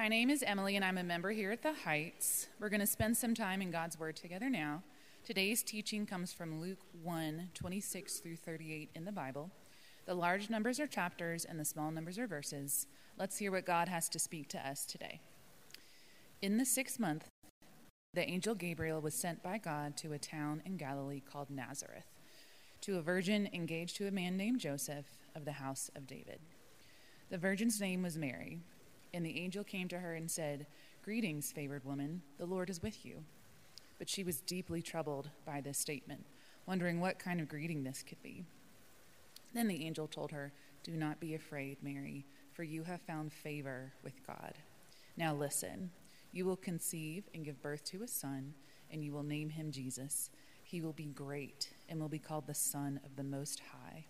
My 0.00 0.08
name 0.08 0.30
is 0.30 0.42
Emily, 0.42 0.76
and 0.76 0.84
I'm 0.84 0.96
a 0.96 1.04
member 1.04 1.30
here 1.30 1.50
at 1.50 1.60
the 1.60 1.74
Heights. 1.74 2.48
We're 2.58 2.70
going 2.70 2.80
to 2.80 2.86
spend 2.86 3.18
some 3.18 3.34
time 3.34 3.60
in 3.60 3.70
God's 3.70 3.98
Word 3.98 4.16
together 4.16 4.48
now. 4.48 4.82
Today's 5.26 5.62
teaching 5.62 6.06
comes 6.06 6.32
from 6.32 6.58
Luke 6.58 6.78
1 7.02 7.50
26 7.52 8.16
through 8.20 8.36
38 8.36 8.88
in 8.94 9.04
the 9.04 9.12
Bible. 9.12 9.50
The 10.06 10.14
large 10.14 10.48
numbers 10.48 10.80
are 10.80 10.86
chapters, 10.86 11.44
and 11.44 11.60
the 11.60 11.66
small 11.66 11.90
numbers 11.90 12.18
are 12.18 12.26
verses. 12.26 12.86
Let's 13.18 13.36
hear 13.36 13.52
what 13.52 13.66
God 13.66 13.88
has 13.88 14.08
to 14.08 14.18
speak 14.18 14.48
to 14.48 14.66
us 14.66 14.86
today. 14.86 15.20
In 16.40 16.56
the 16.56 16.64
sixth 16.64 16.98
month, 16.98 17.26
the 18.14 18.26
angel 18.26 18.54
Gabriel 18.54 19.02
was 19.02 19.12
sent 19.12 19.42
by 19.42 19.58
God 19.58 19.98
to 19.98 20.14
a 20.14 20.18
town 20.18 20.62
in 20.64 20.78
Galilee 20.78 21.20
called 21.20 21.50
Nazareth, 21.50 22.08
to 22.80 22.96
a 22.96 23.02
virgin 23.02 23.50
engaged 23.52 23.96
to 23.96 24.08
a 24.08 24.10
man 24.10 24.38
named 24.38 24.60
Joseph 24.60 25.04
of 25.36 25.44
the 25.44 25.52
house 25.60 25.90
of 25.94 26.06
David. 26.06 26.40
The 27.28 27.36
virgin's 27.36 27.78
name 27.78 28.02
was 28.02 28.16
Mary. 28.16 28.60
And 29.12 29.24
the 29.24 29.38
angel 29.38 29.64
came 29.64 29.88
to 29.88 29.98
her 29.98 30.14
and 30.14 30.30
said, 30.30 30.66
Greetings, 31.02 31.50
favored 31.50 31.84
woman, 31.84 32.22
the 32.38 32.46
Lord 32.46 32.70
is 32.70 32.82
with 32.82 33.04
you. 33.04 33.24
But 33.98 34.08
she 34.08 34.22
was 34.22 34.40
deeply 34.40 34.82
troubled 34.82 35.30
by 35.44 35.60
this 35.60 35.78
statement, 35.78 36.26
wondering 36.66 37.00
what 37.00 37.18
kind 37.18 37.40
of 37.40 37.48
greeting 37.48 37.82
this 37.82 38.02
could 38.02 38.22
be. 38.22 38.44
Then 39.52 39.66
the 39.66 39.84
angel 39.84 40.06
told 40.06 40.30
her, 40.30 40.52
Do 40.84 40.92
not 40.92 41.20
be 41.20 41.34
afraid, 41.34 41.78
Mary, 41.82 42.24
for 42.52 42.62
you 42.62 42.84
have 42.84 43.00
found 43.00 43.32
favor 43.32 43.92
with 44.04 44.26
God. 44.26 44.54
Now 45.16 45.34
listen, 45.34 45.90
you 46.32 46.44
will 46.44 46.56
conceive 46.56 47.24
and 47.34 47.44
give 47.44 47.60
birth 47.60 47.84
to 47.86 48.02
a 48.02 48.08
son, 48.08 48.54
and 48.90 49.04
you 49.04 49.12
will 49.12 49.24
name 49.24 49.50
him 49.50 49.72
Jesus. 49.72 50.30
He 50.62 50.80
will 50.80 50.92
be 50.92 51.06
great 51.06 51.70
and 51.88 52.00
will 52.00 52.08
be 52.08 52.18
called 52.18 52.46
the 52.46 52.54
Son 52.54 53.00
of 53.04 53.16
the 53.16 53.24
Most 53.24 53.60
High. 53.72 54.04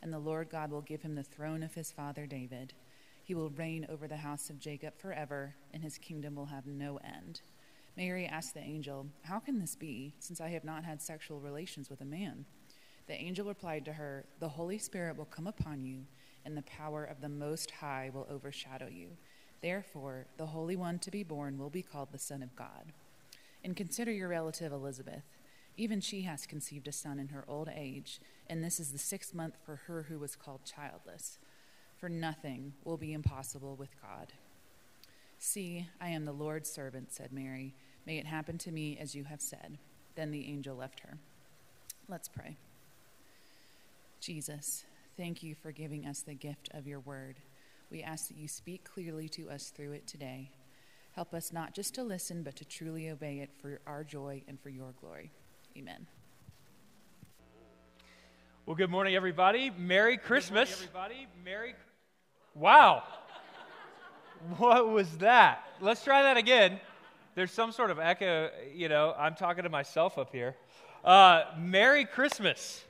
And 0.00 0.12
the 0.12 0.18
Lord 0.18 0.48
God 0.48 0.70
will 0.70 0.82
give 0.82 1.02
him 1.02 1.16
the 1.16 1.24
throne 1.24 1.62
of 1.62 1.74
his 1.74 1.90
father 1.90 2.26
David 2.26 2.74
he 3.24 3.34
will 3.34 3.48
reign 3.50 3.86
over 3.88 4.06
the 4.06 4.18
house 4.18 4.50
of 4.50 4.60
Jacob 4.60 4.98
forever, 4.98 5.54
and 5.72 5.82
his 5.82 5.96
kingdom 5.96 6.34
will 6.34 6.46
have 6.46 6.66
no 6.66 6.98
end. 6.98 7.40
Mary 7.96 8.26
asked 8.26 8.52
the 8.52 8.60
angel, 8.60 9.06
How 9.22 9.38
can 9.38 9.58
this 9.58 9.74
be, 9.74 10.14
since 10.18 10.42
I 10.42 10.48
have 10.48 10.64
not 10.64 10.84
had 10.84 11.00
sexual 11.00 11.40
relations 11.40 11.88
with 11.88 12.02
a 12.02 12.04
man? 12.04 12.44
The 13.06 13.14
angel 13.14 13.46
replied 13.46 13.86
to 13.86 13.94
her, 13.94 14.26
The 14.40 14.48
Holy 14.50 14.76
Spirit 14.76 15.16
will 15.16 15.24
come 15.24 15.46
upon 15.46 15.84
you, 15.84 16.04
and 16.44 16.54
the 16.54 16.62
power 16.62 17.02
of 17.02 17.22
the 17.22 17.30
Most 17.30 17.70
High 17.70 18.10
will 18.12 18.26
overshadow 18.30 18.88
you. 18.88 19.16
Therefore, 19.62 20.26
the 20.36 20.46
Holy 20.46 20.76
One 20.76 20.98
to 20.98 21.10
be 21.10 21.22
born 21.22 21.56
will 21.56 21.70
be 21.70 21.82
called 21.82 22.12
the 22.12 22.18
Son 22.18 22.42
of 22.42 22.54
God. 22.54 22.92
And 23.64 23.74
consider 23.74 24.12
your 24.12 24.28
relative 24.28 24.70
Elizabeth. 24.70 25.24
Even 25.78 26.02
she 26.02 26.22
has 26.22 26.46
conceived 26.46 26.86
a 26.88 26.92
son 26.92 27.18
in 27.18 27.28
her 27.28 27.44
old 27.48 27.70
age, 27.74 28.20
and 28.48 28.62
this 28.62 28.78
is 28.78 28.92
the 28.92 28.98
sixth 28.98 29.34
month 29.34 29.56
for 29.64 29.76
her 29.86 30.02
who 30.08 30.18
was 30.18 30.36
called 30.36 30.60
childless 30.64 31.38
for 32.04 32.10
nothing 32.10 32.74
will 32.84 32.98
be 32.98 33.14
impossible 33.14 33.76
with 33.76 33.88
God. 34.02 34.30
See, 35.38 35.88
I 36.02 36.10
am 36.10 36.26
the 36.26 36.32
Lord's 36.32 36.68
servant, 36.70 37.10
said 37.10 37.32
Mary. 37.32 37.72
May 38.04 38.18
it 38.18 38.26
happen 38.26 38.58
to 38.58 38.70
me 38.70 38.98
as 39.00 39.14
you 39.14 39.24
have 39.24 39.40
said. 39.40 39.78
Then 40.14 40.30
the 40.30 40.46
angel 40.46 40.76
left 40.76 41.00
her. 41.00 41.16
Let's 42.06 42.28
pray. 42.28 42.58
Jesus, 44.20 44.84
thank 45.16 45.42
you 45.42 45.54
for 45.54 45.72
giving 45.72 46.04
us 46.04 46.20
the 46.20 46.34
gift 46.34 46.68
of 46.74 46.86
your 46.86 47.00
word. 47.00 47.36
We 47.90 48.02
ask 48.02 48.28
that 48.28 48.36
you 48.36 48.48
speak 48.48 48.84
clearly 48.84 49.30
to 49.30 49.48
us 49.48 49.70
through 49.70 49.92
it 49.92 50.06
today. 50.06 50.50
Help 51.12 51.32
us 51.32 51.54
not 51.54 51.72
just 51.72 51.94
to 51.94 52.02
listen, 52.02 52.42
but 52.42 52.54
to 52.56 52.66
truly 52.66 53.08
obey 53.08 53.38
it 53.38 53.48
for 53.62 53.80
our 53.86 54.04
joy 54.04 54.42
and 54.46 54.60
for 54.60 54.68
your 54.68 54.92
glory. 55.00 55.30
Amen. 55.74 56.06
Well, 58.66 58.76
good 58.76 58.90
morning, 58.90 59.14
everybody. 59.14 59.70
Merry 59.70 60.18
Christmas. 60.18 60.68
Morning, 60.68 60.88
everybody. 60.88 61.26
Merry 61.44 61.74
Wow. 62.54 63.02
what 64.58 64.88
was 64.88 65.18
that? 65.18 65.64
Let's 65.80 66.04
try 66.04 66.22
that 66.22 66.36
again. 66.36 66.78
There's 67.34 67.50
some 67.50 67.72
sort 67.72 67.90
of 67.90 67.98
echo, 67.98 68.50
you 68.72 68.88
know, 68.88 69.12
I'm 69.18 69.34
talking 69.34 69.64
to 69.64 69.68
myself 69.68 70.18
up 70.18 70.30
here. 70.30 70.54
Uh, 71.04 71.44
Merry 71.58 72.04
Christmas. 72.04 72.84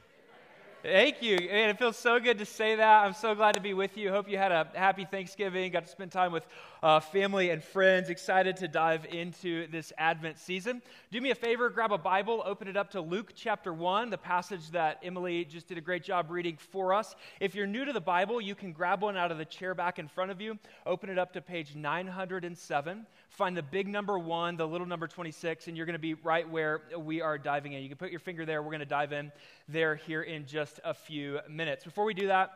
Thank 0.85 1.23
you. 1.23 1.37
And 1.37 1.71
it 1.71 1.79
feels 1.79 1.97
so 1.97 2.21
good 2.21 2.37
to 2.41 2.45
say 2.45 2.75
that. 2.75 3.05
I'm 3.07 3.15
so 3.15 3.35
glad 3.35 3.55
to 3.55 3.61
be 3.63 3.73
with 3.73 3.97
you. 3.97 4.11
Hope 4.11 4.29
you 4.29 4.37
had 4.37 4.53
a 4.53 4.69
happy 4.75 5.07
Thanksgiving, 5.07 5.73
got 5.73 5.87
to 5.87 5.91
spend 5.91 6.13
time 6.13 6.31
with 6.31 6.47
uh, 6.83 7.01
family 7.01 7.49
and 7.49 7.65
friends. 7.65 8.11
Excited 8.11 8.59
to 8.59 8.69
dive 8.69 9.07
into 9.07 9.67
this 9.69 9.95
Advent 9.97 10.39
season. 10.39 10.83
Do 11.11 11.23
me 11.23 11.31
a 11.31 11.35
favor, 11.35 11.71
grab 11.71 11.93
a 11.93 11.97
Bible, 11.97 12.43
open 12.45 12.69
it 12.69 12.77
up 12.77 12.91
to 12.91 13.01
Luke 13.01 13.33
chapter 13.35 13.73
1, 13.73 14.11
the 14.11 14.19
passage 14.19 14.73
that 14.73 14.99
Emily 15.03 15.47
just 15.47 15.69
did 15.69 15.79
a 15.79 15.81
great 15.81 16.05
job 16.05 16.31
reading 16.31 16.59
for 16.59 16.93
us. 16.93 17.17
If 17.41 17.55
you're 17.55 17.67
new 17.67 17.87
to 17.87 17.95
the 17.95 18.01
Bible, 18.03 18.39
you 18.39 18.55
can 18.55 18.73
grab 18.73 19.01
one 19.01 19.17
out 19.17 19.33
of 19.33 19.39
the 19.39 19.47
chair 19.47 19.75
back 19.75 19.99
in 19.99 20.07
front 20.07 20.33
of 20.33 20.43
you, 20.43 20.59
open 20.85 21.09
it 21.09 21.19
up 21.19 21.33
to 21.33 21.41
page 21.41 21.75
907, 21.75 23.07
find 23.31 23.57
the 23.57 23.63
big 23.63 23.89
number 23.89 24.19
1, 24.19 24.59
the 24.59 24.69
little 24.69 24.87
number 24.87 25.09
26, 25.09 25.67
and 25.67 25.79
you're 25.79 25.87
going 25.87 25.95
to 25.95 25.99
be 25.99 26.13
right 26.13 26.47
where 26.47 26.83
we 26.99 27.23
are 27.23 27.39
diving 27.39 27.73
in. 27.73 27.83
You 27.83 27.89
can 27.89 27.97
put 27.97 28.11
your 28.11 28.21
finger 28.21 28.45
there. 28.45 28.63
We're 28.63 28.71
going 28.71 28.81
to 28.81 28.85
dive 28.85 29.15
in 29.15 29.33
there 29.67 29.97
here 29.97 30.23
in 30.23 30.47
just 30.47 30.74
a 30.85 30.95
few 30.95 31.41
minutes. 31.49 31.85
Before 31.85 32.05
we 32.05 32.15
do 32.15 32.29
that, 32.29 32.51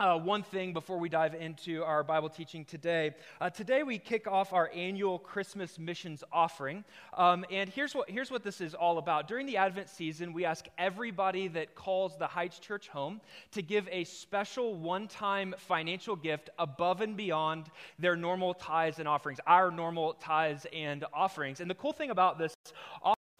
uh, 0.00 0.16
one 0.16 0.44
thing 0.44 0.72
before 0.72 0.96
we 0.96 1.08
dive 1.08 1.34
into 1.34 1.82
our 1.82 2.04
Bible 2.04 2.28
teaching 2.28 2.64
today. 2.64 3.10
Uh, 3.40 3.50
today 3.50 3.82
we 3.82 3.98
kick 3.98 4.28
off 4.28 4.52
our 4.52 4.70
annual 4.72 5.18
Christmas 5.18 5.76
missions 5.76 6.22
offering. 6.32 6.84
Um, 7.14 7.44
and 7.50 7.68
here's 7.68 7.96
what, 7.96 8.08
here's 8.08 8.30
what 8.30 8.44
this 8.44 8.60
is 8.60 8.74
all 8.74 8.98
about. 8.98 9.26
During 9.26 9.44
the 9.46 9.56
Advent 9.56 9.88
season, 9.88 10.32
we 10.32 10.44
ask 10.44 10.66
everybody 10.78 11.48
that 11.48 11.74
calls 11.74 12.16
the 12.16 12.28
Heights 12.28 12.60
Church 12.60 12.88
home 12.88 13.20
to 13.50 13.60
give 13.60 13.88
a 13.90 14.04
special 14.04 14.76
one 14.76 15.08
time 15.08 15.52
financial 15.58 16.14
gift 16.14 16.48
above 16.60 17.00
and 17.00 17.16
beyond 17.16 17.66
their 17.98 18.14
normal 18.14 18.54
tithes 18.54 19.00
and 19.00 19.08
offerings, 19.08 19.40
our 19.48 19.72
normal 19.72 20.12
tithes 20.14 20.64
and 20.72 21.04
offerings. 21.12 21.58
And 21.58 21.68
the 21.68 21.74
cool 21.74 21.92
thing 21.92 22.10
about 22.10 22.38
this 22.38 22.54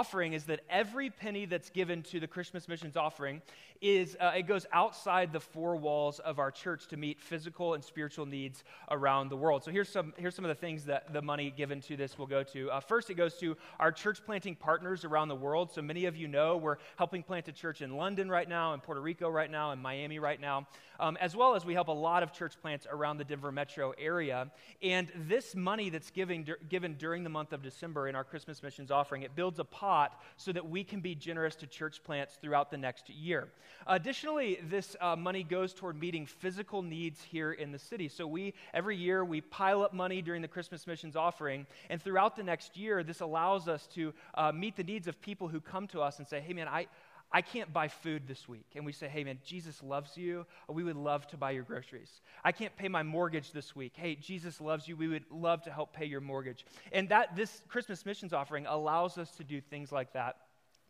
offering 0.01 0.33
is 0.33 0.45
that 0.45 0.61
every 0.71 1.11
penny 1.11 1.45
that's 1.45 1.71
given 1.71 2.05
to 2.05 2.21
the 2.21 2.27
Christmas 2.29 2.69
missions 2.69 2.97
offering 2.97 3.43
is 3.81 4.17
uh, 4.21 4.33
it 4.37 4.47
goes 4.47 4.65
outside 4.73 5.33
the 5.33 5.41
four 5.41 5.77
walls 5.77 6.21
of 6.21 6.39
our 6.39 6.53
church 6.53 6.87
to 6.87 6.97
meet 6.97 7.21
physical 7.21 7.75
and 7.75 7.83
spiritual 7.83 8.25
needs 8.25 8.63
around 8.93 9.29
the 9.29 9.37
world. 9.37 9.65
So 9.65 9.73
here's 9.73 9.89
some 9.89 10.13
here's 10.17 10.37
some 10.37 10.45
of 10.45 10.51
the 10.51 10.55
things 10.55 10.85
that 10.85 11.13
the 11.13 11.21
money 11.21 11.53
given 11.57 11.81
to 11.83 11.97
this 11.97 12.17
will 12.17 12.29
go 12.29 12.45
to. 12.45 12.71
Uh, 12.71 12.79
first, 12.79 13.11
it 13.11 13.15
goes 13.15 13.35
to 13.39 13.57
our 13.81 13.91
church 13.91 14.25
planting 14.25 14.55
partners 14.55 15.05
around 15.05 15.29
the 15.29 15.35
world. 15.35 15.73
So 15.73 15.83
many 15.83 16.05
of 16.05 16.17
you 16.17 16.29
know 16.29 16.57
we're 16.57 16.77
helping 16.97 17.25
plant 17.25 17.49
a 17.49 17.53
church 17.53 17.83
in 17.83 17.97
London 17.97 18.31
right 18.31 18.49
now, 18.49 18.75
in 18.75 18.81
Puerto 18.81 19.01
Rico 19.01 19.29
right 19.29 19.51
now, 19.51 19.73
in 19.73 19.81
Miami 19.81 20.21
right 20.21 20.41
now, 20.41 20.69
um, 21.01 21.17
as 21.21 21.37
well 21.37 21.55
as 21.55 21.65
we 21.65 21.75
help 21.75 21.89
a 21.89 21.93
lot 21.93 22.23
of 22.23 22.33
church 22.33 22.55
plants 22.61 22.87
around 22.91 23.19
the 23.19 23.25
Denver 23.25 23.53
metro 23.53 23.95
area. 23.99 24.51
And 24.81 25.11
this 25.15 25.57
money 25.57 25.91
that's 25.91 26.11
giving, 26.11 26.47
given 26.69 26.95
during 26.95 27.25
the 27.25 27.31
month 27.31 27.53
of 27.53 27.63
December 27.63 28.09
in 28.09 28.15
our 28.15 28.25
Christmas 28.25 28.63
missions 28.63 28.91
offering, 28.91 29.23
it 29.23 29.35
builds 29.35 29.59
a 29.59 29.65
pot 29.89 30.21
so 30.37 30.53
that 30.53 30.69
we 30.69 30.85
can 30.85 31.01
be 31.01 31.15
generous 31.15 31.57
to 31.57 31.67
church 31.67 32.05
plants 32.05 32.37
throughout 32.43 32.71
the 32.71 32.77
next 32.77 33.09
year. 33.09 33.49
Additionally, 33.87 34.59
this 34.69 34.95
uh, 35.01 35.17
money 35.17 35.43
goes 35.43 35.73
toward 35.73 35.99
meeting 35.99 36.27
physical 36.27 36.83
needs 36.83 37.23
here 37.23 37.53
in 37.53 37.73
the 37.73 37.79
city. 37.79 38.07
So 38.07 38.27
we 38.27 38.53
every 38.75 38.99
year 38.99 39.25
we 39.25 39.41
pile 39.41 39.81
up 39.83 39.95
money 39.95 40.21
during 40.21 40.43
the 40.43 40.49
Christmas 40.57 40.87
missions 40.87 41.17
offering, 41.17 41.67
and 41.89 42.03
throughout 42.03 42.37
the 42.37 42.43
next 42.43 42.77
year, 42.77 43.03
this 43.03 43.21
allows 43.21 43.67
us 43.67 43.87
to 43.95 44.13
uh, 44.35 44.53
meet 44.53 44.77
the 44.77 44.85
needs 44.85 45.09
of 45.09 45.19
people 45.23 45.49
who 45.49 45.59
come 45.59 45.87
to 45.89 46.03
us 46.03 46.19
and 46.19 46.29
say, 46.29 46.41
"Hey, 46.41 46.53
man, 46.53 46.69
I." 46.69 46.87
I 47.31 47.43
can't 47.43 47.73
buy 47.73 47.89
food 47.89 48.23
this 48.27 48.49
week. 48.49 48.67
And 48.75 48.87
we 48.87 48.93
say, 48.93 49.09
hey, 49.09 49.23
man, 49.23 49.39
Jesus 49.45 49.83
loves 49.83 50.17
you. 50.17 50.47
We 50.69 50.83
would 50.83 50.97
love 50.97 51.27
to 51.29 51.37
buy 51.37 51.51
your 51.51 51.63
groceries. 51.63 52.21
I 52.43 52.53
can't 52.53 52.75
pay 52.77 52.89
my 52.89 53.03
mortgage 53.03 53.53
this 53.53 53.77
week. 53.77 53.93
Hey, 53.97 54.15
Jesus 54.15 54.61
loves 54.61 54.89
you. 54.89 54.97
We 54.97 55.09
would 55.09 55.25
love 55.31 55.63
to 55.63 55.71
help 55.71 55.93
pay 55.93 56.07
your 56.07 56.21
mortgage. 56.21 56.65
And 56.91 57.09
that 57.11 57.37
this 57.37 57.63
Christmas 57.69 58.07
missions 58.07 58.33
offering 58.33 58.67
allows 58.67 59.19
us 59.19 59.31
to 59.33 59.45
do 59.45 59.61
things 59.61 59.93
like 59.93 60.15
that 60.15 60.37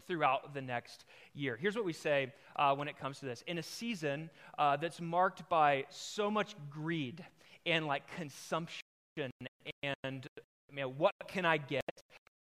throughout 0.06 0.54
the 0.54 0.62
next 0.62 1.04
year. 1.34 1.56
Here's 1.56 1.76
what 1.76 1.84
we 1.84 1.92
say 1.92 2.32
uh, 2.56 2.74
when 2.74 2.88
it 2.88 2.98
comes 2.98 3.18
to 3.20 3.26
this 3.26 3.42
in 3.46 3.58
a 3.58 3.62
season 3.62 4.30
uh, 4.58 4.76
that's 4.76 5.00
marked 5.00 5.48
by 5.48 5.84
so 5.90 6.30
much 6.30 6.54
greed 6.70 7.24
and 7.66 7.86
like 7.86 8.02
consumption 8.16 8.80
and 9.82 10.26
man, 10.72 10.86
what 10.96 11.12
can 11.26 11.44
I 11.44 11.56
get? 11.58 11.82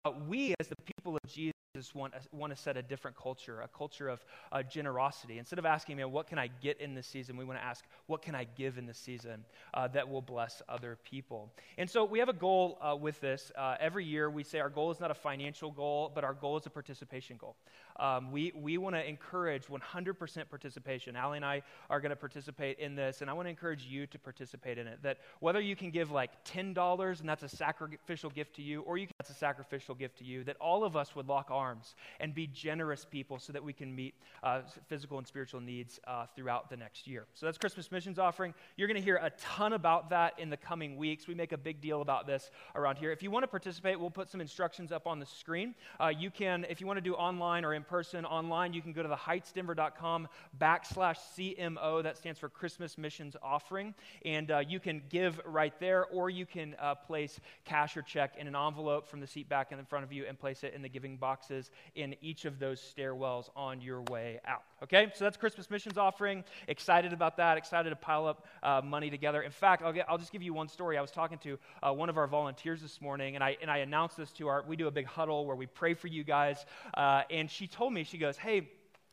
Uh, 0.04 0.12
we, 0.26 0.54
as 0.58 0.68
the 0.68 0.76
people 0.96 1.16
of 1.16 1.30
Jesus, 1.30 1.52
want, 1.94 2.12
want 2.32 2.54
to 2.54 2.62
set 2.62 2.76
a 2.76 2.82
different 2.82 3.16
culture, 3.16 3.62
a 3.62 3.68
culture 3.68 4.08
of 4.10 4.22
uh, 4.52 4.62
generosity. 4.62 5.38
Instead 5.38 5.58
of 5.58 5.64
asking, 5.64 5.96
man, 5.96 6.12
what 6.12 6.26
can 6.26 6.38
I 6.38 6.50
get 6.60 6.78
in 6.82 6.94
this 6.94 7.06
season? 7.06 7.38
We 7.38 7.46
want 7.46 7.58
to 7.58 7.64
ask, 7.64 7.82
what 8.08 8.20
can 8.20 8.34
I 8.34 8.44
give 8.44 8.76
in 8.76 8.84
this 8.84 8.98
season 8.98 9.46
uh, 9.72 9.88
that 9.88 10.06
will 10.06 10.20
bless 10.20 10.60
other 10.68 10.98
people? 11.02 11.50
And 11.78 11.88
so 11.88 12.04
we 12.04 12.18
have 12.18 12.28
a 12.28 12.34
goal 12.34 12.78
uh, 12.82 12.94
with 12.94 13.18
this. 13.22 13.50
Uh, 13.56 13.76
every 13.80 14.04
year 14.04 14.28
we 14.28 14.42
say 14.42 14.60
our 14.60 14.68
goal 14.68 14.90
is 14.90 15.00
not 15.00 15.10
a 15.10 15.14
financial 15.14 15.70
goal, 15.70 16.12
but 16.14 16.24
our 16.24 16.34
goal 16.34 16.58
is 16.58 16.66
a 16.66 16.70
participation 16.70 17.38
goal. 17.38 17.56
Um, 17.98 18.32
we 18.32 18.52
we 18.54 18.78
want 18.78 18.94
to 18.96 19.06
encourage 19.06 19.66
100% 19.66 20.48
participation. 20.48 21.16
Allie 21.16 21.36
and 21.36 21.44
I 21.44 21.62
are 21.90 22.00
going 22.00 22.10
to 22.10 22.16
participate 22.16 22.78
in 22.78 22.94
this, 22.94 23.20
and 23.20 23.30
I 23.30 23.32
want 23.32 23.46
to 23.46 23.50
encourage 23.50 23.84
you 23.84 24.06
to 24.06 24.18
participate 24.18 24.78
in 24.78 24.86
it. 24.86 25.02
That 25.02 25.18
whether 25.40 25.60
you 25.60 25.76
can 25.76 25.90
give 25.90 26.10
like 26.10 26.30
$10 26.44 27.20
and 27.20 27.28
that's 27.28 27.42
a 27.42 27.48
sacrificial 27.48 28.30
gift 28.30 28.56
to 28.56 28.62
you, 28.62 28.82
or 28.82 28.96
you 28.98 29.06
can, 29.06 29.14
that's 29.18 29.30
a 29.30 29.34
sacrificial 29.34 29.94
gift 29.94 30.18
to 30.18 30.24
you, 30.24 30.44
that 30.44 30.56
all 30.56 30.84
of 30.84 30.96
us 30.96 31.14
would 31.14 31.28
lock 31.28 31.50
arms 31.62 31.94
and 32.20 32.34
be 32.34 32.46
generous 32.46 33.04
people 33.04 33.38
so 33.38 33.52
that 33.52 33.62
we 33.62 33.72
can 33.72 33.94
meet 33.94 34.14
uh, 34.42 34.62
physical 34.88 35.18
and 35.18 35.26
spiritual 35.26 35.60
needs 35.60 36.00
uh, 36.06 36.26
throughout 36.34 36.68
the 36.68 36.76
next 36.76 37.06
year. 37.06 37.26
So 37.34 37.46
that's 37.46 37.58
Christmas 37.58 37.92
missions 37.92 38.18
offering. 38.18 38.52
You're 38.76 38.88
going 38.88 39.00
to 39.00 39.04
hear 39.04 39.20
a 39.22 39.30
ton 39.38 39.72
about 39.72 40.10
that 40.10 40.38
in 40.38 40.50
the 40.50 40.56
coming 40.56 40.96
weeks. 40.96 41.28
We 41.28 41.34
make 41.34 41.52
a 41.52 41.58
big 41.58 41.80
deal 41.80 42.02
about 42.02 42.26
this 42.26 42.50
around 42.74 42.96
here. 42.96 43.12
If 43.12 43.22
you 43.22 43.30
want 43.30 43.44
to 43.44 43.48
participate, 43.48 43.98
we'll 44.00 44.10
put 44.10 44.28
some 44.28 44.40
instructions 44.40 44.90
up 44.90 45.06
on 45.06 45.20
the 45.20 45.26
screen. 45.26 45.74
Uh, 46.00 46.08
you 46.08 46.30
can, 46.30 46.66
if 46.68 46.80
you 46.80 46.86
want 46.86 46.96
to 46.96 47.02
do 47.02 47.14
online 47.14 47.64
or 47.64 47.74
in 47.74 47.84
person, 47.84 48.24
online, 48.24 48.72
you 48.72 48.82
can 48.82 48.92
go 48.92 49.02
to 49.02 49.08
theheightsdenver.com 49.08 50.28
backslash 50.60 51.18
CMO. 51.36 52.02
That 52.02 52.16
stands 52.16 52.38
for 52.38 52.48
Christmas 52.48 52.98
Missions 52.98 53.36
Offering. 53.42 53.94
And 54.24 54.50
uh, 54.50 54.62
you 54.66 54.80
can 54.80 55.02
give 55.08 55.40
right 55.44 55.78
there, 55.78 56.06
or 56.06 56.30
you 56.30 56.46
can 56.46 56.74
uh, 56.80 56.96
place 56.96 57.38
cash 57.64 57.96
or 57.96 58.02
check 58.02 58.34
in 58.36 58.46
an 58.46 58.56
envelope 58.56 59.06
from 59.06 59.20
the 59.20 59.26
seat 59.26 59.48
back 59.48 59.70
in 59.70 59.84
front 59.84 60.04
of 60.04 60.12
you 60.12 60.24
and 60.26 60.38
place 60.38 60.64
it 60.64 60.74
in 60.74 60.82
the 60.82 60.88
giving 60.88 61.16
boxes 61.52 61.70
in 61.94 62.14
each 62.20 62.44
of 62.44 62.58
those 62.58 62.80
stairwells 62.80 63.50
on 63.56 63.80
your 63.80 64.02
way 64.10 64.40
out. 64.46 64.62
Okay, 64.82 65.08
so 65.14 65.24
that's 65.24 65.36
Christmas 65.36 65.70
missions 65.70 65.98
offering. 65.98 66.44
Excited 66.68 67.12
about 67.12 67.36
that. 67.36 67.56
Excited 67.56 67.90
to 67.90 67.96
pile 67.96 68.26
up 68.26 68.46
uh, 68.62 68.80
money 68.82 69.10
together. 69.10 69.42
In 69.42 69.50
fact, 69.50 69.82
I'll, 69.82 69.92
get, 69.92 70.06
I'll, 70.08 70.18
just 70.18 70.32
give 70.32 70.42
you 70.42 70.54
one 70.54 70.68
story. 70.68 70.98
I 70.98 71.00
was 71.00 71.10
talking 71.10 71.38
to 71.38 71.58
uh, 71.82 71.92
one 71.92 72.08
of 72.08 72.16
our 72.16 72.26
volunteers 72.26 72.80
this 72.80 73.00
morning, 73.00 73.34
and 73.34 73.44
I 73.44 73.56
and 73.60 73.70
I 73.70 73.78
announced 73.78 74.16
this 74.16 74.32
to 74.32 74.48
our. 74.48 74.64
We 74.66 74.76
do 74.76 74.88
a 74.88 74.90
big 74.90 75.06
huddle 75.06 75.46
where 75.46 75.56
we 75.56 75.66
pray 75.66 75.94
for 75.94 76.08
you 76.08 76.24
guys, 76.24 76.64
uh, 76.94 77.22
and 77.30 77.50
she 77.50 77.66
told 77.66 77.92
me 77.92 78.04
she 78.04 78.18
goes, 78.18 78.36
"Hey." 78.36 78.68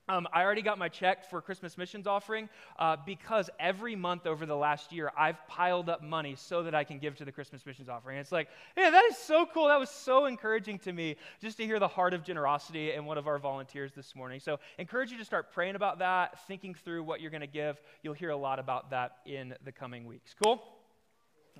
Um, 0.09 0.27
I 0.33 0.43
already 0.43 0.63
got 0.63 0.79
my 0.79 0.89
check 0.89 1.29
for 1.29 1.39
Christmas 1.39 1.77
missions 1.77 2.07
offering 2.07 2.49
uh, 2.79 2.97
because 3.05 3.47
every 3.59 3.95
month 3.95 4.25
over 4.25 4.47
the 4.47 4.55
last 4.55 4.91
year, 4.91 5.11
I've 5.15 5.47
piled 5.47 5.87
up 5.87 6.01
money 6.01 6.33
so 6.35 6.63
that 6.63 6.73
I 6.73 6.83
can 6.83 6.97
give 6.97 7.15
to 7.17 7.25
the 7.25 7.31
Christmas 7.31 7.63
missions 7.63 7.89
offering. 7.89 8.17
And 8.17 8.23
it's 8.23 8.31
like, 8.31 8.49
yeah, 8.75 8.89
that 8.89 9.03
is 9.05 9.17
so 9.17 9.45
cool. 9.53 9.67
That 9.67 9.79
was 9.79 9.91
so 9.91 10.25
encouraging 10.25 10.79
to 10.79 10.93
me 10.93 11.15
just 11.39 11.57
to 11.57 11.65
hear 11.65 11.77
the 11.77 11.87
heart 11.87 12.15
of 12.15 12.23
generosity 12.23 12.91
in 12.91 13.05
one 13.05 13.19
of 13.19 13.27
our 13.27 13.37
volunteers 13.37 13.91
this 13.93 14.15
morning. 14.15 14.39
So, 14.39 14.59
encourage 14.79 15.11
you 15.11 15.19
to 15.19 15.25
start 15.25 15.53
praying 15.53 15.75
about 15.75 15.99
that, 15.99 16.39
thinking 16.47 16.73
through 16.73 17.03
what 17.03 17.21
you're 17.21 17.29
going 17.29 17.41
to 17.41 17.47
give. 17.47 17.79
You'll 18.01 18.15
hear 18.15 18.31
a 18.31 18.37
lot 18.37 18.57
about 18.57 18.89
that 18.89 19.17
in 19.27 19.53
the 19.63 19.71
coming 19.71 20.07
weeks. 20.07 20.33
Cool? 20.43 20.59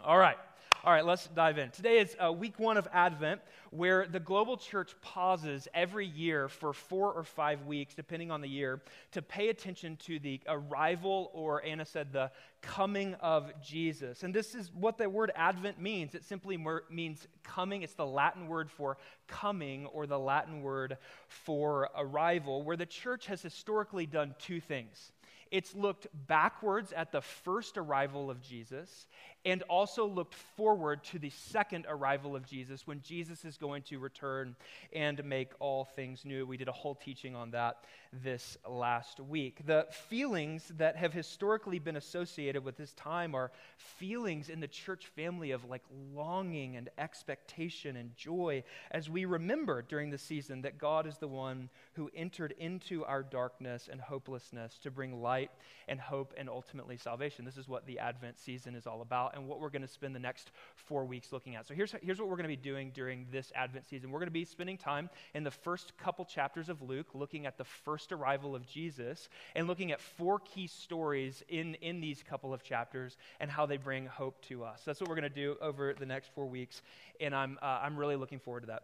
All 0.03 0.17
right. 0.17 0.37
All 0.85 0.93
right, 0.93 1.05
let's 1.05 1.27
dive 1.27 1.57
in. 1.57 1.71
Today 1.71 1.99
is 1.99 2.15
uh, 2.23 2.31
week 2.31 2.57
one 2.57 2.77
of 2.77 2.87
Advent, 2.93 3.41
where 3.69 4.07
the 4.07 4.19
global 4.19 4.55
church 4.55 4.95
pauses 5.01 5.67
every 5.73 6.05
year 6.05 6.47
for 6.47 6.71
four 6.71 7.11
or 7.11 7.23
five 7.25 7.65
weeks, 7.65 7.93
depending 7.93 8.31
on 8.31 8.39
the 8.39 8.47
year, 8.47 8.81
to 9.11 9.21
pay 9.21 9.49
attention 9.49 9.97
to 9.97 10.19
the 10.19 10.39
arrival, 10.47 11.31
or 11.33 11.61
Anna 11.65 11.83
said, 11.83 12.13
the 12.13 12.31
coming 12.61 13.13
of 13.15 13.51
Jesus. 13.61 14.23
And 14.23 14.33
this 14.33 14.55
is 14.55 14.71
what 14.73 14.97
the 14.97 15.09
word 15.09 15.33
Advent 15.35 15.81
means. 15.81 16.15
It 16.15 16.23
simply 16.23 16.55
mer- 16.55 16.85
means 16.89 17.27
coming. 17.43 17.81
It's 17.81 17.95
the 17.95 18.05
Latin 18.05 18.47
word 18.47 18.71
for 18.71 18.95
coming, 19.27 19.85
or 19.87 20.07
the 20.07 20.19
Latin 20.19 20.61
word 20.61 20.97
for 21.27 21.89
arrival, 21.97 22.63
where 22.63 22.77
the 22.77 22.85
church 22.85 23.25
has 23.25 23.41
historically 23.41 24.05
done 24.05 24.33
two 24.39 24.61
things. 24.61 25.11
It's 25.51 25.73
looked 25.73 26.07
backwards 26.27 26.93
at 26.93 27.11
the 27.11 27.21
first 27.21 27.77
arrival 27.77 28.29
of 28.29 28.41
Jesus 28.41 29.07
and 29.45 29.61
also 29.63 30.05
looked 30.05 30.35
forward 30.35 31.03
to 31.05 31.19
the 31.19 31.29
second 31.29 31.85
arrival 31.87 32.35
of 32.35 32.45
Jesus 32.45 32.85
when 32.85 33.01
Jesus 33.01 33.45
is 33.45 33.57
going 33.57 33.83
to 33.83 33.97
return 33.97 34.55
and 34.93 35.23
make 35.23 35.51
all 35.59 35.85
things 35.85 36.25
new. 36.25 36.45
We 36.45 36.57
did 36.57 36.67
a 36.67 36.73
whole 36.73 36.95
teaching 36.95 37.35
on 37.35 37.51
that 37.51 37.85
this 38.11 38.57
last 38.67 39.19
week. 39.19 39.65
The 39.65 39.85
feelings 39.91 40.71
that 40.77 40.95
have 40.97 41.13
historically 41.13 41.79
been 41.79 41.95
associated 41.95 42.63
with 42.63 42.75
this 42.75 42.93
time 42.93 43.35
are 43.35 43.51
feelings 43.77 44.49
in 44.49 44.59
the 44.59 44.67
church 44.67 45.05
family 45.15 45.51
of 45.51 45.63
like 45.65 45.83
longing 46.13 46.75
and 46.75 46.89
expectation 46.97 47.95
and 47.95 48.15
joy 48.17 48.63
as 48.91 49.09
we 49.09 49.25
remember 49.25 49.81
during 49.83 50.09
the 50.09 50.17
season 50.17 50.61
that 50.63 50.77
God 50.77 51.05
is 51.07 51.17
the 51.17 51.27
one 51.27 51.69
who 51.93 52.09
entered 52.15 52.55
into 52.57 53.05
our 53.05 53.23
darkness 53.23 53.89
and 53.91 54.01
hopelessness 54.01 54.79
to 54.79 54.91
bring 54.91 55.21
light 55.21 55.51
and 55.87 55.99
hope 55.99 56.33
and 56.37 56.49
ultimately 56.49 56.97
salvation. 56.97 57.45
This 57.45 57.57
is 57.57 57.67
what 57.67 57.85
the 57.85 57.99
Advent 57.99 58.39
season 58.39 58.75
is 58.75 58.87
all 58.87 59.01
about 59.01 59.35
and 59.39 59.47
what 59.47 59.59
we're 59.59 59.69
going 59.69 59.81
to 59.81 59.87
spend 59.87 60.15
the 60.15 60.19
next 60.19 60.51
four 60.75 61.05
weeks 61.05 61.31
looking 61.31 61.55
at. 61.55 61.67
So 61.67 61.73
here's, 61.73 61.95
here's 62.01 62.19
what 62.19 62.27
we're 62.27 62.35
going 62.35 62.49
to 62.49 62.55
be 62.55 62.55
doing 62.55 62.91
during 62.93 63.25
this 63.31 63.51
Advent 63.55 63.87
season. 63.87 64.11
We're 64.11 64.19
going 64.19 64.27
to 64.27 64.31
be 64.31 64.45
spending 64.45 64.77
time 64.77 65.09
in 65.33 65.43
the 65.43 65.51
first 65.51 65.97
couple 65.97 66.25
chapters 66.25 66.69
of 66.69 66.81
Luke, 66.81 67.07
looking 67.13 67.45
at 67.45 67.57
the 67.57 67.63
first 67.63 68.11
arrival 68.11 68.55
of 68.55 68.67
Jesus, 68.67 69.29
and 69.55 69.67
looking 69.67 69.91
at 69.91 70.01
four 70.01 70.39
key 70.39 70.67
stories 70.67 71.43
in, 71.49 71.75
in 71.75 72.01
these 72.01 72.23
couple 72.23 72.53
of 72.53 72.63
chapters 72.63 73.17
and 73.39 73.49
how 73.49 73.65
they 73.65 73.77
bring 73.77 74.05
hope 74.05 74.41
to 74.45 74.63
us. 74.63 74.81
That's 74.85 74.99
what 74.99 75.09
we're 75.09 75.15
going 75.15 75.23
to 75.23 75.29
do 75.29 75.55
over 75.61 75.93
the 75.97 76.05
next 76.05 76.31
four 76.33 76.45
weeks, 76.45 76.81
and 77.19 77.33
I'm, 77.33 77.57
uh, 77.61 77.79
I'm 77.81 77.97
really 77.97 78.15
looking 78.15 78.39
forward 78.39 78.61
to 78.61 78.67
that. 78.67 78.83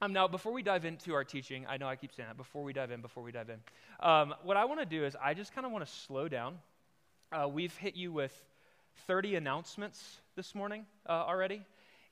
Um, 0.00 0.12
now, 0.12 0.26
before 0.26 0.52
we 0.52 0.64
dive 0.64 0.84
into 0.84 1.14
our 1.14 1.22
teaching, 1.22 1.64
I 1.68 1.76
know 1.76 1.86
I 1.86 1.94
keep 1.94 2.12
saying 2.12 2.28
that, 2.28 2.36
before 2.36 2.64
we 2.64 2.72
dive 2.72 2.90
in, 2.90 3.00
before 3.02 3.22
we 3.22 3.30
dive 3.30 3.50
in, 3.50 3.60
um, 4.00 4.34
what 4.42 4.56
I 4.56 4.64
want 4.64 4.80
to 4.80 4.86
do 4.86 5.04
is 5.04 5.16
I 5.22 5.32
just 5.32 5.54
kind 5.54 5.64
of 5.64 5.70
want 5.70 5.86
to 5.86 5.92
slow 5.92 6.28
down. 6.28 6.58
Uh, 7.30 7.46
we've 7.46 7.76
hit 7.76 7.94
you 7.94 8.12
with 8.12 8.34
30 9.06 9.36
announcements 9.36 10.18
this 10.36 10.54
morning 10.54 10.86
uh, 11.08 11.12
already. 11.12 11.62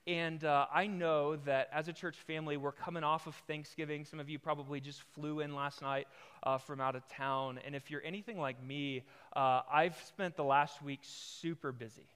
And 0.06 0.44
uh, 0.44 0.66
I 0.72 0.86
know 0.86 1.36
that 1.36 1.68
as 1.72 1.88
a 1.88 1.92
church 1.92 2.16
family, 2.16 2.56
we're 2.56 2.72
coming 2.72 3.04
off 3.04 3.26
of 3.26 3.34
Thanksgiving. 3.46 4.04
Some 4.04 4.18
of 4.18 4.28
you 4.28 4.38
probably 4.38 4.80
just 4.80 5.02
flew 5.14 5.40
in 5.40 5.54
last 5.54 5.82
night 5.82 6.08
uh, 6.42 6.58
from 6.58 6.80
out 6.80 6.96
of 6.96 7.06
town. 7.08 7.60
And 7.64 7.74
if 7.76 7.90
you're 7.90 8.02
anything 8.04 8.38
like 8.38 8.62
me, 8.62 9.04
uh, 9.36 9.60
I've 9.70 9.96
spent 10.06 10.36
the 10.36 10.44
last 10.44 10.82
week 10.82 11.00
super 11.02 11.70
busy. 11.70 12.08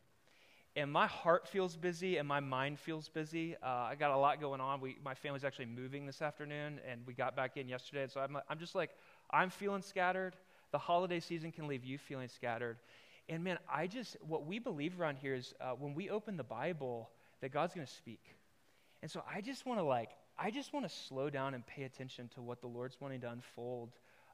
And 0.77 0.91
my 0.91 1.07
heart 1.07 1.47
feels 1.47 1.77
busy 1.77 2.17
and 2.17 2.27
my 2.27 2.41
mind 2.41 2.81
feels 2.81 3.09
busy. 3.09 3.55
Uh, 3.63 3.67
I 3.67 3.95
got 3.95 4.11
a 4.11 4.17
lot 4.17 4.41
going 4.41 4.61
on. 4.61 4.81
We, 4.81 4.97
my 5.05 5.15
family's 5.15 5.45
actually 5.45 5.67
moving 5.67 6.05
this 6.05 6.21
afternoon, 6.21 6.81
and 6.91 7.03
we 7.07 7.15
got 7.15 7.37
back 7.37 7.57
in 7.57 7.69
yesterday. 7.69 8.09
So 8.13 8.21
I'm, 8.21 8.37
I'm 8.49 8.59
just 8.59 8.75
like, 8.75 8.91
I'm 9.31 9.51
feeling 9.51 9.83
scattered. 9.83 10.35
The 10.73 10.79
holiday 10.79 11.21
season 11.21 11.53
can 11.53 11.69
leave 11.69 11.85
you 11.85 11.97
feeling 11.97 12.27
scattered. 12.27 12.79
And 13.29 13.43
man, 13.43 13.59
I 13.73 13.87
just, 13.87 14.17
what 14.21 14.47
we 14.47 14.59
believe 14.59 15.01
around 15.01 15.17
here 15.17 15.35
is 15.35 15.55
uh, 15.61 15.71
when 15.71 15.95
we 15.95 16.11
open 16.11 16.37
the 16.37 16.45
Bible, 16.45 17.11
that 17.41 17.53
God's 17.53 17.75
going 17.75 17.87
to 17.87 17.93
speak. 17.93 18.37
And 19.03 19.11
so 19.11 19.23
I 19.31 19.41
just 19.41 19.67
want 19.67 19.79
to 19.79 19.85
like, 19.85 20.11
I 20.39 20.51
just 20.51 20.73
want 20.73 20.89
to 20.89 20.95
slow 20.95 21.31
down 21.31 21.55
and 21.55 21.67
pay 21.67 21.83
attention 21.85 22.29
to 22.35 22.43
what 22.43 22.61
the 22.61 22.67
Lord's 22.67 22.97
wanting 23.01 23.21
to 23.21 23.31
unfold, 23.31 23.91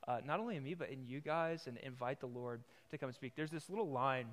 uh, 0.06 0.18
not 0.24 0.40
only 0.40 0.56
in 0.56 0.62
me, 0.62 0.74
but 0.74 0.90
in 0.90 1.04
you 1.04 1.20
guys, 1.20 1.66
and 1.66 1.76
invite 1.78 2.20
the 2.20 2.26
Lord 2.26 2.62
to 2.90 2.98
come 2.98 3.08
and 3.08 3.14
speak. 3.14 3.32
There's 3.34 3.50
this 3.50 3.68
little 3.68 3.90
line 3.90 4.26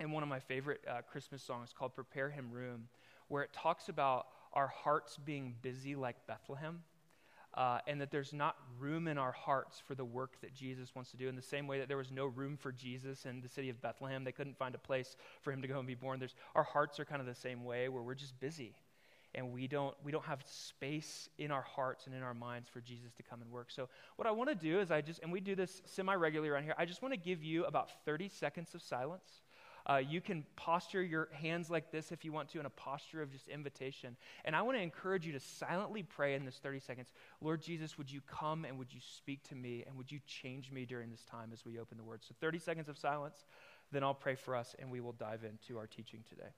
in 0.00 0.12
one 0.12 0.22
of 0.22 0.28
my 0.28 0.40
favorite 0.40 0.80
uh, 0.88 1.02
Christmas 1.10 1.42
songs 1.42 1.74
called 1.76 1.94
Prepare 1.94 2.30
Him 2.30 2.50
Room, 2.50 2.88
where 3.28 3.42
it 3.42 3.52
talks 3.52 3.88
about 3.88 4.28
our 4.52 4.68
hearts 4.68 5.18
being 5.24 5.54
busy 5.62 5.94
like 5.94 6.16
Bethlehem 6.26 6.80
uh, 7.56 7.78
and 7.86 8.00
that 8.00 8.10
there's 8.10 8.32
not 8.32 8.56
room 8.78 9.08
in 9.08 9.16
our 9.16 9.32
hearts 9.32 9.80
for 9.86 9.94
the 9.94 10.04
work 10.04 10.40
that 10.42 10.54
Jesus 10.54 10.94
wants 10.94 11.10
to 11.12 11.16
do. 11.16 11.28
In 11.28 11.36
the 11.36 11.42
same 11.42 11.66
way 11.66 11.78
that 11.78 11.88
there 11.88 11.96
was 11.96 12.10
no 12.10 12.26
room 12.26 12.56
for 12.56 12.70
Jesus 12.70 13.24
in 13.24 13.40
the 13.40 13.48
city 13.48 13.70
of 13.70 13.80
Bethlehem, 13.80 14.24
they 14.24 14.32
couldn't 14.32 14.58
find 14.58 14.74
a 14.74 14.78
place 14.78 15.16
for 15.40 15.52
him 15.52 15.62
to 15.62 15.68
go 15.68 15.78
and 15.78 15.86
be 15.86 15.94
born. 15.94 16.18
There's, 16.18 16.34
our 16.54 16.62
hearts 16.62 17.00
are 17.00 17.04
kind 17.04 17.20
of 17.20 17.26
the 17.26 17.34
same 17.34 17.64
way, 17.64 17.88
where 17.88 18.02
we're 18.02 18.14
just 18.14 18.38
busy. 18.40 18.74
And 19.34 19.52
we 19.52 19.66
don't, 19.68 19.94
we 20.02 20.12
don't 20.12 20.24
have 20.24 20.42
space 20.46 21.28
in 21.38 21.50
our 21.50 21.62
hearts 21.62 22.06
and 22.06 22.14
in 22.14 22.22
our 22.22 22.34
minds 22.34 22.68
for 22.68 22.80
Jesus 22.80 23.12
to 23.14 23.22
come 23.22 23.42
and 23.42 23.50
work. 23.50 23.70
So, 23.70 23.88
what 24.16 24.26
I 24.26 24.30
want 24.30 24.48
to 24.48 24.54
do 24.54 24.80
is, 24.80 24.90
I 24.90 25.02
just, 25.02 25.20
and 25.22 25.30
we 25.30 25.40
do 25.40 25.54
this 25.54 25.82
semi 25.84 26.14
regularly 26.14 26.48
around 26.48 26.64
here, 26.64 26.74
I 26.78 26.86
just 26.86 27.02
want 27.02 27.12
to 27.12 27.20
give 27.20 27.42
you 27.42 27.64
about 27.64 27.90
30 28.06 28.30
seconds 28.30 28.74
of 28.74 28.80
silence 28.80 29.42
uh, 29.88 29.96
you 29.96 30.20
can 30.20 30.44
posture 30.56 31.02
your 31.02 31.28
hands 31.32 31.70
like 31.70 31.92
this 31.92 32.10
if 32.10 32.24
you 32.24 32.32
want 32.32 32.48
to 32.48 32.58
in 32.60 32.66
a 32.66 32.70
posture 32.70 33.22
of 33.22 33.30
just 33.30 33.46
invitation. 33.46 34.16
And 34.44 34.56
I 34.56 34.62
want 34.62 34.76
to 34.76 34.82
encourage 34.82 35.24
you 35.24 35.32
to 35.32 35.40
silently 35.40 36.02
pray 36.02 36.34
in 36.34 36.44
this 36.44 36.56
30 36.56 36.80
seconds 36.80 37.12
Lord 37.40 37.62
Jesus, 37.62 37.96
would 37.96 38.10
you 38.10 38.20
come 38.26 38.64
and 38.64 38.78
would 38.78 38.92
you 38.92 39.00
speak 39.00 39.42
to 39.48 39.54
me 39.54 39.84
and 39.86 39.96
would 39.96 40.10
you 40.10 40.18
change 40.26 40.72
me 40.72 40.84
during 40.84 41.10
this 41.10 41.24
time 41.24 41.50
as 41.52 41.64
we 41.64 41.78
open 41.78 41.98
the 41.98 42.04
word? 42.04 42.20
So 42.22 42.34
30 42.40 42.58
seconds 42.58 42.88
of 42.88 42.98
silence, 42.98 43.44
then 43.92 44.02
I'll 44.02 44.14
pray 44.14 44.34
for 44.34 44.56
us 44.56 44.74
and 44.78 44.90
we 44.90 45.00
will 45.00 45.12
dive 45.12 45.44
into 45.44 45.78
our 45.78 45.86
teaching 45.86 46.24
today. 46.28 46.50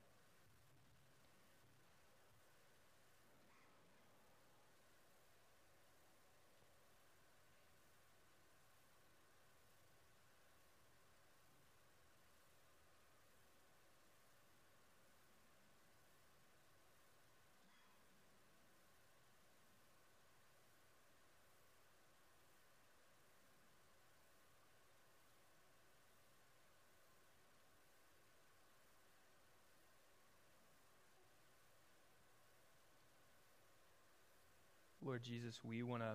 Lord 35.19 35.25
Jesus, 35.25 35.59
we 35.65 35.83
want 35.83 36.05
to 36.05 36.15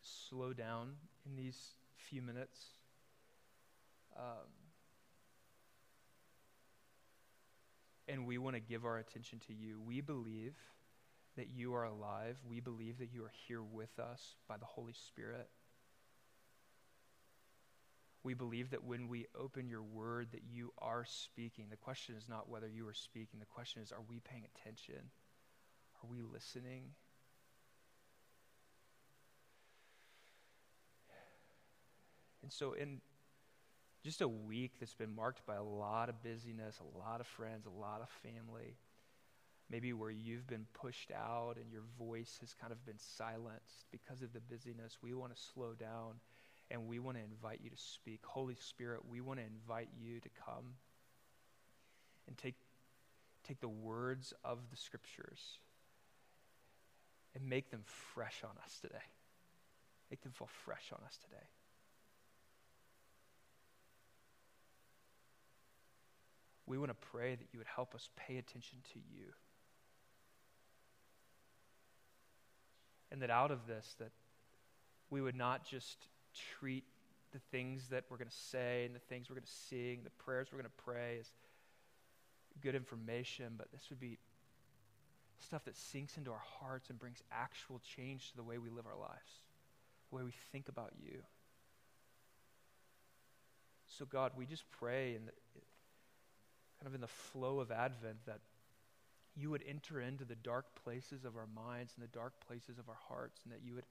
slow 0.00 0.52
down 0.52 0.92
in 1.28 1.34
these 1.34 1.58
few 1.96 2.22
minutes. 2.22 2.56
Um, 4.16 4.46
and 8.06 8.24
we 8.24 8.38
want 8.38 8.54
to 8.54 8.60
give 8.60 8.84
our 8.84 8.98
attention 8.98 9.40
to 9.48 9.52
you. 9.52 9.80
We 9.84 10.02
believe 10.02 10.54
that 11.36 11.48
you 11.48 11.74
are 11.74 11.82
alive. 11.82 12.38
We 12.48 12.60
believe 12.60 12.98
that 12.98 13.08
you 13.12 13.24
are 13.24 13.32
here 13.48 13.60
with 13.60 13.98
us 13.98 14.36
by 14.48 14.56
the 14.56 14.66
Holy 14.66 14.92
Spirit. 14.92 15.48
We 18.22 18.34
believe 18.34 18.70
that 18.70 18.84
when 18.84 19.08
we 19.08 19.26
open 19.36 19.68
your 19.68 19.82
word 19.82 20.28
that 20.30 20.44
you 20.48 20.72
are 20.78 21.04
speaking. 21.04 21.66
The 21.70 21.76
question 21.76 22.14
is 22.16 22.28
not 22.28 22.48
whether 22.48 22.68
you 22.68 22.86
are 22.86 22.94
speaking. 22.94 23.40
The 23.40 23.46
question 23.46 23.82
is 23.82 23.90
are 23.90 24.04
we 24.08 24.20
paying 24.20 24.44
attention? 24.54 25.10
Are 26.04 26.08
we 26.08 26.22
listening? 26.22 26.92
And 32.46 32.52
so 32.52 32.74
in 32.74 33.00
just 34.04 34.20
a 34.20 34.28
week 34.28 34.74
that's 34.78 34.94
been 34.94 35.12
marked 35.12 35.44
by 35.46 35.56
a 35.56 35.64
lot 35.64 36.08
of 36.08 36.22
busyness, 36.22 36.78
a 36.78 36.96
lot 36.96 37.20
of 37.20 37.26
friends, 37.26 37.66
a 37.66 37.80
lot 37.80 38.00
of 38.00 38.08
family, 38.22 38.76
maybe 39.68 39.92
where 39.92 40.12
you've 40.12 40.46
been 40.46 40.64
pushed 40.72 41.10
out 41.10 41.56
and 41.56 41.72
your 41.72 41.82
voice 41.98 42.38
has 42.40 42.54
kind 42.54 42.72
of 42.72 42.86
been 42.86 43.00
silenced 43.00 43.86
because 43.90 44.22
of 44.22 44.32
the 44.32 44.38
busyness, 44.38 44.98
we 45.02 45.12
want 45.12 45.34
to 45.34 45.42
slow 45.54 45.72
down 45.72 46.20
and 46.70 46.86
we 46.86 47.00
want 47.00 47.16
to 47.16 47.22
invite 47.24 47.58
you 47.64 47.68
to 47.68 47.76
speak. 47.76 48.20
Holy 48.24 48.54
Spirit, 48.54 49.00
we 49.10 49.20
want 49.20 49.40
to 49.40 49.44
invite 49.44 49.88
you 50.00 50.20
to 50.20 50.28
come 50.46 50.76
and 52.28 52.38
take, 52.38 52.54
take 53.42 53.58
the 53.58 53.66
words 53.66 54.32
of 54.44 54.58
the 54.70 54.76
scriptures 54.76 55.58
and 57.34 57.48
make 57.48 57.72
them 57.72 57.82
fresh 58.14 58.42
on 58.44 58.56
us 58.64 58.78
today. 58.80 59.02
Make 60.12 60.22
them 60.22 60.30
fall 60.32 60.48
fresh 60.64 60.92
on 60.92 61.04
us 61.04 61.18
today. 61.24 61.42
We 66.66 66.78
want 66.78 66.90
to 66.90 67.06
pray 67.12 67.34
that 67.34 67.46
you 67.52 67.58
would 67.58 67.68
help 67.68 67.94
us 67.94 68.08
pay 68.16 68.38
attention 68.38 68.78
to 68.92 68.98
you. 68.98 69.26
And 73.10 73.22
that 73.22 73.30
out 73.30 73.50
of 73.50 73.66
this, 73.66 73.94
that 74.00 74.10
we 75.10 75.20
would 75.20 75.36
not 75.36 75.64
just 75.64 75.96
treat 76.58 76.84
the 77.32 77.38
things 77.50 77.88
that 77.88 78.04
we're 78.10 78.16
going 78.16 78.28
to 78.28 78.36
say 78.36 78.84
and 78.84 78.94
the 78.94 79.00
things 79.00 79.28
we're 79.30 79.36
going 79.36 79.44
to 79.44 79.50
sing, 79.68 80.00
the 80.02 80.10
prayers 80.10 80.48
we're 80.50 80.58
going 80.58 80.70
to 80.70 80.84
pray 80.84 81.18
as 81.20 81.30
good 82.60 82.74
information, 82.74 83.54
but 83.56 83.70
this 83.72 83.82
would 83.90 84.00
be 84.00 84.18
stuff 85.38 85.64
that 85.66 85.76
sinks 85.76 86.16
into 86.16 86.30
our 86.30 86.42
hearts 86.60 86.90
and 86.90 86.98
brings 86.98 87.22
actual 87.30 87.80
change 87.96 88.30
to 88.30 88.36
the 88.36 88.42
way 88.42 88.58
we 88.58 88.70
live 88.70 88.86
our 88.86 88.98
lives, 88.98 89.44
the 90.10 90.16
way 90.16 90.22
we 90.22 90.32
think 90.52 90.68
about 90.68 90.92
you. 91.04 91.22
So, 93.98 94.04
God, 94.04 94.32
we 94.36 94.46
just 94.46 94.64
pray 94.70 95.16
the, 95.26 95.32
kind 96.86 96.94
of 96.94 96.94
in 96.94 97.00
the 97.00 97.08
flow 97.08 97.58
of 97.58 97.72
Advent 97.72 98.18
that 98.26 98.38
you 99.34 99.50
would 99.50 99.64
enter 99.68 100.00
into 100.00 100.24
the 100.24 100.36
dark 100.36 100.66
places 100.84 101.24
of 101.24 101.36
our 101.36 101.48
minds 101.52 101.92
and 101.96 102.04
the 102.04 102.16
dark 102.16 102.34
places 102.46 102.78
of 102.78 102.88
our 102.88 102.98
hearts, 103.08 103.40
and 103.42 103.52
that 103.52 103.58
you 103.64 103.74
would 103.74 103.86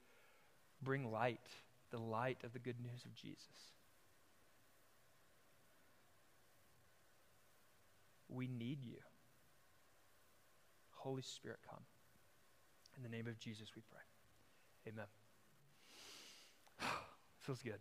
bring 0.81 1.11
light, 1.11 1.45
the 1.91 1.97
light 1.97 2.37
of 2.45 2.53
the 2.53 2.59
good 2.59 2.79
news 2.79 3.03
of 3.03 3.13
Jesus. 3.13 3.73
We 8.29 8.47
need 8.47 8.81
you. 8.81 8.99
Holy 10.93 11.21
Spirit, 11.21 11.59
come. 11.69 11.83
In 12.95 13.03
the 13.03 13.09
name 13.09 13.27
of 13.27 13.37
Jesus, 13.39 13.71
we 13.75 13.81
pray. 13.91 14.93
Amen. 14.93 15.05
Feels 17.41 17.61
good. 17.61 17.79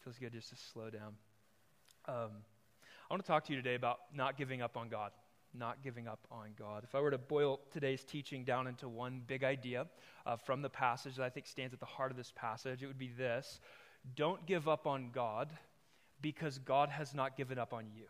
Feels 0.00 0.16
good 0.16 0.32
just 0.32 0.48
to 0.48 0.56
slow 0.56 0.88
down. 0.88 1.12
Um, 2.08 2.30
I 3.10 3.14
want 3.14 3.24
to 3.24 3.26
talk 3.26 3.44
to 3.46 3.54
you 3.54 3.62
today 3.62 3.74
about 3.74 4.00
not 4.14 4.36
giving 4.36 4.60
up 4.60 4.76
on 4.76 4.90
God. 4.90 5.12
Not 5.54 5.82
giving 5.82 6.06
up 6.06 6.26
on 6.30 6.48
God. 6.58 6.84
If 6.84 6.94
I 6.94 7.00
were 7.00 7.10
to 7.10 7.16
boil 7.16 7.58
today's 7.72 8.04
teaching 8.04 8.44
down 8.44 8.66
into 8.66 8.86
one 8.86 9.22
big 9.26 9.44
idea 9.44 9.86
uh, 10.26 10.36
from 10.36 10.60
the 10.60 10.68
passage 10.68 11.16
that 11.16 11.24
I 11.24 11.30
think 11.30 11.46
stands 11.46 11.72
at 11.72 11.80
the 11.80 11.86
heart 11.86 12.10
of 12.10 12.18
this 12.18 12.34
passage, 12.36 12.82
it 12.82 12.86
would 12.86 12.98
be 12.98 13.08
this 13.08 13.60
Don't 14.14 14.44
give 14.44 14.68
up 14.68 14.86
on 14.86 15.08
God 15.10 15.48
because 16.20 16.58
God 16.58 16.90
has 16.90 17.14
not 17.14 17.34
given 17.34 17.58
up 17.58 17.72
on 17.72 17.86
you. 17.96 18.04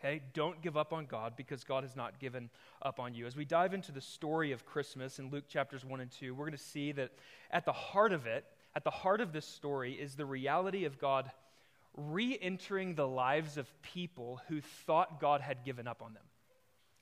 Okay? 0.00 0.20
Don't 0.34 0.60
give 0.60 0.76
up 0.76 0.92
on 0.92 1.06
God 1.06 1.34
because 1.36 1.62
God 1.62 1.84
has 1.84 1.94
not 1.94 2.18
given 2.18 2.50
up 2.82 2.98
on 2.98 3.14
you. 3.14 3.26
As 3.26 3.36
we 3.36 3.44
dive 3.44 3.72
into 3.72 3.92
the 3.92 4.00
story 4.00 4.50
of 4.50 4.66
Christmas 4.66 5.20
in 5.20 5.30
Luke 5.30 5.46
chapters 5.46 5.84
1 5.84 6.00
and 6.00 6.10
2, 6.10 6.34
we're 6.34 6.46
going 6.46 6.58
to 6.58 6.58
see 6.58 6.90
that 6.90 7.12
at 7.52 7.64
the 7.64 7.72
heart 7.72 8.12
of 8.12 8.26
it, 8.26 8.46
at 8.74 8.82
the 8.82 8.90
heart 8.90 9.20
of 9.20 9.32
this 9.32 9.46
story, 9.46 9.92
is 9.92 10.16
the 10.16 10.26
reality 10.26 10.86
of 10.86 10.98
God 10.98 11.30
re 11.96 12.38
entering 12.40 12.94
the 12.94 13.06
lives 13.06 13.58
of 13.58 13.70
people 13.82 14.40
who 14.48 14.60
thought 14.60 15.20
God 15.20 15.40
had 15.40 15.64
given 15.64 15.86
up 15.86 16.02
on 16.02 16.14
them. 16.14 16.22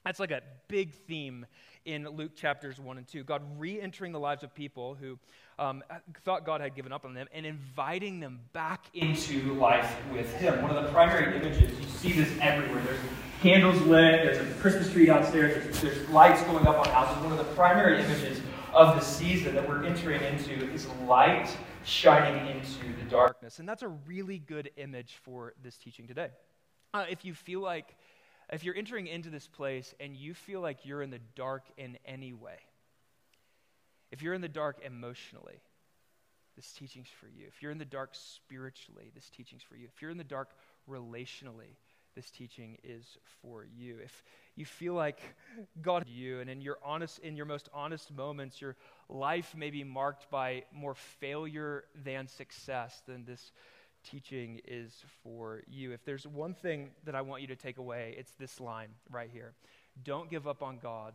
That's 0.05 0.19
like 0.19 0.31
a 0.31 0.41
big 0.69 0.95
theme 0.95 1.45
in 1.85 2.09
Luke 2.09 2.35
chapters 2.35 2.81
1 2.81 2.99
and 2.99 3.07
2. 3.07 3.23
God 3.25 3.43
re 3.59 3.81
entering 3.81 4.13
the 4.13 4.21
lives 4.21 4.43
of 4.43 4.55
people 4.55 4.95
who 4.95 5.19
um, 5.59 5.85
thought 6.25 6.47
God 6.47 6.63
had 6.63 6.75
given 6.75 6.91
up 6.91 7.05
on 7.05 7.13
them 7.13 7.27
and 7.33 7.45
inviting 7.45 8.19
them 8.19 8.41
back 8.55 8.87
into 8.95 9.55
life 9.55 9.95
with 10.13 10.33
Him. 10.37 10.63
One 10.63 10.75
of 10.75 10.83
the 10.83 10.91
primary 10.91 11.37
images, 11.37 11.79
you 11.79 11.87
see 11.87 12.13
this 12.13 12.31
everywhere. 12.41 12.83
There's 12.83 13.01
candles 13.43 13.81
lit, 13.83 14.23
there's 14.23 14.39
a 14.39 14.55
Christmas 14.55 14.91
tree 14.91 15.07
downstairs, 15.07 15.63
there's, 15.63 15.81
there's 15.81 16.09
lights 16.09 16.43
going 16.45 16.67
up 16.67 16.79
on 16.79 16.89
houses. 16.89 17.23
One 17.23 17.33
of 17.33 17.39
the 17.39 17.53
primary 17.55 18.03
images 18.03 18.41
of 18.73 18.99
the 18.99 19.05
season 19.05 19.55
that 19.55 19.69
we're 19.69 19.85
entering 19.85 20.23
into 20.23 20.73
is 20.73 20.87
light 21.07 21.55
shining 21.85 22.57
into 22.57 22.95
the 23.03 23.11
darkness. 23.11 23.59
And 23.59 23.69
that's 23.69 23.83
a 23.83 23.89
really 23.89 24.39
good 24.39 24.71
image 24.77 25.19
for 25.23 25.55
this 25.63 25.77
teaching 25.77 26.07
today. 26.07 26.29
Uh, 26.93 27.05
if 27.09 27.25
you 27.25 27.35
feel 27.35 27.61
like 27.61 27.97
if 28.53 28.65
you're 28.65 28.75
entering 28.75 29.07
into 29.07 29.31
this 29.31 29.47
place 29.47 29.95
and 30.01 30.17
you 30.17 30.35
feel 30.35 30.61
like 30.61 30.85
you're 30.85 31.03
in 31.03 31.11
the 31.11 31.21
dark 31.37 31.63
in 31.77 31.99
any 32.05 32.33
way, 32.33 32.59
if 34.11 34.23
you're 34.23 34.35
in 34.35 34.41
the 34.41 34.49
dark 34.49 34.81
emotionally, 34.85 35.61
this 36.57 36.73
teaching's 36.73 37.09
for 37.09 37.29
you. 37.29 37.47
If 37.47 37.63
you're 37.63 37.71
in 37.71 37.79
the 37.79 37.85
dark 37.85 38.11
spiritually, 38.13 39.13
this 39.15 39.31
teaching's 39.31 39.63
for 39.63 39.77
you. 39.77 39.87
If 39.87 40.03
you're 40.03 40.11
in 40.11 40.19
the 40.19 40.25
dark 40.25 40.51
relationally, 40.89 41.77
this 42.17 42.31
teaching 42.31 42.77
is 42.83 43.17
for 43.41 43.65
you. 43.65 43.99
If 44.03 44.25
you 44.61 44.67
feel 44.67 44.95
like 44.95 45.21
God 45.83 46.05
you 46.07 46.41
and 46.41 46.49
in 46.49 46.61
your 46.61 46.79
honest 46.85 47.19
in 47.21 47.37
your 47.37 47.47
most 47.47 47.69
honest 47.73 48.13
moments 48.15 48.61
your 48.61 48.77
life 49.09 49.57
may 49.57 49.71
be 49.71 49.83
marked 49.83 50.31
by 50.31 50.63
more 50.73 50.95
failure 50.95 51.85
than 52.05 52.29
success, 52.29 53.03
then 53.09 53.25
this 53.27 53.53
teaching 54.05 54.61
is 54.67 55.03
for 55.23 55.63
you. 55.67 55.93
If 55.93 56.05
there's 56.05 56.27
one 56.27 56.55
thing 56.55 56.91
that 57.05 57.15
I 57.15 57.23
want 57.23 57.43
you 57.43 57.49
to 57.49 57.57
take 57.57 57.79
away, 57.79 58.15
it's 58.19 58.33
this 58.33 58.61
line 58.61 58.91
right 59.11 59.31
here 59.33 59.55
Don't 60.05 60.31
give 60.31 60.47
up 60.47 60.63
on 60.63 60.79
God 60.79 61.15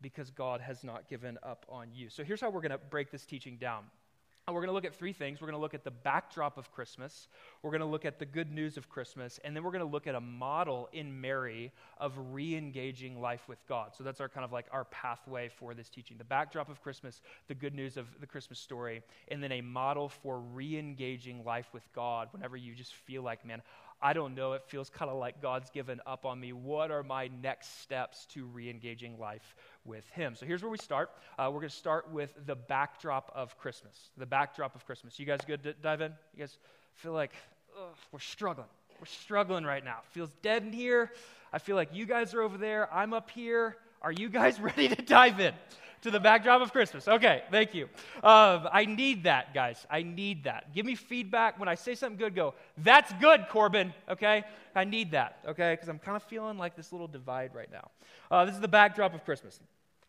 because 0.00 0.30
God 0.30 0.60
has 0.60 0.82
not 0.82 1.08
given 1.08 1.38
up 1.42 1.64
on 1.68 1.88
you. 1.92 2.10
So 2.10 2.24
here's 2.24 2.40
how 2.40 2.50
we're 2.50 2.60
going 2.60 2.72
to 2.72 2.78
break 2.78 3.10
this 3.12 3.24
teaching 3.24 3.56
down. 3.56 3.84
And 4.48 4.56
we're 4.56 4.62
going 4.62 4.70
to 4.70 4.74
look 4.74 4.84
at 4.84 4.96
three 4.96 5.12
things. 5.12 5.40
We're 5.40 5.46
going 5.46 5.58
to 5.58 5.62
look 5.62 5.72
at 5.72 5.84
the 5.84 5.92
backdrop 5.92 6.58
of 6.58 6.72
Christmas. 6.72 7.28
We're 7.62 7.70
going 7.70 7.80
to 7.80 7.86
look 7.86 8.04
at 8.04 8.18
the 8.18 8.26
good 8.26 8.50
news 8.50 8.76
of 8.76 8.88
Christmas. 8.88 9.38
And 9.44 9.54
then 9.54 9.62
we're 9.62 9.70
going 9.70 9.84
to 9.84 9.90
look 9.90 10.08
at 10.08 10.16
a 10.16 10.20
model 10.20 10.88
in 10.92 11.20
Mary 11.20 11.70
of 11.98 12.12
re 12.32 12.56
engaging 12.56 13.20
life 13.20 13.46
with 13.46 13.64
God. 13.68 13.92
So 13.96 14.02
that's 14.02 14.20
our 14.20 14.28
kind 14.28 14.44
of 14.44 14.50
like 14.50 14.66
our 14.72 14.84
pathway 14.86 15.48
for 15.48 15.74
this 15.74 15.88
teaching. 15.88 16.18
The 16.18 16.24
backdrop 16.24 16.68
of 16.68 16.82
Christmas, 16.82 17.22
the 17.46 17.54
good 17.54 17.72
news 17.72 17.96
of 17.96 18.08
the 18.20 18.26
Christmas 18.26 18.58
story, 18.58 19.02
and 19.28 19.40
then 19.40 19.52
a 19.52 19.60
model 19.60 20.08
for 20.08 20.40
re 20.40 20.76
engaging 20.76 21.44
life 21.44 21.68
with 21.72 21.84
God 21.94 22.26
whenever 22.32 22.56
you 22.56 22.74
just 22.74 22.94
feel 22.94 23.22
like, 23.22 23.46
man, 23.46 23.62
I 24.04 24.12
don't 24.12 24.34
know, 24.34 24.54
it 24.54 24.64
feels 24.66 24.90
kind 24.90 25.08
of 25.08 25.18
like 25.18 25.40
God's 25.40 25.70
given 25.70 26.00
up 26.04 26.26
on 26.26 26.40
me. 26.40 26.52
What 26.52 26.90
are 26.90 27.04
my 27.04 27.30
next 27.40 27.82
steps 27.82 28.26
to 28.32 28.44
re 28.46 28.68
engaging 28.68 29.16
life 29.20 29.54
with 29.84 30.08
Him? 30.10 30.34
So 30.34 30.46
here's 30.46 30.62
where 30.62 30.70
we 30.70 30.78
start. 30.78 31.10
Uh, 31.38 31.50
we're 31.52 31.60
going 31.60 31.70
to 31.70 31.76
start 31.76 32.10
with 32.10 32.32
the 32.46 32.54
backdrop 32.54 33.32
of 33.34 33.58
Christmas. 33.58 34.10
The 34.16 34.26
backdrop 34.26 34.74
of 34.74 34.86
Christmas. 34.86 35.18
You 35.18 35.26
guys 35.26 35.40
good 35.46 35.62
to 35.64 35.72
dive 35.72 36.00
in? 36.00 36.12
You 36.34 36.40
guys 36.40 36.58
feel 36.94 37.12
like 37.12 37.32
ugh, 37.78 37.96
we're 38.10 38.18
struggling. 38.18 38.68
We're 39.00 39.06
struggling 39.06 39.64
right 39.64 39.84
now. 39.84 39.98
Feels 40.10 40.30
dead 40.42 40.62
in 40.62 40.72
here. 40.72 41.10
I 41.52 41.58
feel 41.58 41.76
like 41.76 41.90
you 41.92 42.06
guys 42.06 42.34
are 42.34 42.42
over 42.42 42.56
there. 42.56 42.92
I'm 42.92 43.12
up 43.12 43.30
here. 43.30 43.76
Are 44.00 44.12
you 44.12 44.28
guys 44.28 44.60
ready 44.60 44.88
to 44.88 45.02
dive 45.02 45.40
in? 45.40 45.54
to 46.02 46.10
the 46.10 46.20
backdrop 46.20 46.60
of 46.60 46.72
Christmas. 46.72 47.06
Okay, 47.08 47.42
thank 47.50 47.74
you. 47.74 47.84
Um, 48.22 48.68
I 48.72 48.84
need 48.86 49.24
that, 49.24 49.54
guys. 49.54 49.86
I 49.88 50.02
need 50.02 50.44
that. 50.44 50.74
Give 50.74 50.84
me 50.84 50.94
feedback 50.96 51.58
when 51.58 51.68
I 51.68 51.76
say 51.76 51.94
something 51.94 52.18
good. 52.18 52.34
Go, 52.34 52.54
that's 52.78 53.12
good, 53.14 53.46
Corbin. 53.50 53.94
Okay, 54.08 54.42
I 54.74 54.84
need 54.84 55.12
that. 55.12 55.38
Okay, 55.46 55.74
because 55.74 55.88
I'm 55.88 56.00
kind 56.00 56.16
of 56.16 56.24
feeling 56.24 56.58
like 56.58 56.76
this 56.76 56.92
little 56.92 57.06
divide 57.06 57.54
right 57.54 57.70
now. 57.70 57.90
Uh, 58.30 58.44
this 58.44 58.54
is 58.54 58.60
the 58.60 58.68
backdrop 58.68 59.14
of 59.14 59.24
Christmas. 59.24 59.60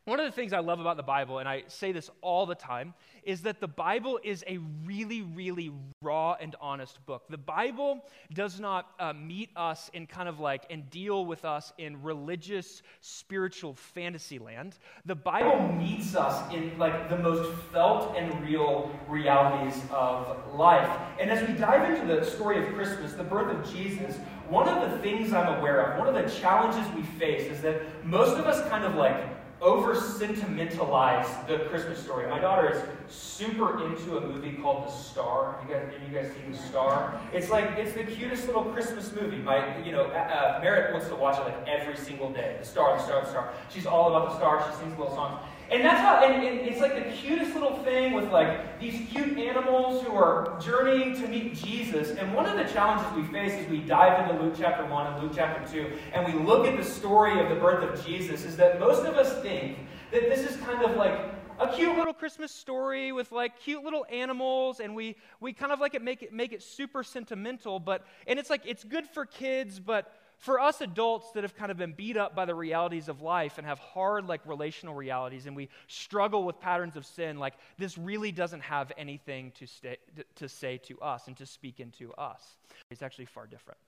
One 0.06 0.20
of 0.20 0.26
the 0.26 0.34
things 0.34 0.52
I 0.52 0.60
love 0.60 0.82
about 0.82 0.98
the 0.98 1.04
Bible, 1.04 1.40
and 1.40 1.48
I 1.48 1.64
say 1.68 1.94
this 1.94 2.10
all 2.20 2.46
the 2.46 2.56
time, 2.56 2.94
is 3.24 3.44
that 3.44 3.62
the 3.62 3.70
Bible 3.70 4.20
is 4.22 4.44
a 4.48 4.58
really, 4.84 5.22
really 5.22 5.72
raw 6.02 6.36
and 6.42 6.58
honest 6.60 7.06
book. 7.06 7.24
The 7.30 7.38
Bible 7.38 8.04
does 8.34 8.60
not 8.60 8.90
uh, 9.00 9.14
meet 9.14 9.50
us 9.56 9.90
in 9.94 10.06
kind 10.06 10.28
of 10.28 10.42
like 10.42 10.66
and 10.70 10.90
deal 10.90 11.26
with 11.26 11.46
us 11.46 11.72
in 11.78 12.04
religious, 12.04 12.84
spiritual 13.00 13.76
fantasy 13.76 14.40
land. 14.40 14.78
The 15.06 15.16
Bible 15.16 15.72
meets 15.72 16.18
us 16.18 16.54
in 16.54 16.78
like 16.78 17.10
the 17.10 17.20
most 17.20 17.58
felt 17.72 18.18
and 18.18 18.44
real 18.44 18.92
realities 19.08 19.82
of 19.90 20.54
life. 20.54 21.00
And 21.18 21.32
as 21.32 21.48
we 21.48 21.54
dive 21.54 21.90
into 21.90 22.14
the 22.14 22.26
story 22.26 22.62
of 22.62 22.74
Christmas, 22.74 23.14
the 23.14 23.24
birth 23.24 23.56
of 23.56 23.74
Jesus, 23.74 24.18
one 24.50 24.68
of 24.68 24.92
the 24.92 24.98
things 24.98 25.32
I'm 25.32 25.60
aware 25.60 25.80
of, 25.80 25.98
one 25.98 26.14
of 26.14 26.14
the 26.14 26.30
challenges 26.30 26.86
we 26.94 27.04
face 27.18 27.50
is 27.50 27.62
that 27.62 28.06
most 28.06 28.38
of 28.38 28.46
us 28.46 28.68
kind 28.68 28.84
of 28.84 28.96
like 28.96 29.33
over 29.64 29.96
sentimentalize 29.96 31.26
the 31.48 31.60
Christmas 31.70 31.98
story. 31.98 32.30
My 32.30 32.38
daughter 32.40 32.70
is 32.70 32.84
super 33.14 33.86
into 33.86 34.18
a 34.18 34.22
movie 34.22 34.58
called 34.62 34.86
The 34.86 34.92
Star. 34.92 35.58
You 35.64 35.74
guys, 35.74 35.90
have 35.94 36.10
you 36.10 36.14
guys 36.14 36.34
seen 36.34 36.52
The 36.52 36.58
Star? 36.58 37.20
It's 37.32 37.50
like 37.50 37.72
it's 37.78 37.94
the 37.94 38.04
cutest 38.04 38.46
little 38.46 38.66
Christmas 38.66 39.14
movie. 39.14 39.38
My, 39.38 39.82
you 39.84 39.94
know, 39.94 40.04
uh, 40.04 40.60
Merritt 40.62 40.92
wants 40.92 41.08
to 41.08 41.16
watch 41.16 41.38
it 41.40 41.46
like 41.46 41.66
every 41.66 41.96
single 41.96 42.32
day. 42.34 42.58
The 42.60 42.66
Star, 42.66 42.98
The 42.98 43.04
Star, 43.04 43.22
The 43.22 43.30
Star. 43.30 43.54
She's 43.70 43.86
all 43.86 44.10
about 44.14 44.32
the 44.32 44.36
star. 44.38 44.70
She 44.70 44.78
sings 44.80 45.00
little 45.00 45.16
songs. 45.16 45.40
And 45.72 45.84
that's 45.84 46.00
how, 46.00 46.24
and, 46.24 46.44
and, 46.46 46.60
it's 46.68 46.80
like 46.80 46.96
the 46.96 47.12
cutest 47.12 47.54
little 47.54 47.78
thing 47.84 48.14
with 48.14 48.30
like 48.32 48.80
these 48.80 49.10
cute 49.10 49.38
animals 49.38 50.04
who 50.04 50.14
are 50.14 50.60
journeying 50.60 51.16
to 51.16 51.28
meet 51.28 51.56
Jesus. 51.56 52.12
And 52.12 52.34
one 52.34 52.46
of 52.46 52.58
the 52.58 52.72
challenges 52.72 53.12
we 53.16 53.24
face 53.32 53.54
as 53.54 53.70
we 53.70 53.80
dive 53.80 54.30
into 54.30 54.44
Luke 54.44 54.56
chapter 54.58 54.86
1 54.86 55.14
and 55.14 55.24
Luke 55.24 55.32
chapter 55.36 55.72
2, 55.72 55.92
and 56.14 56.32
we 56.32 56.40
look 56.44 56.68
at 56.68 56.78
the 56.78 56.84
story 56.84 57.40
of 57.40 57.50
the 57.50 57.56
birth 57.56 57.84
of 57.84 58.06
Jesus, 58.06 58.44
is 58.44 58.58
that 58.58 58.80
most 58.80 59.06
of 59.06 59.16
us 59.16 59.42
think 59.42 59.78
that 60.12 60.30
this 60.30 60.40
is 60.40 60.58
kind 60.58 60.84
of 60.84 60.96
like 60.96 61.20
a 61.60 61.68
cute 61.74 61.96
little 61.98 62.14
Christmas 62.14 62.52
story 62.52 63.12
with 63.12 63.32
like 63.32 63.60
cute 63.60 63.84
little 63.84 64.06
animals, 64.12 64.80
and 64.80 64.96
we, 64.96 65.16
we 65.40 65.54
kind 65.54 65.72
of 65.72 65.80
like 65.80 65.96
it 65.96 66.02
make 66.02 66.24
it 66.24 66.34
make 66.34 66.52
it 66.52 66.62
super 66.62 67.04
sentimental, 67.04 67.80
but 67.80 68.06
and 68.28 68.40
it's 68.40 68.50
like 68.50 68.62
it's 68.66 68.84
good 68.84 69.08
for 69.08 69.26
kids, 69.26 69.80
but 69.80 70.14
for 70.44 70.60
us 70.60 70.82
adults 70.82 71.32
that 71.32 71.44
have 71.46 71.56
kind 71.56 71.72
of 71.72 71.78
been 71.78 71.94
beat 71.94 72.18
up 72.18 72.36
by 72.36 72.44
the 72.44 72.54
realities 72.54 73.08
of 73.08 73.22
life 73.22 73.58
and 73.58 73.66
have 73.66 73.80
hard 73.80 74.28
like 74.28 74.42
relational 74.46 74.94
realities 74.94 75.46
and 75.46 75.56
we 75.56 75.70
struggle 75.88 76.44
with 76.44 76.60
patterns 76.60 76.98
of 76.98 77.06
sin 77.06 77.40
like 77.40 77.54
this 77.78 77.98
really 77.98 78.30
doesn't 78.34 78.60
have 78.60 78.92
anything 78.98 79.54
to, 79.56 79.66
stay, 79.66 79.96
to 80.36 80.50
say 80.50 80.78
to 80.80 81.00
us 81.00 81.28
and 81.28 81.38
to 81.38 81.46
speak 81.46 81.80
into 81.80 82.12
us. 82.16 82.44
It's 82.92 83.02
actually 83.02 83.24
far 83.24 83.48
different. 83.48 83.80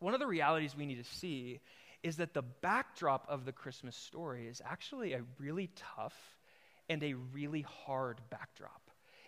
One 0.00 0.12
of 0.12 0.18
the 0.18 0.26
realities 0.26 0.76
we 0.76 0.86
need 0.86 0.98
to 1.02 1.08
see 1.18 1.60
is 2.02 2.16
that 2.16 2.34
the 2.34 2.42
backdrop 2.42 3.24
of 3.28 3.44
the 3.44 3.52
christmas 3.52 3.94
story 3.94 4.48
is 4.48 4.60
actually 4.68 5.12
a 5.12 5.22
really 5.38 5.70
tough 5.94 6.16
and 6.88 7.00
a 7.04 7.14
really 7.14 7.62
hard 7.62 8.20
backdrop 8.28 8.85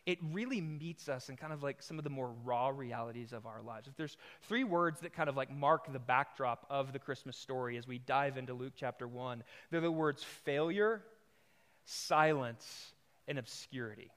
it 0.08 0.18
really 0.32 0.62
meets 0.62 1.10
us 1.10 1.28
in 1.28 1.36
kind 1.36 1.52
of 1.52 1.62
like 1.62 1.82
some 1.82 1.98
of 1.98 2.02
the 2.02 2.08
more 2.08 2.32
raw 2.42 2.68
realities 2.68 3.34
of 3.34 3.44
our 3.44 3.60
lives. 3.60 3.88
If 3.88 3.96
there's 3.98 4.16
three 4.44 4.64
words 4.64 5.00
that 5.00 5.12
kind 5.12 5.28
of 5.28 5.36
like 5.36 5.54
mark 5.54 5.92
the 5.92 5.98
backdrop 5.98 6.64
of 6.70 6.94
the 6.94 6.98
Christmas 6.98 7.36
story 7.36 7.76
as 7.76 7.86
we 7.86 7.98
dive 7.98 8.38
into 8.38 8.54
Luke 8.54 8.72
chapter 8.74 9.06
1, 9.06 9.44
they're 9.70 9.82
the 9.82 9.92
words 9.92 10.24
failure, 10.46 11.02
silence, 11.84 12.94
and 13.28 13.38
obscurity. 13.38 14.10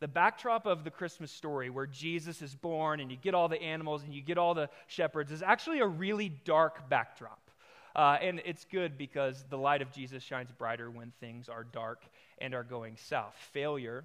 The 0.00 0.08
backdrop 0.08 0.64
of 0.64 0.84
the 0.84 0.90
Christmas 0.90 1.30
story, 1.30 1.68
where 1.68 1.86
Jesus 1.86 2.40
is 2.40 2.54
born 2.54 3.00
and 3.00 3.10
you 3.10 3.18
get 3.18 3.34
all 3.34 3.48
the 3.48 3.60
animals 3.60 4.04
and 4.04 4.14
you 4.14 4.22
get 4.22 4.38
all 4.38 4.54
the 4.54 4.70
shepherds, 4.86 5.30
is 5.30 5.42
actually 5.42 5.80
a 5.80 5.86
really 5.86 6.30
dark 6.46 6.88
backdrop. 6.88 7.50
Uh, 7.94 8.16
and 8.22 8.40
it's 8.46 8.64
good 8.64 8.96
because 8.96 9.44
the 9.50 9.58
light 9.58 9.82
of 9.82 9.92
Jesus 9.92 10.22
shines 10.22 10.50
brighter 10.50 10.90
when 10.90 11.12
things 11.20 11.50
are 11.50 11.64
dark 11.64 12.04
and 12.38 12.54
are 12.54 12.64
going 12.64 12.96
south. 12.96 13.34
Failure 13.52 14.02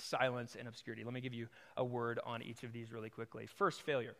silence 0.00 0.56
and 0.58 0.68
obscurity. 0.68 1.04
Let 1.04 1.14
me 1.14 1.20
give 1.20 1.34
you 1.34 1.48
a 1.76 1.84
word 1.84 2.20
on 2.24 2.42
each 2.42 2.62
of 2.62 2.72
these 2.72 2.92
really 2.92 3.10
quickly. 3.10 3.46
First, 3.46 3.82
failure. 3.82 4.14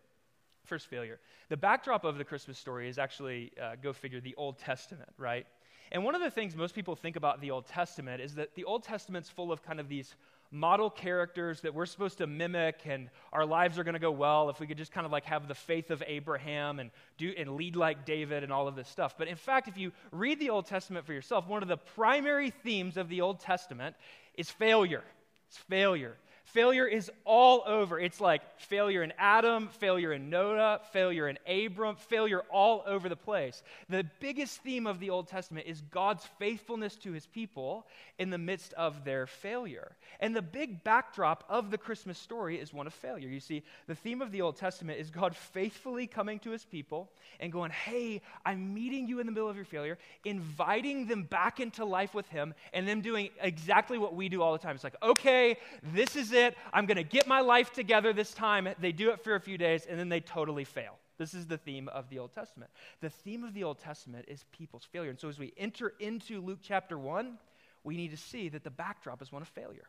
First, 0.65 0.89
failure. 0.89 1.19
The 1.49 1.57
backdrop 1.57 2.05
of 2.05 2.19
the 2.19 2.25
Christmas 2.25 2.59
story 2.59 2.89
is 2.89 2.99
actually, 2.99 3.53
uh, 3.61 3.77
go 3.83 3.93
figure, 3.93 4.21
the 4.21 4.35
Old 4.37 4.59
Testament, 4.59 5.11
right? 5.17 5.47
And 5.93 6.05
one 6.05 6.15
of 6.15 6.21
the 6.21 6.31
things 6.31 6.55
most 6.55 6.75
people 6.75 6.95
think 6.95 7.17
about 7.17 7.41
the 7.41 7.51
Old 7.51 7.67
Testament 7.67 8.21
is 8.21 8.35
that 8.35 8.55
the 8.55 8.65
Old 8.65 8.83
Testament's 8.83 9.31
full 9.31 9.51
of 9.51 9.63
kind 9.63 9.81
of 9.81 9.89
these 9.89 10.15
model 10.51 10.89
characters 10.89 11.61
that 11.61 11.75
we're 11.75 11.87
supposed 11.87 12.19
to 12.19 12.27
mimic 12.27 12.81
and 12.87 13.11
our 13.33 13.45
lives 13.45 13.79
are 13.79 13.85
going 13.85 13.95
to 13.95 14.01
go 14.01 14.11
well 14.11 14.49
if 14.49 14.61
we 14.61 14.67
could 14.67 14.79
just 14.79 14.93
kind 14.93 15.05
of 15.05 15.13
like 15.13 15.25
have 15.25 15.47
the 15.47 15.55
faith 15.55 15.91
of 15.91 16.03
Abraham 16.07 16.79
and 16.79 16.91
do 17.19 17.33
and 17.37 17.57
lead 17.57 17.77
like 17.77 18.07
David 18.07 18.43
and 18.45 18.53
all 18.53 18.67
of 18.67 18.75
this 18.75 18.89
stuff. 18.89 19.17
But 19.19 19.29
in 19.29 19.37
fact, 19.37 19.69
if 19.69 19.77
you 19.77 19.93
read 20.11 20.41
the 20.41 20.51
Old 20.51 20.67
Testament 20.67 21.05
for 21.05 21.13
yourself, 21.13 21.47
one 21.47 21.63
of 21.63 21.69
the 21.69 21.77
primary 21.77 22.51
themes 22.51 22.97
of 22.97 23.09
the 23.09 23.21
Old 23.21 23.41
Testament 23.41 23.95
is 24.35 24.51
failure. 24.51 25.05
It's 25.49 25.57
failure. 25.57 26.17
Failure 26.53 26.87
is 26.87 27.11
all 27.27 27.63
over. 27.67 28.01
It's 28.01 28.23
like 28.23 28.41
failure 28.59 29.03
in 29.03 29.13
Adam, 29.19 29.69
failure 29.69 30.15
in 30.15 30.31
Noah, 30.31 30.81
failure 30.93 31.29
in 31.29 31.39
Abram, 31.47 31.97
failure 31.97 32.41
all 32.51 32.83
over 32.87 33.11
the 33.11 33.17
place. 33.17 33.63
The 33.91 34.07
biggest 34.19 34.63
theme 34.63 34.87
of 34.87 34.99
the 34.99 35.11
Old 35.11 35.29
Testament 35.29 35.67
is 35.67 35.83
God's 35.91 36.27
faithfulness 36.39 36.97
to 36.97 37.13
his 37.13 37.27
people 37.27 37.87
in 38.19 38.31
the 38.31 38.39
midst 38.39 38.73
of 38.75 39.05
their 39.05 39.27
failure. 39.27 39.93
And 40.21 40.35
the 40.35 40.41
big 40.41 40.83
backdrop 40.85 41.45
of 41.51 41.71
the 41.71 41.77
Christmas 41.77 42.19
story 42.19 42.59
is 42.59 42.73
one 42.73 42.87
of 42.87 42.95
failure. 42.95 43.29
You 43.29 43.41
see, 43.41 43.63
the 43.87 43.95
theme 43.95 44.23
of 44.23 44.33
the 44.33 44.41
Old 44.41 44.57
Testament 44.57 44.99
is 44.99 45.11
God 45.11 45.37
faithfully 45.37 46.07
coming 46.07 46.39
to 46.41 46.51
his 46.51 46.65
people 46.65 47.11
and 47.41 47.53
going, 47.53 47.73
Hey, 47.73 48.23
I'm 48.47 48.73
meeting 48.73 49.07
you 49.07 49.21
in 49.21 49.27
the 49.27 49.33
middle 49.33 49.51
of 49.51 49.57
your 49.57 49.67
failure, 49.67 49.99
inviting 50.25 51.09
them 51.09 51.25
back 51.25 51.61
into 51.61 51.85
life 51.85 52.15
with 52.15 52.29
him, 52.29 52.55
and 52.73 52.89
them 52.89 53.03
doing 53.03 53.29
exactly 53.43 53.99
what 53.99 54.15
we 54.15 54.31
do 54.31 54.41
all 54.41 54.53
the 54.53 54.59
time. 54.59 54.75
It's 54.75 54.85
like, 54.85 54.97
Okay, 55.03 55.59
this 55.93 56.17
is 56.17 56.33
it 56.33 56.38
it. 56.39 56.57
I'm 56.73 56.87
going 56.87 56.97
to 56.97 57.05
get 57.05 57.27
my 57.27 57.41
life 57.41 57.73
together 57.73 58.13
this 58.13 58.33
time. 58.33 58.69
They 58.81 58.93
do 58.93 59.11
it 59.11 59.23
for 59.23 59.35
a 59.35 59.41
few 59.41 59.59
days, 59.59 59.87
and 59.89 59.99
then 59.99 60.09
they 60.09 60.21
totally 60.21 60.65
fail. 60.65 60.97
This 61.19 61.35
is 61.35 61.47
the 61.47 61.59
theme 61.59 61.89
of 61.89 62.09
the 62.09 62.21
Old 62.21 62.33
Testament. 62.33 62.71
The 63.01 63.11
theme 63.11 63.45
of 63.45 63.53
the 63.53 63.65
Old 63.65 63.79
Testament 63.79 64.27
is 64.29 64.45
people's 64.53 64.85
failure. 64.85 65.11
And 65.11 65.19
so 65.19 65.29
as 65.29 65.39
we 65.39 65.53
enter 65.57 65.93
into 65.99 66.41
Luke 66.41 66.61
chapter 66.63 66.97
1, 66.97 67.39
we 67.85 67.97
need 67.97 68.13
to 68.13 68.17
see 68.17 68.49
that 68.51 68.65
the 68.65 68.71
backdrop 68.71 69.21
is 69.21 69.33
one 69.33 69.43
of 69.43 69.49
failure. 69.49 69.89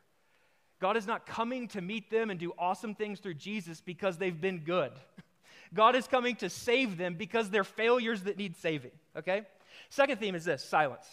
God 0.79 0.97
is 0.97 1.05
not 1.05 1.25
coming 1.25 1.67
to 1.69 1.81
meet 1.81 2.09
them 2.09 2.29
and 2.29 2.39
do 2.39 2.53
awesome 2.57 2.95
things 2.95 3.19
through 3.19 3.35
Jesus 3.35 3.81
because 3.81 4.17
they've 4.17 4.39
been 4.39 4.59
good. 4.59 4.91
God 5.73 5.95
is 5.95 6.07
coming 6.07 6.35
to 6.37 6.49
save 6.49 6.97
them 6.97 7.15
because 7.15 7.49
they're 7.49 7.63
failures 7.63 8.23
that 8.23 8.37
need 8.37 8.55
saving, 8.55 8.91
okay? 9.15 9.43
Second 9.89 10.19
theme 10.19 10.35
is 10.35 10.45
this 10.45 10.63
silence 10.63 11.05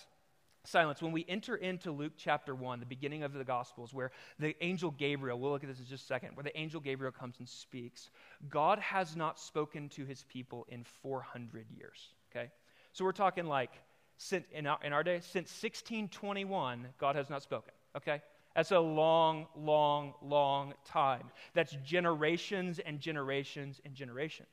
silence. 0.69 1.03
When 1.03 1.13
we 1.13 1.25
enter 1.29 1.57
into 1.57 1.91
Luke 1.91 2.13
chapter 2.17 2.55
1, 2.55 2.81
the 2.81 2.87
beginning 2.87 3.23
of 3.23 3.33
the 3.33 3.45
Gospels, 3.45 3.93
where 3.95 4.11
the 4.39 4.55
angel 4.65 4.91
Gabriel, 4.91 5.39
we'll 5.39 5.51
look 5.51 5.63
at 5.63 5.69
this 5.69 5.79
in 5.79 5.87
just 5.87 6.05
a 6.05 6.07
second, 6.07 6.37
where 6.37 6.45
the 6.45 6.57
angel 6.59 6.81
Gabriel 6.81 7.13
comes 7.13 7.37
and 7.39 7.49
speaks, 7.49 8.11
God 8.49 8.79
has 8.79 9.17
not 9.17 9.39
spoken 9.39 9.89
to 9.91 10.05
his 10.05 10.25
people 10.25 10.67
in 10.69 10.85
400 11.03 11.67
years. 11.71 12.15
Okay? 12.31 12.51
So 12.93 13.05
we're 13.05 13.13
talking 13.13 13.47
like, 13.47 13.73
since, 14.19 14.47
in 14.53 14.67
our, 14.67 14.79
in 14.83 14.93
our 14.93 15.03
day, 15.03 15.21
since 15.21 15.51
1621, 15.63 16.89
God 16.99 17.17
has 17.17 17.29
not 17.29 17.43
spoken. 17.43 17.73
Okay? 17.97 18.23
That's 18.57 18.73
a 18.73 18.81
long, 18.81 19.49
long, 19.55 20.15
long 20.23 20.73
time. 20.87 21.25
That's 21.53 21.77
generations 21.85 22.79
and 22.79 22.99
generations 22.99 23.83
and 23.85 23.95
generations. 23.95 24.49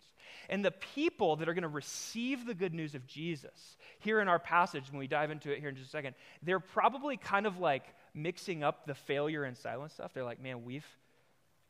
And 0.50 0.63
the 0.63 0.72
people 0.72 1.38
that 1.38 1.48
are 1.48 1.54
going 1.54 1.62
to 1.62 1.70
receive 1.70 2.46
the 2.46 2.54
good 2.54 2.74
news 2.74 2.96
of 2.96 3.08
Jesus, 3.08 3.78
here 4.00 4.20
in 4.20 4.28
our 4.28 4.39
passage, 4.39 4.92
when 4.92 5.00
we 5.00 5.08
dive 5.08 5.32
into 5.32 5.54
it 5.54 5.62
here 5.62 5.70
in 5.70 5.76
just 5.76 5.88
a 5.88 5.92
second, 5.92 6.16
they're 6.42 6.60
probably 6.60 7.16
kind 7.16 7.48
of 7.48 7.60
like 7.60 7.86
mixing 8.13 8.62
up 8.62 8.86
the 8.86 8.94
failure 8.94 9.46
and 9.46 9.58
silence 9.58 9.94
stuff. 9.94 10.13
They're 10.13 10.26
like, 10.26 10.42
man, 10.42 10.66
we've, 10.66 10.86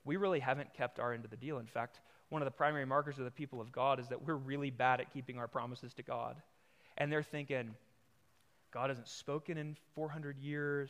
we 0.04 0.18
really 0.18 0.40
haven't 0.40 0.74
kept 0.74 1.00
our 1.00 1.14
end 1.14 1.26
of 1.26 1.30
the 1.30 1.38
deal. 1.38 1.60
In 1.60 1.68
fact, 1.68 2.00
one 2.30 2.42
of 2.42 2.48
the 2.48 2.52
primary 2.52 2.88
markers 2.88 3.20
of 3.20 3.26
the 3.26 3.32
people 3.32 3.62
of 3.62 3.72
God 3.72 4.00
is 4.00 4.08
that 4.08 4.26
we're 4.26 4.34
really 4.34 4.72
bad 4.72 5.02
at 5.02 5.14
keeping 5.14 5.38
our 5.38 5.48
promises 5.48 5.94
to 5.94 6.02
God. 6.02 6.38
And 6.98 7.12
they're 7.12 7.22
thinking, 7.22 7.76
God 8.74 8.90
hasn't 8.90 9.08
spoken 9.08 9.60
in 9.60 9.78
400 9.94 10.40
years. 10.40 10.90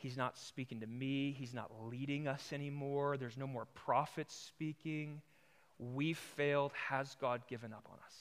He's 0.00 0.16
not 0.16 0.38
speaking 0.38 0.80
to 0.80 0.86
me. 0.86 1.36
He's 1.38 1.52
not 1.52 1.70
leading 1.84 2.26
us 2.26 2.54
anymore. 2.54 3.18
There's 3.18 3.36
no 3.36 3.46
more 3.46 3.66
prophets 3.74 4.34
speaking. 4.34 5.20
We've 5.78 6.16
failed. 6.16 6.72
Has 6.88 7.16
God 7.20 7.42
given 7.48 7.74
up 7.74 7.86
on 7.86 7.98
us? 8.06 8.14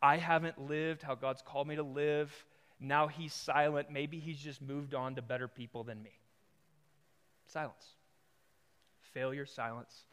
I 0.00 0.16
haven't 0.16 0.58
lived 0.58 1.02
how 1.02 1.16
God's 1.16 1.42
called 1.42 1.68
me 1.68 1.76
to 1.76 1.82
live. 1.82 2.32
Now 2.80 3.08
he's 3.08 3.34
silent. 3.34 3.90
Maybe 3.90 4.18
he's 4.20 4.38
just 4.38 4.62
moved 4.62 4.94
on 4.94 5.16
to 5.16 5.22
better 5.22 5.48
people 5.48 5.84
than 5.84 6.02
me. 6.02 6.18
Silence. 7.46 7.84
Failure, 9.12 9.44
silence. 9.44 10.06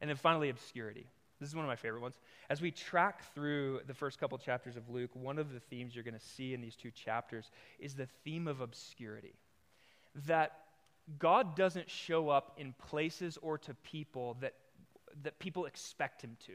And 0.00 0.10
then 0.10 0.16
finally, 0.16 0.48
obscurity. 0.48 1.06
This 1.38 1.48
is 1.48 1.54
one 1.54 1.64
of 1.64 1.68
my 1.68 1.76
favorite 1.76 2.02
ones. 2.02 2.18
As 2.50 2.60
we 2.60 2.72
track 2.72 3.32
through 3.34 3.82
the 3.86 3.94
first 3.94 4.18
couple 4.18 4.36
chapters 4.36 4.76
of 4.76 4.88
Luke, 4.90 5.10
one 5.14 5.38
of 5.38 5.52
the 5.52 5.60
themes 5.60 5.94
you're 5.94 6.02
going 6.02 6.18
to 6.18 6.26
see 6.34 6.54
in 6.54 6.60
these 6.60 6.74
two 6.74 6.90
chapters 6.90 7.52
is 7.78 7.94
the 7.94 8.08
theme 8.24 8.48
of 8.48 8.60
obscurity 8.60 9.34
that 10.26 10.52
God 11.18 11.56
doesn't 11.56 11.90
show 11.90 12.28
up 12.28 12.56
in 12.58 12.74
places 12.88 13.38
or 13.40 13.58
to 13.58 13.74
people 13.74 14.36
that, 14.40 14.54
that 15.22 15.38
people 15.38 15.66
expect 15.66 16.22
him 16.22 16.36
to. 16.46 16.52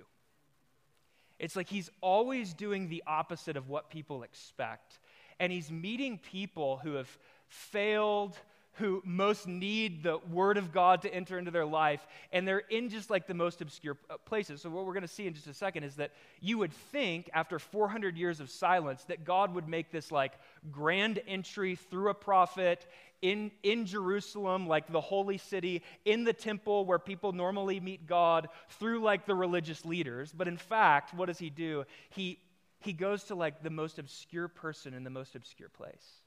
It's 1.40 1.56
like 1.56 1.68
he's 1.68 1.90
always 2.02 2.54
doing 2.54 2.88
the 2.88 3.04
opposite 3.06 3.58
of 3.58 3.68
what 3.68 3.90
people 3.90 4.24
expect. 4.24 5.00
And 5.40 5.52
he's 5.52 5.70
meeting 5.70 6.18
people 6.18 6.78
who 6.78 6.94
have 6.94 7.10
failed, 7.50 8.38
who 8.76 9.02
most 9.06 9.48
need 9.48 10.04
the 10.04 10.20
word 10.32 10.58
of 10.58 10.72
God 10.72 11.02
to 11.04 11.14
enter 11.14 11.38
into 11.38 11.52
their 11.52 11.66
life, 11.66 12.06
and 12.32 12.48
they're 12.48 12.60
in 12.60 12.90
just 12.90 13.10
like 13.10 13.28
the 13.28 13.34
most 13.34 13.62
obscure 13.62 13.98
uh, 14.10 14.18
places. 14.26 14.62
So, 14.62 14.70
what 14.70 14.86
we're 14.86 14.94
going 14.94 15.02
to 15.02 15.08
see 15.08 15.28
in 15.28 15.34
just 15.34 15.48
a 15.48 15.54
second 15.54 15.84
is 15.84 15.96
that 15.96 16.12
you 16.42 16.58
would 16.58 16.74
think, 16.74 17.30
after 17.34 17.58
400 17.58 18.18
years 18.18 18.40
of 18.40 18.50
silence, 18.50 19.04
that 19.06 19.24
God 19.24 19.54
would 19.56 19.68
make 19.68 19.92
this 19.92 20.12
like 20.12 20.34
grand 20.72 21.22
entry 21.28 21.76
through 21.76 22.10
a 22.10 22.14
prophet 22.14 22.86
in, 23.22 23.52
in 23.64 23.86
Jerusalem, 23.86 24.68
like 24.68 24.92
the 24.92 25.02
holy 25.02 25.38
city, 25.38 25.82
in 26.06 26.24
the 26.24 26.34
temple 26.34 26.86
where 26.86 27.00
people 27.00 27.32
normally 27.32 27.80
meet 27.80 28.06
God, 28.08 28.50
through 28.70 29.02
like 29.02 29.26
the 29.26 29.36
religious 29.36 29.86
leaders. 29.86 30.32
But 30.32 30.48
in 30.48 30.58
fact, 30.58 31.14
what 31.14 31.28
does 31.28 31.40
he 31.40 31.50
do? 31.50 31.86
He 32.10 32.40
he 32.80 32.94
goes 32.94 33.24
to 33.26 33.36
like 33.36 33.64
the 33.64 33.70
most 33.70 33.98
obscure 33.98 34.48
person 34.48 34.94
in 34.94 35.04
the 35.04 35.10
most 35.10 35.36
obscure 35.36 35.70
place. 35.70 36.22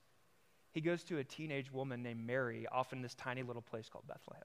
He 0.73 0.81
goes 0.81 1.05
to 1.05 1.19
a 1.19 1.25
teenage 1.25 1.73
woman 1.73 2.03
named 2.03 2.27
Mary, 2.27 2.67
off 2.71 2.93
in 2.93 3.01
this 3.01 3.15
tiny 3.15 3.43
little 3.43 3.63
place 3.63 3.89
called 3.89 4.07
Bethlehem. 4.07 4.45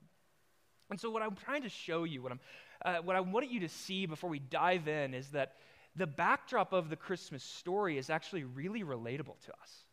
And 0.90 1.00
so, 1.00 1.10
what 1.10 1.24
I'm 1.24 1.36
trying 1.36 1.64
to 1.64 1.70
show 1.70 2.04
you, 2.04 2.22
what, 2.22 2.32
I'm, 2.32 2.40
uh, 2.86 2.98
what 2.98 3.16
I 3.16 3.20
want 3.20 3.50
you 3.50 3.62
to 3.62 3.70
see 3.70 4.06
before 4.06 4.30
we 4.30 4.40
dive 4.40 4.88
in, 4.88 5.14
is 5.14 5.30
that 5.30 5.56
the 5.96 6.08
backdrop 6.08 6.72
of 6.74 6.90
the 6.90 6.96
Christmas 6.96 7.44
story 7.44 7.98
is 7.98 8.10
actually 8.10 8.44
really 8.44 8.84
relatable 8.84 9.40
to 9.46 9.52
us. 9.62 9.86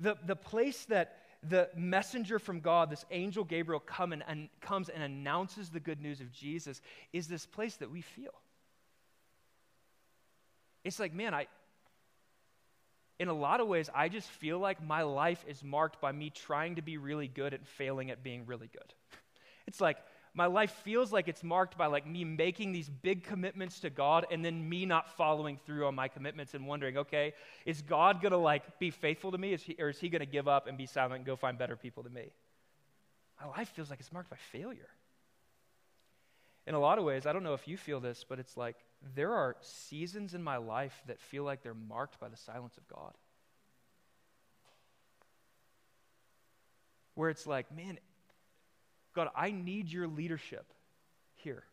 The, 0.00 0.16
the 0.24 0.36
place 0.36 0.84
that 0.86 1.16
the 1.48 1.68
messenger 1.76 2.38
from 2.38 2.60
God, 2.60 2.90
this 2.90 3.04
angel 3.10 3.44
Gabriel, 3.44 3.80
come 3.80 4.12
and, 4.12 4.24
and, 4.26 4.48
comes 4.60 4.88
and 4.88 5.02
announces 5.02 5.70
the 5.70 5.80
good 5.80 6.00
news 6.00 6.20
of 6.20 6.32
Jesus 6.32 6.80
is 7.12 7.28
this 7.28 7.46
place 7.46 7.76
that 7.76 7.90
we 7.90 8.00
feel. 8.00 8.34
It's 10.84 10.98
like, 10.98 11.12
man, 11.12 11.34
I, 11.34 11.46
in 13.18 13.28
a 13.28 13.32
lot 13.32 13.60
of 13.60 13.68
ways, 13.68 13.90
I 13.94 14.08
just 14.08 14.28
feel 14.28 14.58
like 14.58 14.82
my 14.82 15.02
life 15.02 15.44
is 15.48 15.62
marked 15.62 16.00
by 16.00 16.12
me 16.12 16.30
trying 16.30 16.76
to 16.76 16.82
be 16.82 16.96
really 16.96 17.28
good 17.28 17.52
and 17.52 17.66
failing 17.66 18.10
at 18.10 18.22
being 18.22 18.46
really 18.46 18.68
good. 18.72 18.94
It's 19.66 19.82
like, 19.82 19.98
my 20.38 20.46
life 20.46 20.70
feels 20.84 21.12
like 21.12 21.26
it's 21.26 21.42
marked 21.42 21.76
by 21.76 21.86
like 21.86 22.06
me 22.06 22.22
making 22.22 22.70
these 22.70 22.88
big 22.88 23.24
commitments 23.24 23.80
to 23.80 23.90
God 23.90 24.24
and 24.30 24.44
then 24.44 24.68
me 24.68 24.86
not 24.86 25.16
following 25.16 25.58
through 25.66 25.84
on 25.88 25.96
my 25.96 26.06
commitments 26.06 26.54
and 26.54 26.64
wondering, 26.64 26.96
okay, 26.96 27.34
is 27.66 27.82
God 27.82 28.22
going 28.22 28.30
to 28.30 28.38
like 28.38 28.78
be 28.78 28.92
faithful 28.92 29.32
to 29.32 29.38
me 29.38 29.52
is 29.52 29.64
he, 29.64 29.74
or 29.80 29.88
is 29.88 29.98
he 29.98 30.08
going 30.08 30.20
to 30.20 30.26
give 30.26 30.46
up 30.46 30.68
and 30.68 30.78
be 30.78 30.86
silent 30.86 31.16
and 31.16 31.26
go 31.26 31.34
find 31.34 31.58
better 31.58 31.74
people 31.74 32.04
than 32.04 32.12
me? 32.12 32.30
My 33.40 33.48
life 33.48 33.70
feels 33.70 33.90
like 33.90 33.98
it's 33.98 34.12
marked 34.12 34.30
by 34.30 34.36
failure. 34.52 34.88
In 36.68 36.76
a 36.76 36.78
lot 36.78 36.98
of 36.98 37.04
ways, 37.04 37.26
I 37.26 37.32
don't 37.32 37.42
know 37.42 37.54
if 37.54 37.66
you 37.66 37.76
feel 37.76 37.98
this, 37.98 38.24
but 38.28 38.38
it's 38.38 38.56
like 38.56 38.76
there 39.16 39.32
are 39.32 39.56
seasons 39.60 40.34
in 40.34 40.42
my 40.44 40.58
life 40.58 41.02
that 41.08 41.18
feel 41.18 41.42
like 41.42 41.64
they're 41.64 41.74
marked 41.74 42.20
by 42.20 42.28
the 42.28 42.36
silence 42.36 42.76
of 42.76 42.86
God. 42.86 43.14
Where 47.16 47.28
it's 47.28 47.44
like, 47.44 47.74
man, 47.74 47.98
God, 49.18 49.30
I 49.34 49.50
need 49.50 49.90
your 49.90 50.06
leadership 50.06 50.72
here. 51.34 51.64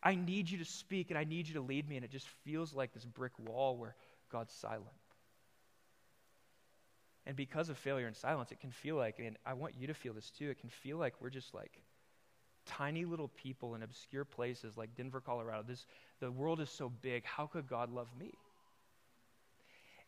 I 0.00 0.14
need 0.14 0.48
you 0.48 0.58
to 0.58 0.64
speak 0.64 1.10
and 1.10 1.18
I 1.18 1.24
need 1.24 1.48
you 1.48 1.54
to 1.54 1.60
lead 1.60 1.88
me, 1.88 1.96
and 1.96 2.04
it 2.04 2.12
just 2.12 2.28
feels 2.44 2.72
like 2.72 2.94
this 2.94 3.04
brick 3.04 3.32
wall 3.40 3.76
where 3.76 3.96
God's 4.30 4.54
silent. 4.54 4.86
And 7.26 7.34
because 7.34 7.70
of 7.70 7.76
failure 7.76 8.06
and 8.06 8.14
silence, 8.14 8.52
it 8.52 8.60
can 8.60 8.70
feel 8.70 8.94
like, 8.94 9.18
and 9.18 9.36
I 9.44 9.54
want 9.54 9.74
you 9.76 9.88
to 9.88 9.94
feel 9.94 10.12
this 10.12 10.30
too, 10.30 10.48
it 10.48 10.60
can 10.60 10.70
feel 10.70 10.96
like 10.96 11.14
we're 11.20 11.28
just 11.28 11.54
like 11.54 11.82
tiny 12.66 13.04
little 13.04 13.28
people 13.28 13.74
in 13.74 13.82
obscure 13.82 14.24
places 14.24 14.76
like 14.76 14.94
Denver, 14.94 15.20
Colorado. 15.20 15.64
This, 15.66 15.84
the 16.20 16.30
world 16.30 16.60
is 16.60 16.70
so 16.70 16.88
big. 16.88 17.24
How 17.24 17.48
could 17.48 17.66
God 17.66 17.90
love 17.90 18.08
me? 18.16 18.30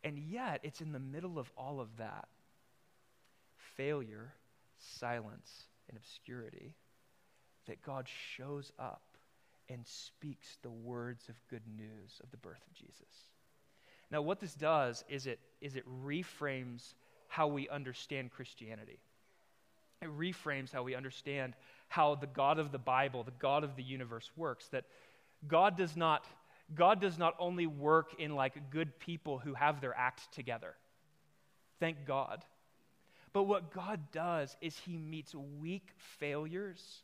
And 0.05 0.17
yet, 0.17 0.61
it's 0.63 0.81
in 0.81 0.93
the 0.93 1.01
middle 1.01 1.41
of 1.41 1.51
all 1.57 1.81
of 1.81 1.89
that 1.97 2.29
failure, 3.77 4.33
silence, 4.79 5.65
in 5.89 5.97
obscurity, 5.97 6.75
that 7.67 7.83
God 7.83 8.07
shows 8.37 8.73
up 8.79 9.03
and 9.69 9.87
speaks 9.87 10.59
the 10.63 10.71
words 10.71 11.29
of 11.29 11.35
good 11.49 11.63
news 11.77 12.21
of 12.23 12.31
the 12.31 12.37
birth 12.37 12.63
of 12.67 12.75
Jesus. 12.75 13.29
Now, 14.11 14.23
what 14.23 14.41
this 14.41 14.55
does 14.55 15.05
is 15.09 15.27
it, 15.27 15.41
is 15.61 15.77
it 15.77 15.85
reframes 16.05 16.95
how 17.29 17.49
we 17.49 17.69
understand 17.69 18.31
Christianity. 18.31 18.99
It 20.03 20.19
reframes 20.19 20.71
how 20.73 20.83
we 20.83 20.95
understand 20.95 21.55
how 21.89 22.15
the 22.15 22.27
God 22.27 22.59
of 22.59 22.71
the 22.71 22.79
Bible, 22.79 23.23
the 23.23 23.33
God 23.39 23.65
of 23.65 23.77
the 23.77 23.83
universe 23.83 24.31
works. 24.37 24.69
That 24.69 24.85
God 25.49 25.77
does 25.77 25.97
not, 25.97 26.27
God 26.75 27.01
does 27.01 27.19
not 27.19 27.35
only 27.39 27.67
work 27.67 28.21
in 28.21 28.35
like 28.35 28.71
good 28.71 28.99
people 28.99 29.39
who 29.39 29.55
have 29.55 29.81
their 29.81 29.97
act 29.97 30.33
together. 30.33 30.75
Thank 31.81 32.07
God. 32.07 32.45
But 33.35 33.43
what 33.43 33.73
God 33.75 34.13
does 34.13 34.57
is 34.63 34.79
He 34.79 34.97
meets 34.97 35.35
weak 35.35 35.89
failures 35.97 37.03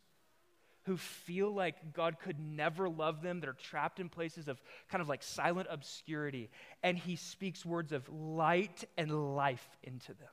who 0.84 0.96
feel 0.96 1.52
like 1.52 1.92
God 1.92 2.18
could 2.20 2.40
never 2.40 2.88
love 2.88 3.20
them, 3.20 3.40
that 3.40 3.48
are 3.48 3.52
trapped 3.52 4.00
in 4.00 4.08
places 4.08 4.48
of 4.48 4.62
kind 4.88 5.02
of 5.02 5.08
like 5.08 5.22
silent 5.22 5.68
obscurity, 5.70 6.48
and 6.82 6.96
He 6.96 7.16
speaks 7.16 7.66
words 7.66 7.92
of 7.92 8.08
light 8.08 8.84
and 8.96 9.36
life 9.36 9.68
into 9.82 10.14
them. 10.14 10.28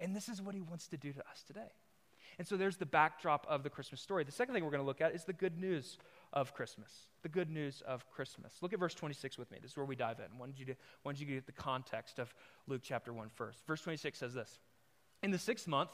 And 0.00 0.16
this 0.16 0.28
is 0.28 0.40
what 0.40 0.54
He 0.54 0.62
wants 0.62 0.86
to 0.88 0.96
do 0.96 1.12
to 1.12 1.20
us 1.20 1.42
today. 1.46 1.72
And 2.38 2.46
so 2.46 2.56
there's 2.56 2.76
the 2.76 2.86
backdrop 2.86 3.46
of 3.48 3.62
the 3.62 3.70
Christmas 3.70 4.00
story. 4.00 4.24
The 4.24 4.32
second 4.32 4.54
thing 4.54 4.64
we're 4.64 4.70
going 4.70 4.82
to 4.82 4.86
look 4.86 5.00
at 5.00 5.14
is 5.14 5.24
the 5.24 5.32
good 5.32 5.58
news 5.60 5.98
of 6.32 6.54
Christmas. 6.54 6.90
The 7.22 7.28
good 7.28 7.50
news 7.50 7.82
of 7.86 8.08
Christmas. 8.10 8.54
Look 8.60 8.72
at 8.72 8.80
verse 8.80 8.94
26 8.94 9.38
with 9.38 9.50
me. 9.50 9.58
This 9.60 9.72
is 9.72 9.76
where 9.76 9.86
we 9.86 9.94
dive 9.94 10.18
in. 10.18 10.26
I 10.34 10.38
wanted 10.38 10.58
you 10.58 10.64
to, 10.66 10.74
wanted 11.04 11.20
you 11.20 11.26
to 11.26 11.34
get 11.34 11.46
the 11.46 11.52
context 11.52 12.18
of 12.18 12.34
Luke 12.66 12.82
chapter 12.82 13.12
1 13.12 13.28
first. 13.34 13.64
Verse 13.66 13.82
26 13.82 14.18
says 14.18 14.34
this 14.34 14.58
in 15.24 15.30
the 15.30 15.38
sixth 15.38 15.66
month, 15.66 15.88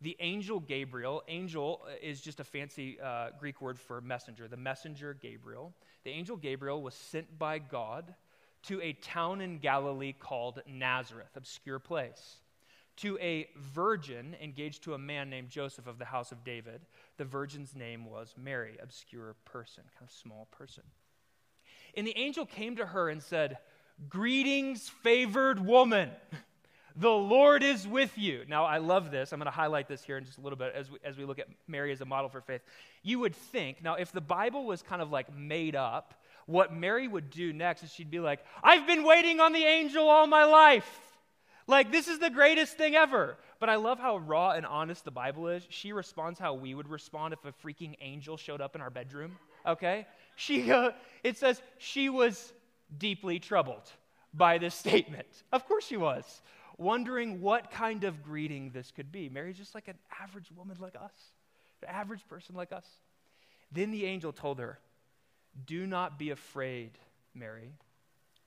the 0.00 0.16
angel 0.18 0.58
Gabriel, 0.58 1.22
angel 1.28 1.82
uh, 1.86 1.92
is 2.02 2.20
just 2.20 2.40
a 2.40 2.44
fancy 2.44 2.98
uh, 3.00 3.28
Greek 3.38 3.62
word 3.62 3.78
for 3.78 4.00
messenger, 4.00 4.48
the 4.48 4.56
messenger 4.56 5.14
Gabriel. 5.14 5.72
The 6.02 6.10
angel 6.10 6.36
Gabriel 6.36 6.82
was 6.82 6.94
sent 6.94 7.38
by 7.38 7.60
God 7.60 8.12
to 8.64 8.82
a 8.82 8.92
town 8.94 9.40
in 9.40 9.58
Galilee 9.58 10.12
called 10.12 10.60
Nazareth, 10.66 11.36
obscure 11.36 11.78
place, 11.78 12.38
to 12.96 13.16
a 13.18 13.48
virgin 13.56 14.36
engaged 14.42 14.82
to 14.82 14.94
a 14.94 14.98
man 14.98 15.30
named 15.30 15.50
Joseph 15.50 15.86
of 15.86 15.98
the 15.98 16.04
house 16.04 16.32
of 16.32 16.42
David. 16.42 16.80
The 17.16 17.24
virgin's 17.24 17.76
name 17.76 18.06
was 18.06 18.34
Mary, 18.36 18.76
obscure 18.82 19.36
person, 19.44 19.84
kind 19.96 20.08
of 20.08 20.12
small 20.12 20.48
person. 20.50 20.82
And 21.96 22.06
the 22.06 22.18
angel 22.18 22.44
came 22.44 22.74
to 22.76 22.86
her 22.86 23.08
and 23.08 23.22
said, 23.22 23.58
Greetings, 24.08 24.88
favored 24.88 25.64
woman. 25.64 26.10
The 26.96 27.10
Lord 27.10 27.64
is 27.64 27.88
with 27.88 28.16
you. 28.16 28.44
Now, 28.48 28.64
I 28.64 28.78
love 28.78 29.10
this. 29.10 29.32
I'm 29.32 29.40
going 29.40 29.46
to 29.46 29.50
highlight 29.50 29.88
this 29.88 30.04
here 30.04 30.16
in 30.16 30.24
just 30.24 30.38
a 30.38 30.40
little 30.40 30.56
bit 30.56 30.72
as 30.74 30.90
we, 30.90 30.98
as 31.04 31.18
we 31.18 31.24
look 31.24 31.40
at 31.40 31.48
Mary 31.66 31.90
as 31.90 32.00
a 32.00 32.04
model 32.04 32.28
for 32.28 32.40
faith. 32.40 32.62
You 33.02 33.18
would 33.18 33.34
think, 33.34 33.82
now, 33.82 33.94
if 33.94 34.12
the 34.12 34.20
Bible 34.20 34.64
was 34.64 34.80
kind 34.80 35.02
of 35.02 35.10
like 35.10 35.34
made 35.34 35.74
up, 35.74 36.14
what 36.46 36.72
Mary 36.72 37.08
would 37.08 37.30
do 37.30 37.52
next 37.52 37.82
is 37.82 37.92
she'd 37.92 38.10
be 38.10 38.20
like, 38.20 38.44
I've 38.62 38.86
been 38.86 39.02
waiting 39.02 39.40
on 39.40 39.52
the 39.52 39.64
angel 39.64 40.08
all 40.08 40.28
my 40.28 40.44
life. 40.44 40.88
Like, 41.66 41.90
this 41.90 42.06
is 42.06 42.20
the 42.20 42.30
greatest 42.30 42.76
thing 42.76 42.94
ever. 42.94 43.38
But 43.58 43.70
I 43.70 43.76
love 43.76 43.98
how 43.98 44.18
raw 44.18 44.50
and 44.50 44.64
honest 44.64 45.04
the 45.04 45.10
Bible 45.10 45.48
is. 45.48 45.66
She 45.70 45.92
responds 45.92 46.38
how 46.38 46.54
we 46.54 46.74
would 46.74 46.88
respond 46.88 47.34
if 47.34 47.44
a 47.44 47.66
freaking 47.66 47.94
angel 48.00 48.36
showed 48.36 48.60
up 48.60 48.76
in 48.76 48.82
our 48.82 48.90
bedroom, 48.90 49.36
okay? 49.66 50.06
She, 50.36 50.70
uh, 50.70 50.90
it 51.24 51.38
says 51.38 51.60
she 51.78 52.08
was 52.08 52.52
deeply 52.98 53.38
troubled 53.40 53.90
by 54.32 54.58
this 54.58 54.74
statement. 54.74 55.28
Of 55.50 55.66
course 55.66 55.86
she 55.86 55.96
was 55.96 56.42
wondering 56.76 57.40
what 57.40 57.70
kind 57.70 58.04
of 58.04 58.22
greeting 58.22 58.70
this 58.70 58.90
could 58.90 59.12
be. 59.12 59.28
Mary's 59.28 59.56
just 59.56 59.74
like 59.74 59.88
an 59.88 59.98
average 60.20 60.50
woman 60.56 60.76
like 60.80 60.96
us, 60.96 61.14
an 61.82 61.88
average 61.88 62.26
person 62.28 62.54
like 62.54 62.72
us. 62.72 62.86
Then 63.72 63.90
the 63.90 64.04
angel 64.04 64.32
told 64.32 64.58
her, 64.58 64.78
Do 65.66 65.86
not 65.86 66.18
be 66.18 66.30
afraid, 66.30 66.92
Mary, 67.34 67.72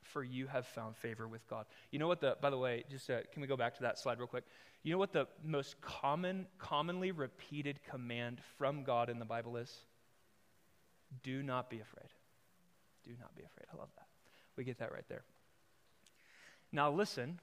for 0.03 0.23
you 0.23 0.47
have 0.47 0.65
found 0.65 0.95
favor 0.95 1.27
with 1.27 1.47
God. 1.47 1.65
You 1.91 1.99
know 1.99 2.07
what 2.07 2.21
the, 2.21 2.37
by 2.41 2.49
the 2.49 2.57
way, 2.57 2.83
just 2.89 3.09
uh, 3.09 3.19
can 3.31 3.41
we 3.41 3.47
go 3.47 3.57
back 3.57 3.75
to 3.75 3.83
that 3.83 3.99
slide 3.99 4.19
real 4.19 4.27
quick? 4.27 4.45
You 4.83 4.91
know 4.91 4.99
what 4.99 5.11
the 5.11 5.27
most 5.43 5.79
common, 5.81 6.47
commonly 6.59 7.11
repeated 7.11 7.79
command 7.89 8.39
from 8.57 8.83
God 8.83 9.09
in 9.09 9.19
the 9.19 9.25
Bible 9.25 9.57
is? 9.57 9.73
Do 11.23 11.43
not 11.43 11.69
be 11.69 11.79
afraid. 11.79 12.09
Do 13.03 13.11
not 13.19 13.35
be 13.35 13.43
afraid. 13.43 13.65
I 13.73 13.77
love 13.77 13.89
that. 13.95 14.07
We 14.55 14.63
get 14.63 14.79
that 14.79 14.91
right 14.91 15.07
there. 15.09 15.23
Now, 16.71 16.91
listen, 16.91 17.39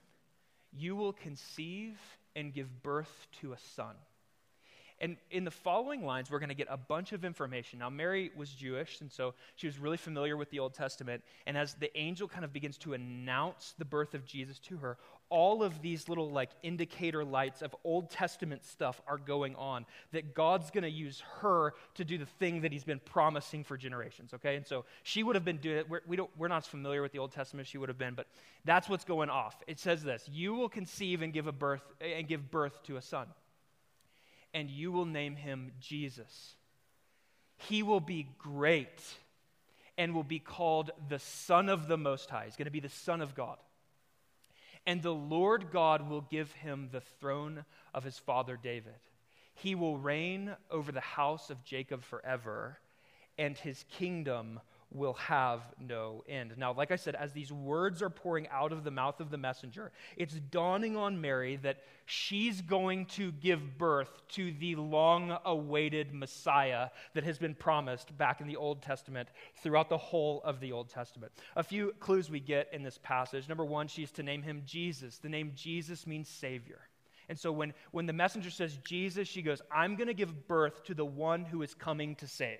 you 0.77 0.95
will 0.95 1.13
conceive 1.13 1.99
and 2.35 2.53
give 2.53 2.83
birth 2.83 3.27
to 3.41 3.53
a 3.53 3.57
son. 3.75 3.95
And 5.01 5.17
in 5.29 5.43
the 5.43 5.51
following 5.51 6.05
lines, 6.05 6.31
we're 6.31 6.39
going 6.39 6.49
to 6.49 6.55
get 6.55 6.67
a 6.69 6.77
bunch 6.77 7.11
of 7.11 7.25
information. 7.25 7.79
Now, 7.79 7.89
Mary 7.89 8.31
was 8.37 8.49
Jewish, 8.49 9.01
and 9.01 9.11
so 9.11 9.33
she 9.55 9.67
was 9.67 9.77
really 9.77 9.97
familiar 9.97 10.37
with 10.37 10.49
the 10.51 10.59
Old 10.59 10.73
Testament. 10.73 11.21
And 11.45 11.57
as 11.57 11.73
the 11.73 11.95
angel 11.97 12.29
kind 12.29 12.45
of 12.45 12.53
begins 12.53 12.77
to 12.79 12.93
announce 12.93 13.73
the 13.77 13.83
birth 13.83 14.13
of 14.13 14.25
Jesus 14.25 14.57
to 14.59 14.77
her, 14.77 14.97
all 15.35 15.63
of 15.63 15.81
these 15.81 16.07
little 16.07 16.29
like 16.29 16.49
indicator 16.63 17.25
lights 17.25 17.61
of 17.61 17.75
Old 17.83 18.09
Testament 18.09 18.63
stuff 18.63 19.01
are 19.05 19.17
going 19.17 19.55
on. 19.55 19.85
That 20.13 20.33
God's 20.33 20.71
going 20.71 20.83
to 20.83 20.89
use 20.89 21.21
her 21.41 21.73
to 21.95 22.05
do 22.05 22.17
the 22.17 22.25
thing 22.25 22.61
that 22.61 22.71
He's 22.71 22.85
been 22.85 23.01
promising 23.03 23.65
for 23.65 23.75
generations. 23.75 24.33
Okay, 24.33 24.55
and 24.55 24.65
so 24.65 24.85
she 25.03 25.23
would 25.23 25.35
have 25.35 25.43
been 25.43 25.57
doing 25.57 25.77
it. 25.77 25.89
We're, 25.89 26.01
we 26.07 26.15
don't, 26.15 26.31
we're 26.37 26.47
not 26.47 26.63
as 26.63 26.67
familiar 26.67 27.01
with 27.01 27.11
the 27.11 27.19
Old 27.19 27.33
Testament. 27.33 27.67
She 27.67 27.77
would 27.77 27.89
have 27.89 27.97
been, 27.97 28.13
but 28.13 28.27
that's 28.63 28.87
what's 28.87 29.03
going 29.03 29.29
off. 29.29 29.61
It 29.67 29.79
says 29.79 30.03
this: 30.03 30.27
You 30.31 30.53
will 30.53 30.69
conceive 30.69 31.21
and 31.21 31.33
give 31.33 31.47
a 31.47 31.51
birth 31.51 31.83
and 31.99 32.27
give 32.27 32.49
birth 32.49 32.81
to 32.83 32.95
a 32.95 33.01
son 33.01 33.27
and 34.55 34.69
you 34.69 34.89
will 34.89 35.05
name 35.05 35.35
him 35.35 35.73
Jesus. 35.81 36.55
He 37.57 37.83
will 37.83 37.99
be 37.99 38.29
great 38.39 39.03
and 39.97 40.15
will 40.15 40.23
be 40.23 40.39
called 40.39 40.91
the 41.09 41.19
Son 41.19 41.67
of 41.67 41.89
the 41.89 41.97
Most 41.97 42.29
High. 42.29 42.45
He's 42.45 42.55
going 42.55 42.65
to 42.65 42.71
be 42.71 42.79
the 42.79 42.89
Son 42.89 43.21
of 43.21 43.35
God. 43.35 43.57
And 44.85 45.01
the 45.01 45.13
Lord 45.13 45.71
God 45.71 46.07
will 46.09 46.21
give 46.21 46.51
him 46.51 46.89
the 46.91 47.01
throne 47.01 47.65
of 47.93 48.03
his 48.03 48.19
father 48.19 48.57
David. 48.61 48.93
He 49.55 49.73
will 49.73 49.97
reign 49.97 50.55
over 50.69 50.91
the 50.91 50.99
house 50.99 51.49
of 51.49 51.63
Jacob 51.63 52.03
forever, 52.03 52.79
and 53.37 53.57
his 53.57 53.83
kingdom 53.89 54.59
will 54.95 55.13
have 55.13 55.61
no 55.79 56.23
end. 56.27 56.53
Now, 56.57 56.73
like 56.73 56.91
I 56.91 56.95
said, 56.95 57.15
as 57.15 57.33
these 57.33 57.51
words 57.51 58.01
are 58.01 58.09
pouring 58.09 58.47
out 58.49 58.71
of 58.71 58.83
the 58.83 58.91
mouth 58.91 59.19
of 59.19 59.29
the 59.29 59.37
messenger, 59.37 59.91
it's 60.17 60.33
dawning 60.33 60.95
on 60.95 61.19
Mary 61.19 61.57
that 61.57 61.83
she's 62.05 62.61
going 62.61 63.05
to 63.07 63.31
give 63.31 63.77
birth 63.77 64.09
to 64.29 64.51
the 64.53 64.75
long 64.75 65.37
awaited 65.45 66.13
Messiah 66.13 66.89
that 67.13 67.23
has 67.23 67.37
been 67.37 67.55
promised 67.55 68.17
back 68.17 68.41
in 68.41 68.47
the 68.47 68.55
Old 68.55 68.81
Testament 68.81 69.29
throughout 69.61 69.89
the 69.89 69.97
whole 69.97 70.41
of 70.43 70.59
the 70.59 70.71
Old 70.71 70.89
Testament. 70.89 71.31
A 71.55 71.63
few 71.63 71.93
clues 71.99 72.29
we 72.29 72.39
get 72.39 72.69
in 72.73 72.83
this 72.83 72.99
passage. 73.01 73.49
Number 73.49 73.65
one, 73.65 73.87
she's 73.87 74.11
to 74.13 74.23
name 74.23 74.41
him 74.41 74.63
Jesus. 74.65 75.17
The 75.17 75.29
name 75.29 75.51
Jesus 75.55 76.07
means 76.07 76.29
Savior. 76.29 76.79
And 77.27 77.39
so 77.39 77.51
when, 77.51 77.73
when 77.91 78.05
the 78.05 78.13
messenger 78.13 78.51
says 78.51 78.77
Jesus, 78.83 79.27
she 79.27 79.41
goes, 79.41 79.61
I'm 79.71 79.95
going 79.95 80.07
to 80.07 80.13
give 80.13 80.47
birth 80.47 80.83
to 80.85 80.93
the 80.93 81.05
one 81.05 81.43
who 81.43 81.63
is 81.63 81.73
coming 81.73 82.15
to 82.17 82.27
save. 82.27 82.59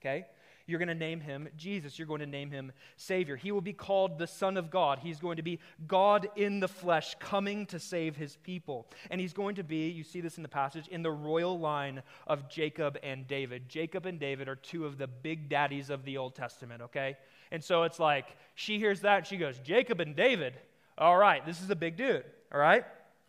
Okay? 0.00 0.26
You're 0.66 0.78
going 0.78 0.88
to 0.88 0.94
name 0.94 1.20
him 1.20 1.48
Jesus. 1.56 1.98
You're 1.98 2.06
going 2.06 2.20
to 2.20 2.26
name 2.26 2.50
him 2.50 2.72
Savior. 2.96 3.36
He 3.36 3.52
will 3.52 3.60
be 3.60 3.72
called 3.72 4.18
the 4.18 4.26
Son 4.26 4.56
of 4.56 4.70
God. 4.70 4.98
He's 4.98 5.18
going 5.18 5.36
to 5.36 5.42
be 5.42 5.60
God 5.86 6.28
in 6.36 6.60
the 6.60 6.68
flesh, 6.68 7.14
coming 7.18 7.66
to 7.66 7.78
save 7.78 8.16
his 8.16 8.36
people. 8.36 8.88
And 9.10 9.20
he's 9.20 9.32
going 9.32 9.56
to 9.56 9.64
be, 9.64 9.88
you 9.88 10.04
see 10.04 10.20
this 10.20 10.36
in 10.36 10.42
the 10.42 10.48
passage, 10.48 10.88
in 10.88 11.02
the 11.02 11.10
royal 11.10 11.58
line 11.58 12.02
of 12.26 12.48
Jacob 12.48 12.98
and 13.02 13.26
David. 13.26 13.68
Jacob 13.68 14.06
and 14.06 14.18
David 14.18 14.48
are 14.48 14.56
two 14.56 14.86
of 14.86 14.98
the 14.98 15.06
big 15.06 15.48
daddies 15.48 15.90
of 15.90 16.04
the 16.04 16.18
Old 16.18 16.34
Testament, 16.34 16.82
okay? 16.82 17.16
And 17.50 17.62
so 17.62 17.82
it's 17.82 17.98
like, 17.98 18.36
she 18.54 18.78
hears 18.78 19.00
that 19.00 19.18
and 19.18 19.26
she 19.26 19.36
goes, 19.36 19.58
Jacob 19.58 20.00
and 20.00 20.16
David? 20.16 20.54
All 20.96 21.16
right, 21.16 21.44
this 21.44 21.60
is 21.60 21.70
a 21.70 21.76
big 21.76 21.96
dude, 21.96 22.24
all 22.52 22.60
right? 22.60 22.84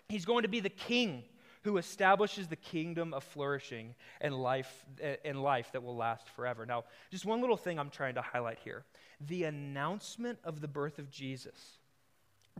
He's 0.09 0.25
going 0.25 0.43
to 0.43 0.49
be 0.49 0.59
the 0.59 0.69
king 0.69 1.23
who 1.63 1.77
establishes 1.77 2.47
the 2.47 2.55
kingdom 2.55 3.13
of 3.13 3.23
flourishing 3.23 3.95
and 4.21 4.35
life, 4.35 4.85
and 5.23 5.41
life 5.41 5.71
that 5.71 5.83
will 5.83 5.95
last 5.95 6.27
forever. 6.29 6.65
Now, 6.65 6.83
just 7.09 7.25
one 7.25 7.41
little 7.41 7.57
thing 7.57 7.79
I'm 7.79 7.89
trying 7.89 8.15
to 8.15 8.21
highlight 8.21 8.59
here. 8.63 8.83
The 9.27 9.45
announcement 9.45 10.39
of 10.43 10.61
the 10.61 10.67
birth 10.67 10.99
of 10.99 11.09
Jesus, 11.09 11.77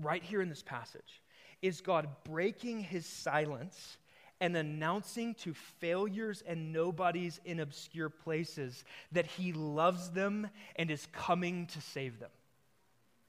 right 0.02 0.24
here 0.24 0.42
in 0.42 0.50
this 0.50 0.64
passage, 0.64 1.22
is 1.62 1.82
God 1.82 2.08
breaking 2.24 2.82
his 2.82 3.06
silence 3.06 3.98
and 4.42 4.58
announcing 4.58 5.36
to 5.36 5.54
failures 5.54 6.44
and 6.46 6.74
nobodies 6.74 7.40
in 7.46 7.60
obscure 7.60 8.10
places 8.10 8.84
that 9.12 9.26
he 9.26 9.54
loves 9.54 10.10
them 10.10 10.50
and 10.76 10.90
is 10.92 11.08
coming 11.14 11.66
to 11.68 11.82
save 11.82 12.20
them. 12.20 12.32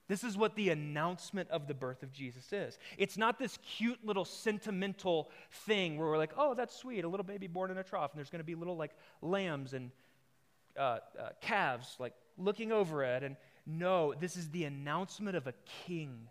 This 0.07 0.23
is 0.23 0.37
what 0.37 0.55
the 0.55 0.69
announcement 0.69 1.49
of 1.51 1.67
the 1.67 1.75
birth 1.75 2.03
of 2.03 2.13
Jesus 2.13 2.53
is. 2.53 2.79
It's 2.99 3.17
not 3.17 3.39
this 3.39 3.59
cute 3.77 3.99
little 4.05 4.25
sentimental 4.25 5.31
thing 5.67 5.97
where 5.97 6.09
we're 6.09 6.19
like, 6.19 6.33
oh, 6.37 6.55
that's 6.55 6.77
sweet, 6.77 7.05
a 7.05 7.09
little 7.09 7.25
baby 7.25 7.47
born 7.47 7.71
in 7.71 7.79
a 7.79 7.83
trough, 7.83 8.13
and 8.13 8.19
there's 8.19 8.31
going 8.31 8.41
to 8.41 8.45
be 8.45 8.55
little 8.55 8.77
like 8.77 8.93
lambs 9.23 9.73
and 9.73 9.91
uh, 10.79 10.99
uh, 11.19 11.29
calves 11.41 11.97
like 11.99 12.13
looking 12.37 12.71
over 12.71 13.03
it. 13.03 13.23
And 13.23 13.37
no, 13.67 14.13
this 14.13 14.37
is 14.37 14.51
the 14.51 14.65
announcement 14.65 15.37
of 15.37 15.47
a 15.47 15.55
king 15.87 16.29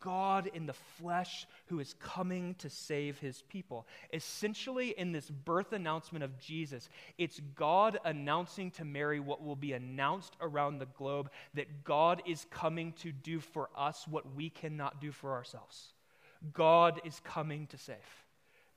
God 0.00 0.50
in 0.52 0.66
the 0.66 0.72
flesh 0.72 1.46
who 1.66 1.80
is 1.80 1.94
coming 1.94 2.54
to 2.56 2.68
save 2.68 3.18
his 3.18 3.42
people. 3.42 3.86
Essentially, 4.12 4.90
in 4.90 5.12
this 5.12 5.30
birth 5.30 5.72
announcement 5.72 6.24
of 6.24 6.38
Jesus, 6.38 6.88
it's 7.18 7.40
God 7.54 7.98
announcing 8.04 8.70
to 8.72 8.84
Mary 8.84 9.20
what 9.20 9.42
will 9.42 9.56
be 9.56 9.72
announced 9.72 10.36
around 10.40 10.78
the 10.78 10.86
globe 10.86 11.30
that 11.54 11.84
God 11.84 12.22
is 12.26 12.46
coming 12.50 12.92
to 12.94 13.12
do 13.12 13.40
for 13.40 13.70
us 13.76 14.06
what 14.08 14.34
we 14.34 14.50
cannot 14.50 15.00
do 15.00 15.12
for 15.12 15.32
ourselves. 15.32 15.94
God 16.52 17.00
is 17.04 17.20
coming 17.24 17.66
to 17.68 17.78
save. 17.78 17.96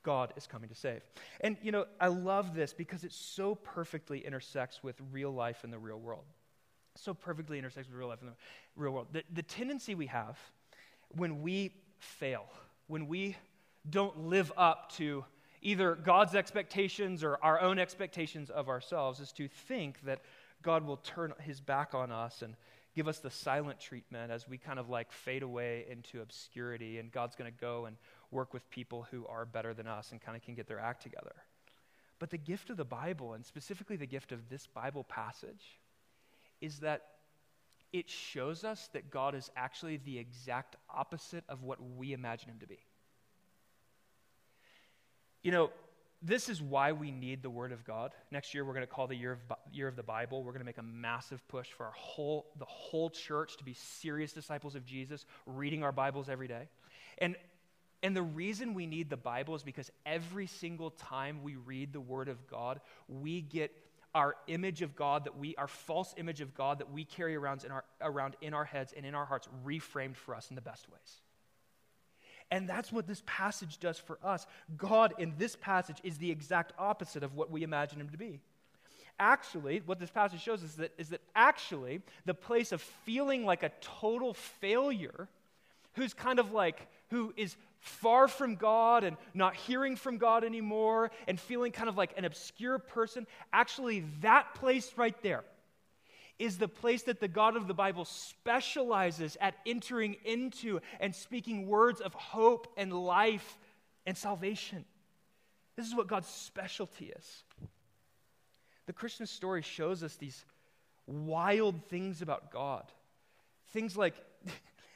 God 0.02 0.32
is 0.36 0.46
coming 0.46 0.68
to 0.68 0.74
save. 0.74 1.00
And, 1.40 1.56
you 1.62 1.72
know, 1.72 1.86
I 2.00 2.08
love 2.08 2.54
this 2.54 2.74
because 2.74 3.04
it 3.04 3.12
so 3.12 3.54
perfectly 3.54 4.18
intersects 4.18 4.82
with 4.82 4.96
real 5.10 5.32
life 5.32 5.64
in 5.64 5.70
the 5.70 5.78
real 5.78 5.98
world. 5.98 6.24
So 6.96 7.14
perfectly 7.14 7.58
intersects 7.58 7.88
with 7.88 7.98
real 7.98 8.08
life 8.08 8.20
in 8.20 8.28
the 8.28 8.34
real 8.76 8.92
world. 8.92 9.08
The, 9.12 9.24
the 9.32 9.42
tendency 9.42 9.94
we 9.94 10.06
have 10.06 10.38
when 11.16 11.42
we 11.42 11.72
fail, 11.98 12.46
when 12.86 13.06
we 13.06 13.36
don't 13.88 14.26
live 14.28 14.52
up 14.56 14.92
to 14.92 15.24
either 15.62 15.94
God's 15.94 16.34
expectations 16.34 17.24
or 17.24 17.38
our 17.42 17.60
own 17.60 17.78
expectations 17.78 18.50
of 18.50 18.68
ourselves, 18.68 19.20
is 19.20 19.32
to 19.32 19.48
think 19.48 20.00
that 20.04 20.20
God 20.62 20.84
will 20.84 20.98
turn 20.98 21.32
his 21.40 21.60
back 21.60 21.94
on 21.94 22.10
us 22.10 22.42
and 22.42 22.54
give 22.94 23.08
us 23.08 23.18
the 23.18 23.30
silent 23.30 23.80
treatment 23.80 24.30
as 24.30 24.48
we 24.48 24.56
kind 24.56 24.78
of 24.78 24.88
like 24.88 25.10
fade 25.10 25.42
away 25.42 25.84
into 25.90 26.20
obscurity, 26.20 26.98
and 26.98 27.10
God's 27.10 27.34
going 27.34 27.50
to 27.50 27.60
go 27.60 27.86
and 27.86 27.96
work 28.30 28.52
with 28.52 28.68
people 28.70 29.06
who 29.10 29.26
are 29.26 29.44
better 29.44 29.74
than 29.74 29.86
us 29.86 30.12
and 30.12 30.20
kind 30.20 30.36
of 30.36 30.42
can 30.42 30.54
get 30.54 30.66
their 30.66 30.80
act 30.80 31.02
together. 31.02 31.34
But 32.18 32.30
the 32.30 32.38
gift 32.38 32.70
of 32.70 32.76
the 32.76 32.84
Bible, 32.84 33.34
and 33.34 33.44
specifically 33.44 33.96
the 33.96 34.06
gift 34.06 34.32
of 34.32 34.48
this 34.48 34.66
Bible 34.66 35.04
passage, 35.04 35.78
is 36.60 36.78
that 36.80 37.02
it 37.94 38.10
shows 38.10 38.64
us 38.64 38.90
that 38.92 39.08
God 39.08 39.36
is 39.36 39.52
actually 39.56 39.98
the 39.98 40.18
exact 40.18 40.74
opposite 40.92 41.44
of 41.48 41.62
what 41.62 41.78
we 41.96 42.12
imagine 42.12 42.50
him 42.50 42.58
to 42.58 42.66
be. 42.66 42.80
You 45.44 45.52
know, 45.52 45.70
this 46.20 46.48
is 46.48 46.60
why 46.60 46.90
we 46.90 47.12
need 47.12 47.40
the 47.44 47.50
Word 47.50 47.70
of 47.70 47.84
God. 47.84 48.10
Next 48.32 48.52
year, 48.52 48.64
we're 48.64 48.72
going 48.72 48.84
to 48.84 48.92
call 48.92 49.06
the 49.06 49.14
year 49.14 49.30
of, 49.30 49.38
year 49.72 49.86
of 49.86 49.94
the 49.94 50.02
Bible. 50.02 50.42
We're 50.42 50.50
going 50.50 50.62
to 50.62 50.66
make 50.66 50.78
a 50.78 50.82
massive 50.82 51.46
push 51.46 51.68
for 51.68 51.86
our 51.86 51.92
whole, 51.92 52.46
the 52.58 52.64
whole 52.64 53.10
church 53.10 53.58
to 53.58 53.64
be 53.64 53.74
serious 53.74 54.32
disciples 54.32 54.74
of 54.74 54.84
Jesus, 54.84 55.24
reading 55.46 55.84
our 55.84 55.92
Bibles 55.92 56.28
every 56.28 56.48
day. 56.48 56.66
And, 57.18 57.36
and 58.02 58.16
the 58.16 58.22
reason 58.22 58.74
we 58.74 58.86
need 58.86 59.08
the 59.08 59.16
Bible 59.16 59.54
is 59.54 59.62
because 59.62 59.92
every 60.04 60.48
single 60.48 60.90
time 60.90 61.44
we 61.44 61.54
read 61.54 61.92
the 61.92 62.00
Word 62.00 62.28
of 62.28 62.44
God, 62.48 62.80
we 63.06 63.40
get 63.40 63.70
our 64.14 64.36
image 64.46 64.82
of 64.82 64.94
God 64.94 65.24
that 65.24 65.36
we, 65.36 65.56
our 65.56 65.66
false 65.66 66.14
image 66.16 66.40
of 66.40 66.54
God 66.54 66.78
that 66.78 66.92
we 66.92 67.04
carry 67.04 67.34
around 67.34 67.64
in 67.64 67.72
our, 67.72 67.83
around 68.04 68.36
in 68.40 68.54
our 68.54 68.64
heads 68.64 68.92
and 68.96 69.04
in 69.04 69.14
our 69.14 69.24
hearts, 69.24 69.48
reframed 69.66 70.16
for 70.16 70.34
us 70.34 70.50
in 70.50 70.54
the 70.54 70.62
best 70.62 70.88
ways. 70.90 71.20
And 72.50 72.68
that's 72.68 72.92
what 72.92 73.06
this 73.06 73.22
passage 73.26 73.78
does 73.78 73.98
for 73.98 74.18
us. 74.22 74.46
God 74.76 75.14
in 75.18 75.34
this 75.38 75.56
passage 75.56 75.98
is 76.04 76.18
the 76.18 76.30
exact 76.30 76.72
opposite 76.78 77.22
of 77.22 77.34
what 77.34 77.50
we 77.50 77.62
imagine 77.62 78.00
him 78.00 78.10
to 78.10 78.18
be. 78.18 78.40
Actually, 79.18 79.82
what 79.86 79.98
this 79.98 80.10
passage 80.10 80.42
shows 80.42 80.62
is 80.62 80.74
that, 80.76 80.92
is 80.98 81.08
that 81.08 81.20
actually 81.34 82.02
the 82.26 82.34
place 82.34 82.72
of 82.72 82.82
feeling 83.04 83.44
like 83.44 83.62
a 83.62 83.70
total 83.80 84.34
failure, 84.34 85.28
who's 85.94 86.12
kind 86.12 86.38
of 86.38 86.52
like, 86.52 86.86
who 87.10 87.32
is 87.36 87.56
far 87.78 88.28
from 88.28 88.56
God 88.56 89.04
and 89.04 89.16
not 89.32 89.54
hearing 89.54 89.94
from 89.94 90.18
God 90.18 90.42
anymore 90.42 91.10
and 91.28 91.38
feeling 91.38 91.70
kind 91.70 91.88
of 91.88 91.96
like 91.96 92.12
an 92.16 92.24
obscure 92.24 92.78
person, 92.78 93.26
actually, 93.52 94.04
that 94.20 94.54
place 94.54 94.92
right 94.96 95.20
there 95.22 95.44
is 96.38 96.58
the 96.58 96.68
place 96.68 97.02
that 97.04 97.20
the 97.20 97.28
God 97.28 97.56
of 97.56 97.68
the 97.68 97.74
Bible 97.74 98.04
specializes 98.04 99.36
at 99.40 99.54
entering 99.66 100.16
into 100.24 100.80
and 101.00 101.14
speaking 101.14 101.66
words 101.66 102.00
of 102.00 102.14
hope 102.14 102.66
and 102.76 102.92
life 102.92 103.58
and 104.06 104.16
salvation. 104.16 104.84
This 105.76 105.86
is 105.86 105.94
what 105.94 106.06
God's 106.06 106.28
specialty 106.28 107.06
is. 107.06 107.44
The 108.86 108.92
Christmas 108.92 109.30
story 109.30 109.62
shows 109.62 110.02
us 110.02 110.16
these 110.16 110.44
wild 111.06 111.84
things 111.84 112.22
about 112.22 112.50
God. 112.50 112.84
Things 113.72 113.96
like 113.96 114.14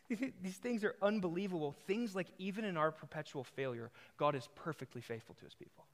These 0.08 0.56
things 0.56 0.84
are 0.84 0.96
unbelievable. 1.02 1.72
Things 1.86 2.14
like 2.14 2.28
even 2.38 2.64
in 2.64 2.76
our 2.76 2.90
perpetual 2.90 3.44
failure, 3.44 3.90
God 4.16 4.34
is 4.34 4.48
perfectly 4.54 5.02
faithful 5.02 5.34
to 5.34 5.44
his 5.44 5.54
people. 5.54 5.84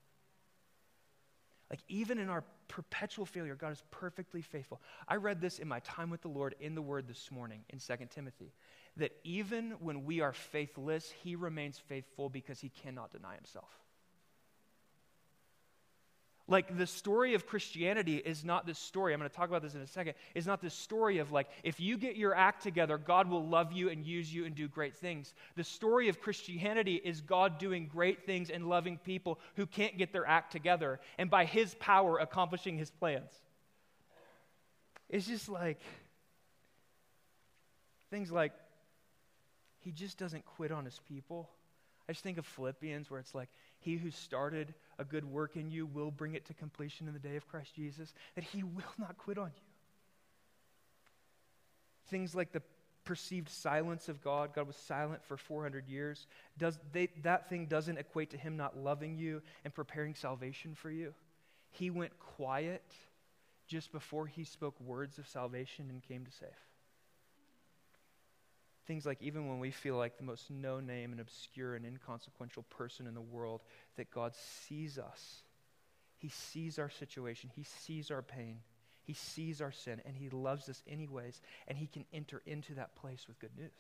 Like, 1.74 1.82
even 1.88 2.20
in 2.20 2.28
our 2.28 2.44
perpetual 2.68 3.26
failure, 3.26 3.56
God 3.56 3.72
is 3.72 3.82
perfectly 3.90 4.42
faithful. 4.42 4.80
I 5.08 5.16
read 5.16 5.40
this 5.40 5.58
in 5.58 5.66
my 5.66 5.80
time 5.80 6.08
with 6.08 6.22
the 6.22 6.28
Lord 6.28 6.54
in 6.60 6.76
the 6.76 6.82
Word 6.82 7.08
this 7.08 7.32
morning 7.32 7.64
in 7.68 7.80
2 7.80 7.94
Timothy 8.10 8.52
that 8.96 9.10
even 9.24 9.72
when 9.80 10.04
we 10.04 10.20
are 10.20 10.32
faithless, 10.32 11.10
He 11.10 11.34
remains 11.34 11.76
faithful 11.76 12.28
because 12.28 12.60
He 12.60 12.68
cannot 12.68 13.10
deny 13.10 13.34
Himself. 13.34 13.84
Like 16.46 16.76
the 16.76 16.87
story 16.87 17.33
of 17.33 17.46
Christianity 17.46 18.16
is 18.16 18.44
not 18.44 18.66
this 18.66 18.78
story, 18.78 19.14
I'm 19.14 19.18
going 19.18 19.30
to 19.30 19.35
talk 19.35 19.48
about 19.48 19.62
this 19.62 19.74
in 19.74 19.80
a 19.80 19.87
second, 19.87 20.12
is 20.35 20.46
not 20.46 20.61
this 20.61 20.74
story 20.74 21.16
of 21.16 21.33
like, 21.33 21.48
if 21.62 21.80
you 21.80 21.96
get 21.96 22.16
your 22.16 22.35
act 22.35 22.62
together, 22.62 22.98
God 22.98 23.30
will 23.30 23.46
love 23.46 23.72
you 23.72 23.88
and 23.88 24.04
use 24.04 24.33
you 24.33 24.44
and 24.44 24.54
do 24.54 24.68
great 24.68 24.94
things. 24.94 25.33
The 25.57 25.64
story 25.64 26.09
of 26.11 26.20
Christianity 26.20 27.00
is 27.02 27.22
God 27.22 27.57
doing 27.59 27.88
great 27.90 28.26
things 28.26 28.50
and 28.50 28.68
loving 28.68 28.98
people 28.98 29.38
who 29.57 29.64
can't 29.64 29.96
get 29.96 30.12
their 30.12 30.26
act 30.26 30.52
together, 30.52 31.00
and 31.16 31.30
by 31.30 31.46
His 31.46 31.74
power 31.76 32.18
accomplishing 32.18 32.76
His 32.76 32.90
plans. 32.90 33.33
It's 35.09 35.26
just 35.26 35.48
like 35.48 35.80
things 38.11 38.30
like, 38.30 38.52
He 39.78 39.92
just 39.92 40.18
doesn't 40.18 40.44
quit 40.44 40.72
on 40.72 40.85
His 40.85 41.00
people. 41.09 41.48
I 42.07 42.12
just 42.12 42.22
think 42.22 42.37
of 42.37 42.44
Philippians 42.44 43.11
where 43.11 43.18
it's 43.18 43.35
like, 43.35 43.48
He 43.85 43.97
who 43.97 44.11
started 44.11 44.73
a 44.99 45.05
good 45.05 45.25
work 45.25 45.57
in 45.57 45.70
you 45.70 45.87
will 45.87 46.11
bring 46.11 46.35
it 46.35 46.47
to 46.47 46.55
completion 46.55 47.07
in 47.07 47.12
the 47.12 47.18
day 47.18 47.37
of 47.37 47.47
Christ 47.47 47.75
Jesus, 47.75 48.14
that 48.35 48.44
He 48.44 48.62
will 48.62 48.83
not 48.99 49.18
quit 49.18 49.38
on 49.38 49.51
you. 49.55 49.62
Things 52.07 52.35
like 52.35 52.53
the 52.53 52.62
perceived 53.05 53.51
silence 53.51 54.09
of 54.09 54.23
God, 54.23 54.55
God 54.55 54.66
was 54.66 54.77
silent 54.77 55.23
for 55.25 55.37
400 55.37 55.87
years, 55.87 56.27
does, 56.57 56.79
they, 56.92 57.09
that 57.23 57.51
thing 57.51 57.66
doesn't 57.66 57.99
equate 57.99 58.31
to 58.31 58.38
Him 58.38 58.57
not 58.57 58.79
loving 58.79 59.16
you 59.16 59.42
and 59.64 59.75
preparing 59.75 60.14
salvation 60.14 60.75
for 60.75 60.90
you. 60.90 61.12
He 61.70 61.90
went 61.90 62.18
quiet 62.18 62.83
just 63.66 63.92
before 63.92 64.27
he 64.27 64.44
spoke 64.44 64.81
words 64.81 65.18
of 65.18 65.27
salvation 65.27 65.87
and 65.90 66.03
came 66.03 66.25
to 66.25 66.33
save. 66.33 66.49
Things 68.87 69.07
like 69.07 69.23
even 69.23 69.49
when 69.49 69.61
we 69.61 69.70
feel 69.70 69.97
like 69.97 70.18
the 70.18 70.25
most 70.25 70.51
no 70.51 70.79
name 70.79 71.12
and 71.12 71.20
obscure 71.20 71.75
and 71.75 71.87
inconsequential 71.87 72.64
person 72.64 73.07
in 73.07 73.14
the 73.14 73.20
world, 73.20 73.62
that 73.97 74.11
God 74.11 74.35
sees 74.35 74.99
us. 74.99 75.42
He 76.16 76.29
sees 76.29 76.79
our 76.79 76.90
situation, 76.90 77.51
He 77.55 77.64
sees 77.64 78.11
our 78.11 78.23
pain, 78.23 78.59
He 79.03 79.14
sees 79.14 79.61
our 79.61 79.73
sin, 79.73 80.01
and 80.05 80.16
He 80.16 80.29
loves 80.29 80.68
us 80.68 80.83
anyways, 80.87 81.40
and 81.66 81.79
He 81.79 81.87
can 81.87 82.05
enter 82.12 82.42
into 82.47 82.75
that 82.75 82.94
place 82.97 83.27
with 83.27 83.38
good 83.38 83.57
news. 83.57 83.70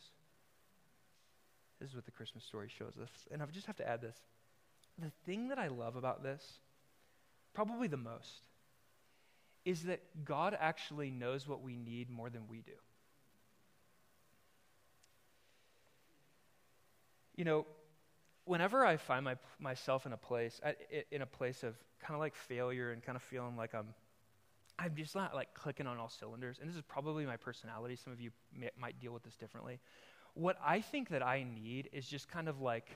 This 1.80 1.90
is 1.90 1.96
what 1.96 2.04
the 2.06 2.10
Christmas 2.10 2.44
story 2.44 2.68
shows 2.68 2.98
us. 3.02 3.10
And 3.30 3.42
I 3.42 3.46
just 3.46 3.66
have 3.66 3.76
to 3.76 3.88
add 3.88 4.00
this. 4.00 4.16
The 4.98 5.10
thing 5.26 5.48
that 5.48 5.58
I 5.58 5.68
love 5.68 5.96
about 5.96 6.22
this, 6.22 6.60
probably 7.52 7.88
the 7.88 7.96
most, 7.96 8.46
is 9.64 9.84
that 9.84 10.24
God 10.24 10.56
actually 10.58 11.10
knows 11.10 11.48
what 11.48 11.62
we 11.62 11.76
need 11.76 12.10
more 12.10 12.30
than 12.30 12.48
we 12.48 12.58
do. 12.58 12.72
You 17.36 17.44
know, 17.44 17.66
whenever 18.44 18.84
I 18.84 18.96
find 18.96 19.24
my, 19.24 19.36
myself 19.58 20.06
in 20.06 20.12
a 20.12 20.16
place, 20.16 20.60
in 21.10 21.22
a 21.22 21.26
place 21.26 21.62
of 21.62 21.74
kind 22.00 22.14
of 22.14 22.20
like 22.20 22.34
failure 22.34 22.92
and 22.92 23.02
kind 23.02 23.16
of 23.16 23.22
feeling 23.22 23.56
like 23.56 23.74
I'm, 23.74 23.94
I'm 24.78 24.94
just 24.96 25.14
not 25.14 25.34
like 25.34 25.54
clicking 25.54 25.86
on 25.86 25.98
all 25.98 26.08
cylinders, 26.08 26.58
and 26.60 26.68
this 26.68 26.76
is 26.76 26.82
probably 26.82 27.26
my 27.26 27.36
personality. 27.36 27.96
Some 27.96 28.12
of 28.12 28.20
you 28.20 28.30
may, 28.56 28.70
might 28.78 29.00
deal 29.00 29.12
with 29.12 29.22
this 29.22 29.36
differently. 29.36 29.80
What 30.34 30.56
I 30.64 30.80
think 30.80 31.10
that 31.10 31.24
I 31.24 31.44
need 31.44 31.90
is 31.92 32.06
just 32.08 32.28
kind 32.28 32.48
of 32.48 32.60
like 32.60 32.88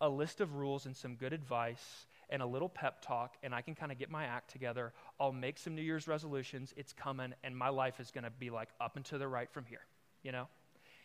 a 0.00 0.08
list 0.08 0.40
of 0.40 0.54
rules 0.54 0.86
and 0.86 0.96
some 0.96 1.14
good 1.16 1.32
advice 1.32 2.06
and 2.30 2.40
a 2.40 2.46
little 2.46 2.68
pep 2.68 3.02
talk, 3.02 3.36
and 3.42 3.54
I 3.54 3.62
can 3.62 3.74
kind 3.74 3.92
of 3.92 3.98
get 3.98 4.10
my 4.10 4.24
act 4.24 4.50
together. 4.50 4.92
I'll 5.20 5.32
make 5.32 5.58
some 5.58 5.74
New 5.74 5.82
Year's 5.82 6.08
resolutions. 6.08 6.72
It's 6.76 6.92
coming, 6.92 7.34
and 7.42 7.56
my 7.56 7.68
life 7.68 8.00
is 8.00 8.10
going 8.10 8.24
to 8.24 8.30
be 8.30 8.50
like 8.50 8.68
up 8.80 8.96
and 8.96 9.04
to 9.06 9.18
the 9.18 9.28
right 9.28 9.50
from 9.50 9.64
here. 9.66 9.84
You 10.22 10.32
know? 10.32 10.48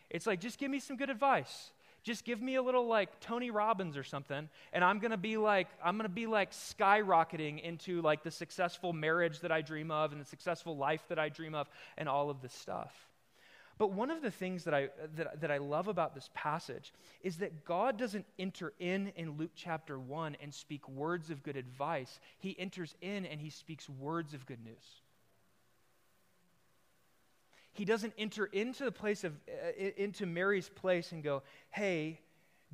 It's 0.10 0.26
like, 0.26 0.40
just 0.40 0.58
give 0.58 0.72
me 0.72 0.80
some 0.80 0.96
good 0.96 1.10
advice. 1.10 1.72
Just 2.04 2.26
give 2.26 2.42
me 2.42 2.56
a 2.56 2.62
little 2.62 2.88
like 2.88 3.20
Tony 3.20 3.52
Robbins 3.52 3.98
or 3.98 4.04
something, 4.04 4.50
and 4.74 4.84
I'm 4.84 5.00
gonna 5.00 5.18
be 5.18 5.38
like, 5.38 5.68
I'm 5.84 5.98
gonna 5.98 6.10
be 6.10 6.28
like 6.28 6.52
skyrocketing 6.52 7.62
into 7.62 8.02
like 8.02 8.24
the 8.24 8.32
successful 8.32 8.94
marriage 8.94 9.40
that 9.42 9.52
I 9.52 9.62
dream 9.62 9.92
of 9.92 10.12
and 10.12 10.22
the 10.22 10.26
successful 10.26 10.78
life 10.78 11.04
that 11.10 11.20
I 11.20 11.30
dream 11.30 11.56
of 11.56 11.70
and 11.98 12.08
all 12.08 12.30
of 12.30 12.42
this 12.42 12.54
stuff. 12.54 12.94
But 13.80 13.94
one 13.94 14.12
of 14.12 14.22
the 14.22 14.30
things 14.30 14.66
that 14.66 14.74
I, 14.74 14.90
that, 15.16 15.40
that 15.40 15.52
I 15.52 15.58
love 15.58 15.88
about 15.88 16.14
this 16.14 16.30
passage 16.34 16.94
is 17.24 17.38
that 17.38 17.64
God 17.64 17.98
doesn't 17.98 18.26
enter 18.38 18.74
in 18.78 19.14
in 19.16 19.38
Luke 19.38 19.52
chapter 19.56 19.98
1 19.98 20.36
and 20.42 20.54
speak 20.54 20.88
words 20.90 21.30
of 21.30 21.44
good 21.44 21.56
advice. 21.56 22.20
He 22.40 22.60
enters 22.60 22.94
in 23.02 23.26
and 23.26 23.40
he 23.40 23.50
speaks 23.50 23.90
words 23.90 24.34
of 24.34 24.46
good 24.46 24.62
news. 24.64 25.02
He 27.80 27.86
doesn't 27.86 28.12
enter 28.18 28.46
into 28.48 28.84
the 28.84 28.92
place 28.92 29.24
of, 29.24 29.32
uh, 29.48 29.72
into 29.96 30.26
Mary's 30.26 30.68
place 30.68 31.14
and 31.14 31.24
go, 31.24 31.44
hey, 31.70 32.20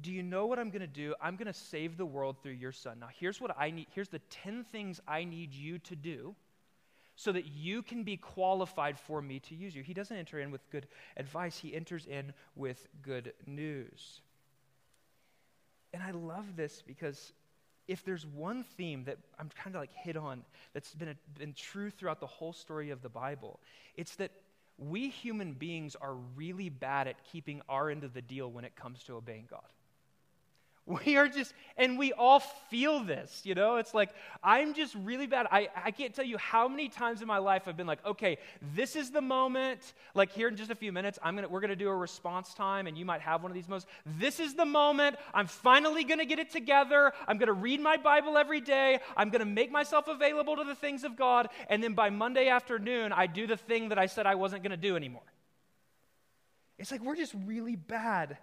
do 0.01 0.11
you 0.11 0.23
know 0.23 0.47
what 0.47 0.57
I'm 0.57 0.71
going 0.71 0.81
to 0.81 0.87
do? 0.87 1.13
I'm 1.21 1.35
going 1.35 1.45
to 1.45 1.53
save 1.53 1.95
the 1.95 2.07
world 2.07 2.37
through 2.41 2.53
your 2.53 2.71
son. 2.71 2.97
Now, 3.01 3.09
here's 3.19 3.39
what 3.39 3.55
I 3.55 3.69
need. 3.69 3.85
Here's 3.91 4.09
the 4.09 4.17
10 4.31 4.63
things 4.71 4.99
I 5.07 5.23
need 5.23 5.53
you 5.53 5.77
to 5.77 5.95
do 5.95 6.33
so 7.15 7.31
that 7.31 7.45
you 7.45 7.83
can 7.83 8.01
be 8.01 8.17
qualified 8.17 8.97
for 8.97 9.21
me 9.21 9.37
to 9.41 9.53
use 9.53 9.75
you. 9.75 9.83
He 9.83 9.93
doesn't 9.93 10.17
enter 10.17 10.39
in 10.39 10.49
with 10.49 10.67
good 10.71 10.87
advice, 11.17 11.59
he 11.59 11.75
enters 11.75 12.07
in 12.07 12.33
with 12.55 12.87
good 13.03 13.31
news. 13.45 14.21
And 15.93 16.01
I 16.01 16.09
love 16.09 16.55
this 16.55 16.81
because 16.81 17.31
if 17.87 18.03
there's 18.03 18.25
one 18.25 18.63
theme 18.63 19.03
that 19.03 19.19
I'm 19.37 19.51
kind 19.55 19.75
of 19.75 19.83
like 19.83 19.93
hit 19.93 20.17
on 20.17 20.43
that's 20.73 20.95
been, 20.95 21.09
a, 21.09 21.15
been 21.37 21.53
true 21.53 21.91
throughout 21.91 22.19
the 22.19 22.25
whole 22.25 22.53
story 22.53 22.89
of 22.89 23.03
the 23.03 23.09
Bible, 23.09 23.59
it's 23.95 24.15
that 24.15 24.31
we 24.77 25.09
human 25.09 25.53
beings 25.53 25.95
are 25.95 26.15
really 26.35 26.69
bad 26.69 27.07
at 27.07 27.23
keeping 27.23 27.61
our 27.69 27.89
end 27.89 28.03
of 28.03 28.13
the 28.13 28.21
deal 28.21 28.51
when 28.51 28.65
it 28.65 28.75
comes 28.75 29.03
to 29.03 29.13
obeying 29.13 29.47
God. 29.49 29.61
We 30.87 31.17
are 31.17 31.27
just, 31.27 31.51
and 31.77 31.97
we 31.97 32.13
all 32.13 32.39
feel 32.39 32.99
this, 32.99 33.41
you 33.43 33.55
know? 33.55 33.77
It's 33.77 33.95
like, 33.95 34.11
I'm 34.43 34.75
just 34.75 34.93
really 34.93 35.25
bad. 35.25 35.47
I, 35.51 35.69
I 35.83 35.89
can't 35.89 36.13
tell 36.13 36.25
you 36.25 36.37
how 36.37 36.67
many 36.67 36.89
times 36.89 37.23
in 37.23 37.27
my 37.27 37.39
life 37.39 37.63
I've 37.67 37.75
been 37.75 37.87
like, 37.87 38.05
okay, 38.05 38.37
this 38.75 38.95
is 38.95 39.09
the 39.09 39.21
moment. 39.21 39.93
Like, 40.13 40.31
here 40.31 40.47
in 40.47 40.55
just 40.55 40.69
a 40.69 40.75
few 40.75 40.91
minutes, 40.91 41.17
I'm 41.23 41.33
gonna, 41.33 41.49
we're 41.49 41.61
to 41.71 41.75
do 41.75 41.89
a 41.89 41.95
response 41.95 42.53
time, 42.53 42.85
and 42.85 42.95
you 42.95 43.03
might 43.03 43.21
have 43.21 43.41
one 43.41 43.51
of 43.51 43.55
these 43.55 43.67
moments. 43.67 43.87
This 44.05 44.39
is 44.39 44.53
the 44.53 44.65
moment. 44.65 45.15
I'm 45.33 45.47
finally 45.47 46.03
to 46.19 46.25
get 46.25 46.37
it 46.37 46.51
together. 46.51 47.13
I'm 47.27 47.39
to 47.47 47.53
read 47.53 47.81
my 47.81 47.97
Bible 47.97 48.37
every 48.37 48.61
day. 48.61 48.99
I'm 49.17 49.31
to 49.39 49.45
make 49.45 49.71
myself 49.71 50.07
available 50.07 50.55
to 50.57 50.63
the 50.63 50.75
things 50.75 51.03
of 51.03 51.15
God. 51.15 51.49
And 51.67 51.83
then 51.83 51.93
by 51.93 52.11
Monday 52.11 52.47
afternoon, 52.47 53.11
I 53.11 53.25
do 53.25 53.47
the 53.47 53.57
thing 53.57 53.89
that 53.89 53.97
I 53.97 54.05
said 54.05 54.27
I 54.27 54.35
wasn't 54.35 54.61
to 54.69 54.77
do 54.77 54.95
anymore. 54.95 55.23
It's 56.77 56.91
like 56.91 57.01
we're 57.01 57.15
just 57.15 57.33
really 57.45 57.75
bad 57.75 58.37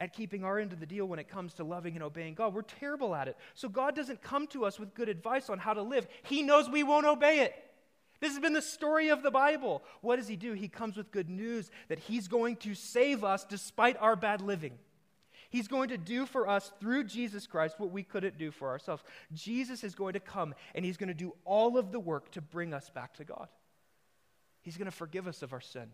at 0.00 0.12
keeping 0.12 0.44
our 0.44 0.58
end 0.58 0.72
of 0.72 0.80
the 0.80 0.86
deal 0.86 1.06
when 1.06 1.18
it 1.18 1.28
comes 1.28 1.54
to 1.54 1.64
loving 1.64 1.94
and 1.94 2.02
obeying 2.02 2.34
God. 2.34 2.54
We're 2.54 2.62
terrible 2.62 3.14
at 3.14 3.28
it. 3.28 3.36
So 3.54 3.68
God 3.68 3.96
doesn't 3.96 4.22
come 4.22 4.46
to 4.48 4.64
us 4.64 4.78
with 4.78 4.94
good 4.94 5.08
advice 5.08 5.48
on 5.48 5.58
how 5.58 5.74
to 5.74 5.82
live. 5.82 6.06
He 6.24 6.42
knows 6.42 6.68
we 6.68 6.82
won't 6.82 7.06
obey 7.06 7.40
it. 7.40 7.54
This 8.20 8.32
has 8.32 8.40
been 8.40 8.54
the 8.54 8.62
story 8.62 9.08
of 9.08 9.22
the 9.22 9.30
Bible. 9.30 9.82
What 10.00 10.16
does 10.16 10.28
he 10.28 10.36
do? 10.36 10.52
He 10.52 10.68
comes 10.68 10.96
with 10.96 11.10
good 11.10 11.28
news 11.28 11.70
that 11.88 11.98
he's 11.98 12.28
going 12.28 12.56
to 12.56 12.74
save 12.74 13.24
us 13.24 13.44
despite 13.44 13.96
our 14.00 14.16
bad 14.16 14.40
living. 14.40 14.78
He's 15.50 15.68
going 15.68 15.90
to 15.90 15.98
do 15.98 16.26
for 16.26 16.48
us 16.48 16.72
through 16.80 17.04
Jesus 17.04 17.46
Christ 17.46 17.78
what 17.78 17.90
we 17.90 18.02
couldn't 18.02 18.38
do 18.38 18.50
for 18.50 18.68
ourselves. 18.68 19.02
Jesus 19.32 19.84
is 19.84 19.94
going 19.94 20.14
to 20.14 20.20
come 20.20 20.54
and 20.74 20.84
he's 20.84 20.96
going 20.96 21.08
to 21.08 21.14
do 21.14 21.34
all 21.44 21.78
of 21.78 21.92
the 21.92 22.00
work 22.00 22.30
to 22.32 22.40
bring 22.40 22.74
us 22.74 22.90
back 22.90 23.14
to 23.14 23.24
God. 23.24 23.48
He's 24.62 24.76
going 24.76 24.86
to 24.86 24.96
forgive 24.96 25.28
us 25.28 25.42
of 25.42 25.52
our 25.52 25.60
sin. 25.60 25.90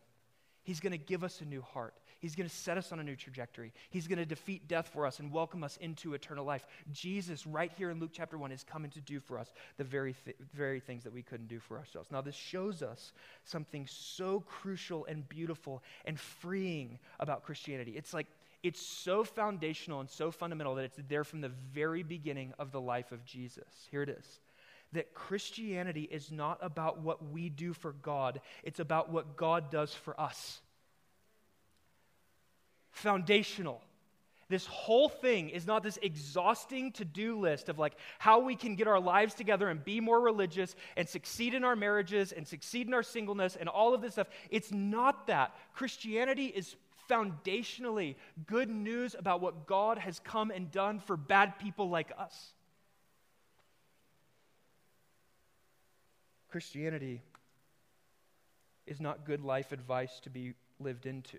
He's 0.63 0.81
going 0.81 0.93
to 0.93 0.99
give 0.99 1.25
us 1.25 1.41
a 1.41 1.45
new 1.45 1.61
heart. 1.61 1.95
He's 2.23 2.37
going 2.37 2.49
to 2.49 2.55
set 2.55 2.79
us 2.79 2.93
on 2.93 3.01
a 3.01 3.03
new 3.03 3.17
trajectory. 3.17 3.73
He's 3.91 4.07
going 4.07 4.21
to 4.21 4.25
defeat 4.25 4.69
death 4.69 4.89
for 4.93 5.07
us 5.07 5.19
and 5.19 5.33
welcome 5.33 5.65
us 5.65 5.77
into 5.79 6.15
eternal 6.15 6.45
life. 6.45 6.65
Jesus, 6.93 7.49
right 7.49 7.73
here 7.77 7.91
in 7.91 7.99
Luke 7.99 8.13
chapter 8.13 8.39
1, 8.39 8.53
is 8.53 8.63
coming 8.63 8.93
to 8.93 9.01
do 9.01 9.19
for 9.19 9.41
us 9.41 9.53
the 9.77 9.83
very, 9.83 10.15
th- 10.25 10.37
very 10.55 10.79
things 10.79 11.03
that 11.03 11.13
we 11.13 11.23
couldn't 11.23 11.49
do 11.49 11.59
for 11.59 11.77
ourselves. 11.77 12.13
Now, 12.13 12.21
this 12.21 12.37
shows 12.37 12.81
us 12.81 13.13
something 13.45 13.89
so 13.89 14.39
crucial 14.47 15.05
and 15.07 15.29
beautiful 15.29 15.83
and 16.05 16.19
freeing 16.19 17.01
about 17.19 17.43
Christianity. 17.43 17.95
It's 17.97 18.15
like, 18.15 18.29
it's 18.63 18.81
so 18.81 19.25
foundational 19.25 19.99
and 19.99 20.09
so 20.09 20.31
fundamental 20.31 20.77
that 20.77 20.85
it's 20.85 21.01
there 21.09 21.25
from 21.25 21.41
the 21.41 21.51
very 21.75 22.05
beginning 22.05 22.55
of 22.57 22.71
the 22.71 22.81
life 22.81 23.11
of 23.11 23.25
Jesus. 23.25 23.89
Here 23.91 24.03
it 24.03 24.09
is 24.09 24.39
that 24.93 25.15
Christianity 25.15 26.03
is 26.03 26.31
not 26.31 26.59
about 26.61 27.01
what 27.01 27.33
we 27.33 27.49
do 27.49 27.73
for 27.73 27.93
God, 27.93 28.41
it's 28.63 28.79
about 28.79 29.11
what 29.11 29.37
God 29.37 29.71
does 29.73 29.93
for 29.93 30.19
us 30.21 30.61
foundational. 32.93 33.83
This 34.49 34.67
whole 34.67 35.09
thing 35.09 35.49
is 35.49 35.67
not 35.67 35.83
this 35.83 35.99
exhausting 36.03 36.93
to 36.93 37.07
do 37.07 37.39
list 37.41 37.71
of 37.71 37.79
like 37.79 37.95
how 38.19 38.41
we 38.41 38.55
can 38.55 38.77
get 38.77 38.87
our 38.87 39.01
lives 39.01 39.33
together 39.33 39.69
and 39.69 39.83
be 39.83 39.99
more 39.99 40.21
religious 40.21 40.77
and 40.97 41.09
succeed 41.09 41.55
in 41.55 41.65
our 41.65 41.75
marriages 41.75 42.33
and 42.33 42.47
succeed 42.47 42.87
in 42.87 42.93
our 42.93 43.03
singleness 43.03 43.57
and 43.57 43.69
all 43.69 43.95
of 43.95 44.03
this 44.03 44.13
stuff. 44.13 44.29
It's 44.51 44.71
not 44.71 45.27
that. 45.29 45.55
Christianity 45.75 46.47
is 46.47 46.77
foundationally 47.09 48.17
good 48.47 48.69
news 48.69 49.17
about 49.19 49.41
what 49.41 49.67
God 49.67 49.97
has 49.99 50.19
come 50.19 50.51
and 50.51 50.71
done 50.71 50.99
for 50.99 51.17
bad 51.17 51.59
people 51.59 51.89
like 51.89 52.13
us. 52.19 52.53
Christianity 56.51 57.23
is 58.87 59.01
not 59.01 59.25
good 59.25 59.41
life 59.41 59.73
advice 59.73 60.21
to 60.21 60.31
be 60.31 60.53
lived 60.79 61.07
into. 61.07 61.39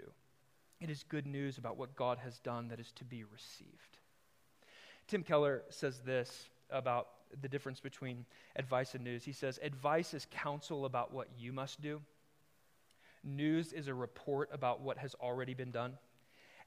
It 0.84 0.90
is 0.90 1.06
good 1.08 1.26
news 1.26 1.58
about 1.58 1.78
what 1.78 1.96
God 1.96 2.18
has 2.26 2.40
done 2.40 2.68
that 2.68 2.78
is 2.78 2.92
to 2.98 3.06
be 3.06 3.24
received. 3.24 4.00
Tim 5.08 5.24
Keller 5.24 5.64
says 5.70 6.02
this 6.06 6.50
about 6.70 7.08
the 7.42 7.48
difference 7.48 7.80
between 7.80 8.26
advice 8.58 8.94
and 8.94 9.02
news. 9.02 9.24
He 9.24 9.32
says, 9.32 9.62
Advice 9.64 10.14
is 10.14 10.28
counsel 10.30 10.84
about 10.84 11.14
what 11.14 11.30
you 11.40 11.54
must 11.54 11.82
do, 11.82 12.02
news 13.24 13.72
is 13.72 13.88
a 13.88 13.94
report 13.94 14.50
about 14.52 14.82
what 14.82 14.98
has 14.98 15.16
already 15.22 15.54
been 15.54 15.72
done. 15.72 15.94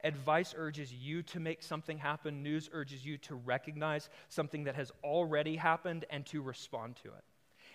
Advice 0.02 0.54
urges 0.56 0.94
you 0.94 1.22
to 1.24 1.38
make 1.38 1.62
something 1.62 1.98
happen, 1.98 2.42
news 2.42 2.70
urges 2.72 3.04
you 3.04 3.18
to 3.18 3.34
recognize 3.34 4.08
something 4.30 4.64
that 4.64 4.76
has 4.76 4.90
already 5.04 5.56
happened 5.56 6.06
and 6.08 6.24
to 6.24 6.40
respond 6.40 6.96
to 7.02 7.08
it. 7.08 7.24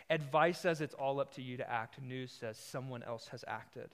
Advice 0.09 0.59
says 0.59 0.81
it's 0.81 0.95
all 0.95 1.19
up 1.19 1.35
to 1.35 1.43
you 1.43 1.57
to 1.57 1.71
act, 1.71 2.01
news 2.01 2.31
says 2.31 2.57
someone 2.57 3.03
else 3.03 3.27
has 3.27 3.45
acted. 3.47 3.91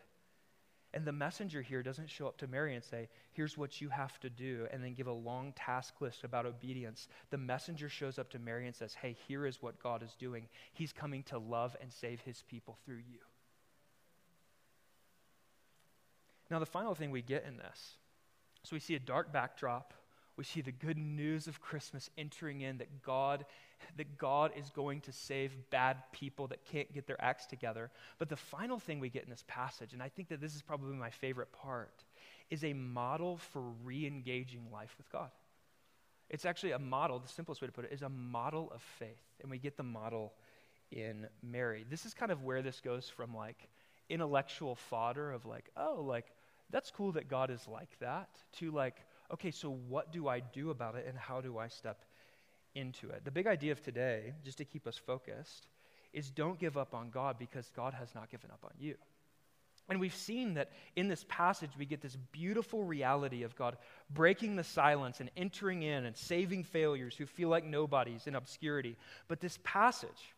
And 0.93 1.05
the 1.05 1.11
messenger 1.11 1.61
here 1.61 1.83
doesn't 1.83 2.09
show 2.09 2.27
up 2.27 2.37
to 2.37 2.47
Mary 2.47 2.73
and 2.73 2.83
say, 2.83 3.09
Here's 3.33 3.57
what 3.57 3.81
you 3.81 3.89
have 3.89 4.19
to 4.21 4.29
do, 4.29 4.67
and 4.71 4.83
then 4.83 4.93
give 4.93 5.07
a 5.07 5.11
long 5.11 5.53
task 5.53 5.99
list 5.99 6.23
about 6.23 6.45
obedience. 6.45 7.07
The 7.29 7.37
messenger 7.37 7.89
shows 7.89 8.17
up 8.17 8.29
to 8.31 8.39
Mary 8.39 8.65
and 8.65 8.75
says, 8.75 8.93
Hey, 8.93 9.15
here 9.27 9.45
is 9.45 9.61
what 9.61 9.81
God 9.81 10.01
is 10.01 10.15
doing. 10.15 10.47
He's 10.73 10.93
coming 10.93 11.23
to 11.23 11.37
love 11.37 11.75
and 11.81 11.91
save 11.91 12.21
his 12.21 12.43
people 12.49 12.77
through 12.85 12.95
you. 13.11 13.19
Now, 16.49 16.59
the 16.59 16.65
final 16.65 16.95
thing 16.95 17.11
we 17.11 17.21
get 17.21 17.43
in 17.45 17.57
this 17.57 17.97
so 18.63 18.75
we 18.75 18.81
see 18.81 18.95
a 18.95 18.99
dark 18.99 19.31
backdrop, 19.31 19.93
we 20.35 20.43
see 20.43 20.59
the 20.59 20.73
good 20.73 20.97
news 20.97 21.47
of 21.47 21.61
Christmas 21.61 22.09
entering 22.17 22.59
in 22.59 22.79
that 22.79 23.01
God 23.01 23.45
that 23.97 24.17
God 24.17 24.51
is 24.57 24.69
going 24.69 25.01
to 25.01 25.11
save 25.11 25.51
bad 25.69 25.97
people 26.11 26.47
that 26.47 26.65
can't 26.65 26.93
get 26.93 27.07
their 27.07 27.21
acts 27.21 27.45
together. 27.45 27.89
But 28.19 28.29
the 28.29 28.35
final 28.35 28.79
thing 28.79 28.99
we 28.99 29.09
get 29.09 29.23
in 29.23 29.29
this 29.29 29.43
passage, 29.47 29.93
and 29.93 30.01
I 30.01 30.09
think 30.09 30.29
that 30.29 30.41
this 30.41 30.55
is 30.55 30.61
probably 30.61 30.95
my 30.95 31.09
favorite 31.09 31.51
part, 31.51 32.03
is 32.49 32.63
a 32.63 32.73
model 32.73 33.37
for 33.37 33.61
re-engaging 33.83 34.67
life 34.71 34.95
with 34.97 35.11
God. 35.11 35.29
It's 36.29 36.45
actually 36.45 36.73
a 36.73 36.79
model, 36.79 37.19
the 37.19 37.27
simplest 37.27 37.61
way 37.61 37.67
to 37.67 37.71
put 37.71 37.85
it 37.85 37.93
is 37.93 38.01
a 38.01 38.09
model 38.09 38.71
of 38.73 38.81
faith. 38.81 39.23
And 39.41 39.49
we 39.49 39.57
get 39.57 39.77
the 39.77 39.83
model 39.83 40.33
in 40.91 41.27
Mary. 41.41 41.85
This 41.89 42.05
is 42.05 42.13
kind 42.13 42.31
of 42.31 42.43
where 42.43 42.61
this 42.61 42.79
goes 42.79 43.09
from 43.09 43.35
like 43.35 43.69
intellectual 44.09 44.75
fodder 44.75 45.31
of 45.31 45.45
like, 45.45 45.69
oh, 45.75 46.03
like 46.05 46.25
that's 46.69 46.91
cool 46.91 47.13
that 47.13 47.29
God 47.29 47.49
is 47.49 47.67
like 47.67 47.97
that, 47.99 48.29
to 48.57 48.71
like, 48.71 48.95
okay, 49.33 49.51
so 49.51 49.77
what 49.87 50.11
do 50.11 50.27
I 50.27 50.39
do 50.39 50.69
about 50.69 50.95
it 50.95 51.05
and 51.07 51.17
how 51.17 51.41
do 51.41 51.57
I 51.57 51.67
step 51.67 52.03
into 52.75 53.09
it? 53.09 53.23
The 53.25 53.31
big 53.31 53.47
idea 53.47 53.71
of 53.71 53.81
today, 53.81 54.33
just 54.43 54.57
to 54.59 54.65
keep 54.65 54.87
us 54.87 54.97
focused, 54.97 55.67
is 56.13 56.29
don't 56.29 56.59
give 56.59 56.77
up 56.77 56.93
on 56.93 57.09
God 57.09 57.37
because 57.37 57.69
God 57.75 57.93
has 57.93 58.13
not 58.15 58.29
given 58.29 58.51
up 58.51 58.63
on 58.63 58.71
you. 58.79 58.95
And 59.89 59.99
we've 59.99 60.15
seen 60.15 60.55
that 60.55 60.71
in 60.95 61.07
this 61.07 61.25
passage, 61.29 61.69
we 61.77 61.85
get 61.85 62.01
this 62.01 62.17
beautiful 62.33 62.83
reality 62.83 63.43
of 63.43 63.55
God 63.55 63.77
breaking 64.09 64.57
the 64.57 64.63
silence 64.63 65.21
and 65.21 65.31
entering 65.37 65.81
in 65.81 66.05
and 66.05 66.15
saving 66.15 66.65
failures 66.65 67.15
who 67.15 67.25
feel 67.25 67.47
like 67.47 67.63
nobodies 67.63 68.27
in 68.27 68.35
obscurity. 68.35 68.97
But 69.29 69.39
this 69.39 69.57
passage 69.63 70.35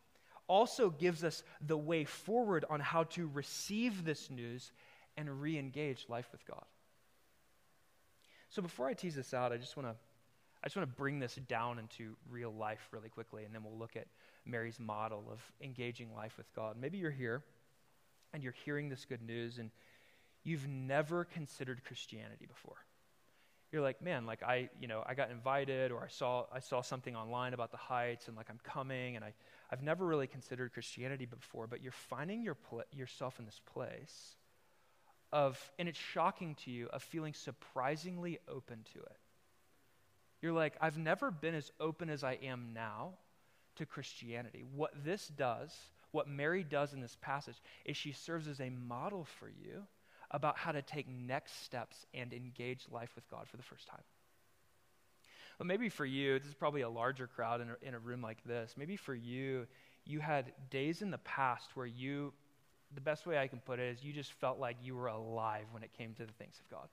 also 0.48 0.90
gives 0.90 1.24
us 1.24 1.44
the 1.66 1.78
way 1.78 2.06
forward 2.06 2.66
on 2.70 2.80
how 2.80 3.04
to 3.06 3.30
receive 3.34 4.04
this 4.04 4.30
news 4.30 4.72
and 5.18 5.42
re 5.42 5.58
engage 5.58 6.06
life 6.10 6.28
with 6.32 6.46
God. 6.46 6.66
So 8.50 8.62
before 8.62 8.88
I 8.88 8.94
tease 8.94 9.16
this 9.16 9.34
out, 9.34 9.52
I 9.52 9.58
just 9.58 9.76
want 9.76 9.90
to. 9.90 9.96
I 10.64 10.68
just 10.68 10.76
want 10.76 10.90
to 10.90 10.96
bring 10.96 11.20
this 11.20 11.36
down 11.36 11.80
into 11.80 12.16
real 12.30 12.54
life 12.54 12.88
really 12.92 13.10
quickly, 13.10 13.46
and 13.46 13.56
then 13.56 13.64
we'll 13.64 13.78
look 13.78 13.96
at 13.96 14.08
Mary's 14.46 14.80
model 14.80 15.26
of 15.32 15.40
engaging 15.62 16.14
life 16.14 16.38
with 16.38 16.54
God. 16.54 16.76
Maybe 16.80 16.98
you're 16.98 17.12
here 17.12 17.44
and 18.34 18.44
you're 18.44 18.56
hearing 18.66 18.90
this 18.90 19.06
good 19.06 19.22
news 19.22 19.58
and 19.58 19.72
you've 20.44 20.68
never 20.68 21.26
considered 21.26 21.84
Christianity 21.86 22.46
before. 22.46 22.78
You're 23.72 23.82
like, 23.84 24.02
man, 24.02 24.26
like 24.26 24.42
I, 24.42 24.70
you 24.82 24.88
know, 24.88 25.04
I 25.06 25.14
got 25.14 25.30
invited 25.30 25.92
or 25.92 26.04
I 26.04 26.08
saw 26.08 26.46
I 26.52 26.60
saw 26.60 26.82
something 26.82 27.16
online 27.16 27.54
about 27.54 27.72
the 27.72 27.78
heights 27.78 28.28
and 28.28 28.36
like 28.36 28.48
I'm 28.50 28.60
coming 28.64 29.16
and 29.16 29.24
I 29.24 29.34
I've 29.72 29.84
never 29.84 30.06
really 30.06 30.26
considered 30.26 30.74
Christianity 30.74 31.26
before, 31.26 31.68
but 31.68 31.82
you're 31.82 31.92
finding 31.92 32.42
your 32.42 32.56
pl- 32.56 32.84
yourself 32.92 33.38
in 33.38 33.46
this 33.46 33.62
place 33.74 34.36
of 35.32 35.60
and 35.78 35.88
it's 35.88 36.00
shocking 36.00 36.56
to 36.66 36.72
you 36.72 36.88
of 36.88 37.04
feeling 37.04 37.34
surprisingly 37.34 38.40
open 38.48 38.80
to 38.94 39.00
it. 39.00 39.18
You're 40.42 40.54
like, 40.54 40.76
I've 40.80 40.98
never 40.98 41.32
been 41.32 41.56
as 41.56 41.72
open 41.80 42.10
as 42.10 42.24
I 42.24 42.34
am 42.44 42.72
now 42.74 43.14
to 43.76 43.86
Christianity. 43.86 44.64
What 44.74 44.92
this 45.04 45.28
does 45.28 45.72
what 46.12 46.28
Mary 46.28 46.64
does 46.64 46.94
in 46.94 47.02
this 47.02 47.18
passage 47.22 47.62
is 47.86 47.96
she 47.96 48.12
serves 48.12 48.48
as 48.48 48.60
a 48.60 48.70
model 48.70 49.26
for 49.40 49.48
you 49.48 49.86
about 50.32 50.58
how 50.58 50.72
to 50.72 50.82
take 50.82 51.08
next 51.08 51.64
steps 51.64 52.06
and 52.14 52.34
engage 52.34 52.86
life 52.92 53.12
with 53.16 53.30
God 53.30 53.48
for 53.48 53.58
the 53.58 53.64
first 53.64 53.88
time. 53.88 54.02
But 55.58 55.68
maybe 55.68 55.90
for 55.90 56.06
you, 56.06 56.40
this 56.40 56.48
is 56.48 56.54
probably 56.54 56.82
a 56.82 56.90
larger 56.90 57.28
crowd 57.28 57.62
in 57.62 57.70
a, 57.70 57.88
in 57.88 57.94
a 57.94 58.00
room 58.00 58.22
like 58.22 58.44
this. 58.46 58.76
Maybe 58.78 58.96
for 58.96 59.14
you, 59.14 59.68
you 60.06 60.20
had 60.20 60.52
days 60.70 61.02
in 61.02 61.12
the 61.12 61.18
past 61.20 61.70
where 61.76 61.86
you, 61.86 62.34
the 62.96 63.02
best 63.02 63.28
way 63.28 63.38
I 63.38 63.48
can 63.48 63.60
put 63.60 63.80
it 63.80 63.92
is 63.92 64.04
you 64.04 64.14
just 64.14 64.32
felt 64.34 64.60
like 64.60 64.78
you 64.82 64.96
were 64.96 65.08
alive 65.08 65.66
when 65.72 65.84
it 65.84 65.92
came 65.98 66.14
to 66.14 66.26
the 66.26 66.34
things 66.34 66.56
of 66.60 66.70
God. 66.70 66.88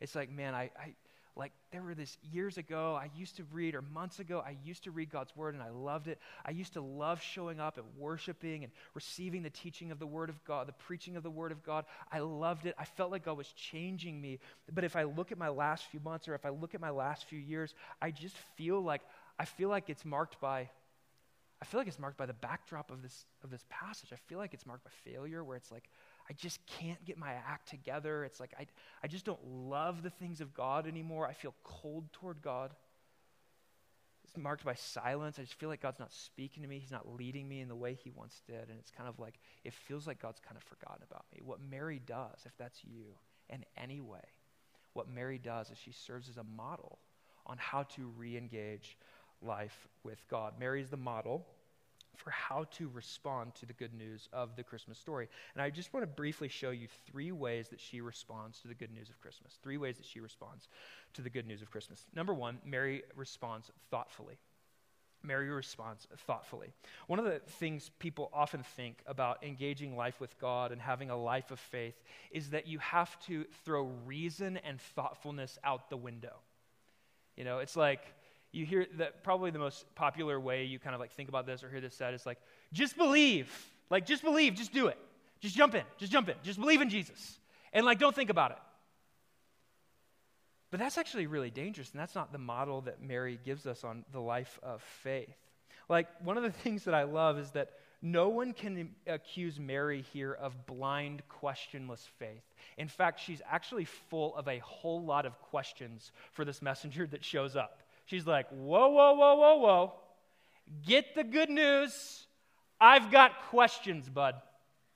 It's 0.00 0.14
like, 0.14 0.30
man, 0.30 0.54
I, 0.54 0.70
I 0.78 0.94
like 1.34 1.52
there 1.70 1.82
were 1.82 1.94
this 1.94 2.18
years 2.30 2.58
ago 2.58 2.94
i 2.94 3.08
used 3.16 3.36
to 3.36 3.44
read 3.52 3.74
or 3.74 3.82
months 3.82 4.18
ago 4.18 4.42
i 4.44 4.56
used 4.64 4.84
to 4.84 4.90
read 4.90 5.10
god's 5.10 5.34
word 5.34 5.54
and 5.54 5.62
i 5.62 5.70
loved 5.70 6.08
it. 6.08 6.18
I 6.44 6.50
used 6.50 6.74
to 6.74 6.80
love 6.80 7.22
showing 7.22 7.60
up 7.60 7.78
and 7.78 7.86
worshiping 7.96 8.64
and 8.64 8.72
receiving 8.94 9.42
the 9.42 9.50
teaching 9.50 9.90
of 9.90 9.98
the 9.98 10.06
word 10.06 10.28
of 10.28 10.42
god 10.44 10.68
the 10.68 10.72
preaching 10.72 11.16
of 11.16 11.22
the 11.22 11.30
word 11.30 11.52
of 11.52 11.62
god. 11.62 11.84
I 12.10 12.20
loved 12.20 12.66
it. 12.66 12.74
I 12.78 12.84
felt 12.84 13.10
like 13.10 13.24
god 13.24 13.36
was 13.36 13.48
changing 13.52 14.20
me. 14.20 14.38
But 14.72 14.84
if 14.84 14.96
i 14.96 15.04
look 15.04 15.32
at 15.32 15.38
my 15.38 15.48
last 15.48 15.84
few 15.86 16.00
months 16.00 16.28
or 16.28 16.34
if 16.34 16.44
i 16.44 16.50
look 16.50 16.74
at 16.74 16.80
my 16.80 16.90
last 16.90 17.24
few 17.24 17.38
years 17.38 17.74
i 18.00 18.10
just 18.10 18.36
feel 18.56 18.80
like 18.80 19.02
i 19.38 19.44
feel 19.44 19.68
like 19.68 19.88
it's 19.88 20.04
marked 20.04 20.40
by 20.40 20.68
i 21.60 21.64
feel 21.64 21.80
like 21.80 21.88
it's 21.88 21.98
marked 21.98 22.18
by 22.18 22.26
the 22.26 22.32
backdrop 22.32 22.90
of 22.90 23.02
this 23.02 23.26
of 23.42 23.50
this 23.50 23.64
passage. 23.68 24.10
I 24.12 24.16
feel 24.28 24.38
like 24.38 24.54
it's 24.54 24.66
marked 24.66 24.84
by 24.84 24.90
failure 25.04 25.42
where 25.42 25.56
it's 25.56 25.70
like 25.70 25.88
I 26.32 26.34
just 26.34 26.64
can't 26.64 27.04
get 27.04 27.18
my 27.18 27.32
act 27.32 27.68
together. 27.68 28.24
It's 28.24 28.40
like 28.40 28.54
I, 28.58 28.66
I 29.04 29.06
just 29.06 29.26
don't 29.26 29.44
love 29.44 30.02
the 30.02 30.08
things 30.08 30.40
of 30.40 30.54
God 30.54 30.86
anymore. 30.86 31.26
I 31.26 31.34
feel 31.34 31.54
cold 31.62 32.10
toward 32.10 32.40
God. 32.40 32.70
It's 34.24 34.34
marked 34.38 34.64
by 34.64 34.72
silence. 34.72 35.38
I 35.38 35.42
just 35.42 35.58
feel 35.58 35.68
like 35.68 35.82
God's 35.82 35.98
not 35.98 36.10
speaking 36.10 36.62
to 36.62 36.68
me. 36.70 36.78
He's 36.78 36.90
not 36.90 37.06
leading 37.06 37.46
me 37.46 37.60
in 37.60 37.68
the 37.68 37.76
way 37.76 37.92
He 38.02 38.08
once 38.08 38.40
did. 38.46 38.70
And 38.70 38.78
it's 38.78 38.90
kind 38.90 39.10
of 39.10 39.18
like, 39.18 39.34
it 39.62 39.74
feels 39.74 40.06
like 40.06 40.22
God's 40.22 40.40
kind 40.40 40.56
of 40.56 40.62
forgotten 40.62 41.02
about 41.06 41.26
me. 41.34 41.42
What 41.44 41.58
Mary 41.60 42.00
does, 42.06 42.40
if 42.46 42.56
that's 42.56 42.82
you, 42.82 43.16
in 43.50 43.62
any 43.76 44.00
way, 44.00 44.24
what 44.94 45.10
Mary 45.10 45.36
does 45.36 45.68
is 45.68 45.76
she 45.76 45.92
serves 45.92 46.30
as 46.30 46.38
a 46.38 46.44
model 46.44 46.98
on 47.44 47.58
how 47.58 47.82
to 47.82 48.10
re 48.16 48.38
engage 48.38 48.96
life 49.42 49.86
with 50.02 50.26
God. 50.30 50.54
Mary 50.58 50.80
is 50.80 50.88
the 50.88 50.96
model 50.96 51.46
for 52.16 52.30
how 52.30 52.64
to 52.72 52.88
respond 52.88 53.54
to 53.56 53.66
the 53.66 53.72
good 53.72 53.94
news 53.94 54.28
of 54.32 54.56
the 54.56 54.62
Christmas 54.62 54.98
story. 54.98 55.28
And 55.54 55.62
I 55.62 55.70
just 55.70 55.92
want 55.92 56.02
to 56.04 56.06
briefly 56.06 56.48
show 56.48 56.70
you 56.70 56.88
three 57.06 57.32
ways 57.32 57.68
that 57.68 57.80
she 57.80 58.00
responds 58.00 58.60
to 58.60 58.68
the 58.68 58.74
good 58.74 58.92
news 58.92 59.08
of 59.08 59.20
Christmas. 59.20 59.58
Three 59.62 59.76
ways 59.76 59.96
that 59.96 60.06
she 60.06 60.20
responds 60.20 60.68
to 61.14 61.22
the 61.22 61.30
good 61.30 61.46
news 61.46 61.62
of 61.62 61.70
Christmas. 61.70 62.06
Number 62.14 62.34
one, 62.34 62.58
Mary 62.64 63.02
responds 63.16 63.70
thoughtfully. 63.90 64.38
Mary 65.24 65.48
responds 65.48 66.06
thoughtfully. 66.26 66.72
One 67.06 67.18
of 67.18 67.24
the 67.24 67.38
things 67.38 67.90
people 67.98 68.28
often 68.32 68.62
think 68.62 68.98
about 69.06 69.44
engaging 69.44 69.96
life 69.96 70.20
with 70.20 70.38
God 70.38 70.72
and 70.72 70.80
having 70.80 71.10
a 71.10 71.16
life 71.16 71.50
of 71.50 71.60
faith 71.60 71.94
is 72.30 72.50
that 72.50 72.66
you 72.66 72.78
have 72.80 73.18
to 73.26 73.44
throw 73.64 73.84
reason 74.04 74.56
and 74.58 74.80
thoughtfulness 74.80 75.58
out 75.62 75.90
the 75.90 75.96
window. 75.96 76.36
You 77.36 77.44
know, 77.44 77.58
it's 77.60 77.76
like, 77.76 78.00
you 78.52 78.66
hear 78.66 78.86
that 78.98 79.24
probably 79.24 79.50
the 79.50 79.58
most 79.58 79.92
popular 79.94 80.38
way 80.38 80.64
you 80.64 80.78
kind 80.78 80.94
of 80.94 81.00
like 81.00 81.12
think 81.12 81.28
about 81.28 81.46
this 81.46 81.64
or 81.64 81.70
hear 81.70 81.80
this 81.80 81.94
said 81.94 82.14
is 82.14 82.26
like, 82.26 82.38
just 82.72 82.96
believe. 82.96 83.50
Like, 83.90 84.06
just 84.06 84.22
believe, 84.22 84.54
just 84.54 84.72
do 84.72 84.86
it. 84.86 84.98
Just 85.40 85.56
jump 85.56 85.74
in, 85.74 85.82
just 85.98 86.12
jump 86.12 86.28
in. 86.28 86.36
Just 86.42 86.60
believe 86.60 86.80
in 86.80 86.88
Jesus. 86.88 87.38
And 87.72 87.84
like, 87.84 87.98
don't 87.98 88.14
think 88.14 88.30
about 88.30 88.52
it. 88.52 88.58
But 90.70 90.80
that's 90.80 90.96
actually 90.96 91.26
really 91.26 91.50
dangerous, 91.50 91.90
and 91.90 92.00
that's 92.00 92.14
not 92.14 92.32
the 92.32 92.38
model 92.38 92.82
that 92.82 93.02
Mary 93.02 93.38
gives 93.44 93.66
us 93.66 93.84
on 93.84 94.04
the 94.12 94.20
life 94.20 94.58
of 94.62 94.80
faith. 95.02 95.36
Like, 95.88 96.08
one 96.22 96.36
of 96.36 96.42
the 96.42 96.50
things 96.64 96.84
that 96.84 96.94
I 96.94 97.02
love 97.02 97.38
is 97.38 97.50
that 97.50 97.72
no 98.00 98.30
one 98.30 98.52
can 98.52 98.90
accuse 99.06 99.60
Mary 99.60 100.04
here 100.12 100.32
of 100.32 100.66
blind, 100.66 101.22
questionless 101.28 102.06
faith. 102.18 102.42
In 102.78 102.88
fact, 102.88 103.20
she's 103.20 103.42
actually 103.48 103.84
full 103.84 104.34
of 104.34 104.48
a 104.48 104.58
whole 104.58 105.04
lot 105.04 105.26
of 105.26 105.38
questions 105.40 106.10
for 106.32 106.44
this 106.44 106.62
messenger 106.62 107.06
that 107.06 107.24
shows 107.24 107.54
up. 107.54 107.82
She's 108.12 108.26
like, 108.26 108.46
whoa, 108.50 108.88
whoa, 108.88 109.14
whoa, 109.14 109.34
whoa, 109.36 109.56
whoa. 109.56 109.92
Get 110.84 111.14
the 111.14 111.24
good 111.24 111.48
news. 111.48 112.26
I've 112.78 113.10
got 113.10 113.40
questions, 113.48 114.06
bud. 114.06 114.34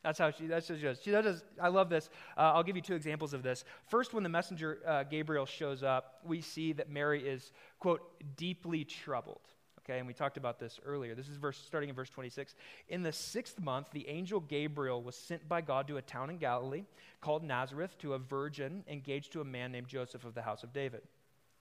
That's 0.03 0.19
how 0.19 0.31
she, 0.31 0.47
that's 0.47 0.69
how 0.69 0.75
she 0.75 1.11
does. 1.11 1.43
I 1.59 1.69
love 1.69 1.89
this. 1.89 2.11
Uh, 2.37 2.53
I'll 2.53 2.62
give 2.62 2.77
you 2.77 2.83
two 2.83 2.95
examples 2.95 3.33
of 3.33 3.43
this. 3.43 3.64
First, 3.89 4.12
when 4.12 4.23
the 4.23 4.29
messenger 4.29 4.81
uh, 4.87 5.05
Gabriel 5.05 5.47
shows 5.47 5.83
up, 5.83 6.21
we 6.27 6.43
see 6.43 6.75
that 6.75 6.91
Mary 6.91 7.27
is, 7.27 7.53
quote, 7.79 8.03
deeply 8.37 8.85
troubled. 8.85 9.41
Okay, 9.81 9.97
and 9.97 10.07
we 10.07 10.12
talked 10.12 10.37
about 10.37 10.59
this 10.59 10.79
earlier. 10.85 11.14
This 11.14 11.29
is 11.31 11.39
verse, 11.39 11.57
starting 11.57 11.89
in 11.89 11.97
verse 11.97 12.11
26. 12.11 12.55
In 12.91 13.03
the 13.03 13.12
sixth 13.12 13.59
month, 13.59 13.93
the 13.93 14.07
angel 14.11 14.41
Gabriel 14.41 15.03
was 15.03 15.17
sent 15.17 15.49
by 15.49 15.62
God 15.62 15.89
to 15.89 15.97
a 15.97 16.03
town 16.03 16.29
in 16.29 16.37
Galilee 16.37 16.85
called 17.23 17.43
Nazareth 17.43 17.97
to 18.01 18.12
a 18.12 18.19
virgin 18.19 18.85
engaged 18.87 19.33
to 19.33 19.41
a 19.41 19.45
man 19.45 19.73
named 19.73 19.89
Joseph 19.89 20.27
of 20.27 20.35
the 20.35 20.43
house 20.43 20.62
of 20.62 20.75
David. 20.75 21.01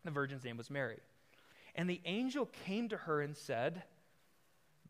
The 0.03 0.11
virgin's 0.11 0.43
name 0.43 0.57
was 0.57 0.69
Mary. 0.69 0.97
And 1.75 1.89
the 1.89 2.01
angel 2.05 2.49
came 2.65 2.89
to 2.89 2.97
her 2.97 3.21
and 3.21 3.35
said, 3.35 3.83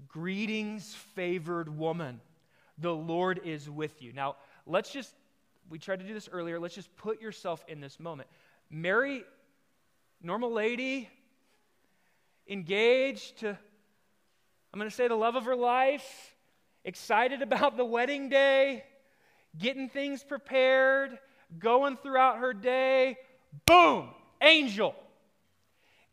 Greetings, 0.07 0.93
favored 1.15 1.75
woman. 1.77 2.21
The 2.77 2.93
Lord 2.93 3.41
is 3.43 3.69
with 3.69 4.01
you. 4.01 4.13
Now, 4.13 4.35
let's 4.65 4.91
just, 4.91 5.13
we 5.69 5.79
tried 5.79 5.99
to 5.99 6.05
do 6.05 6.13
this 6.13 6.29
earlier. 6.31 6.59
Let's 6.59 6.75
just 6.75 6.95
put 6.97 7.21
yourself 7.21 7.63
in 7.67 7.79
this 7.79 7.99
moment. 7.99 8.29
Mary, 8.69 9.23
normal 10.21 10.51
lady, 10.51 11.09
engaged 12.47 13.39
to, 13.39 13.49
I'm 13.49 14.79
going 14.79 14.89
to 14.89 14.95
say, 14.95 15.07
the 15.07 15.15
love 15.15 15.35
of 15.35 15.45
her 15.45 15.55
life, 15.55 16.35
excited 16.83 17.41
about 17.41 17.77
the 17.77 17.85
wedding 17.85 18.29
day, 18.29 18.83
getting 19.57 19.89
things 19.89 20.23
prepared, 20.23 21.17
going 21.57 21.97
throughout 21.97 22.39
her 22.39 22.53
day. 22.53 23.17
Boom! 23.65 24.09
Angel. 24.41 24.93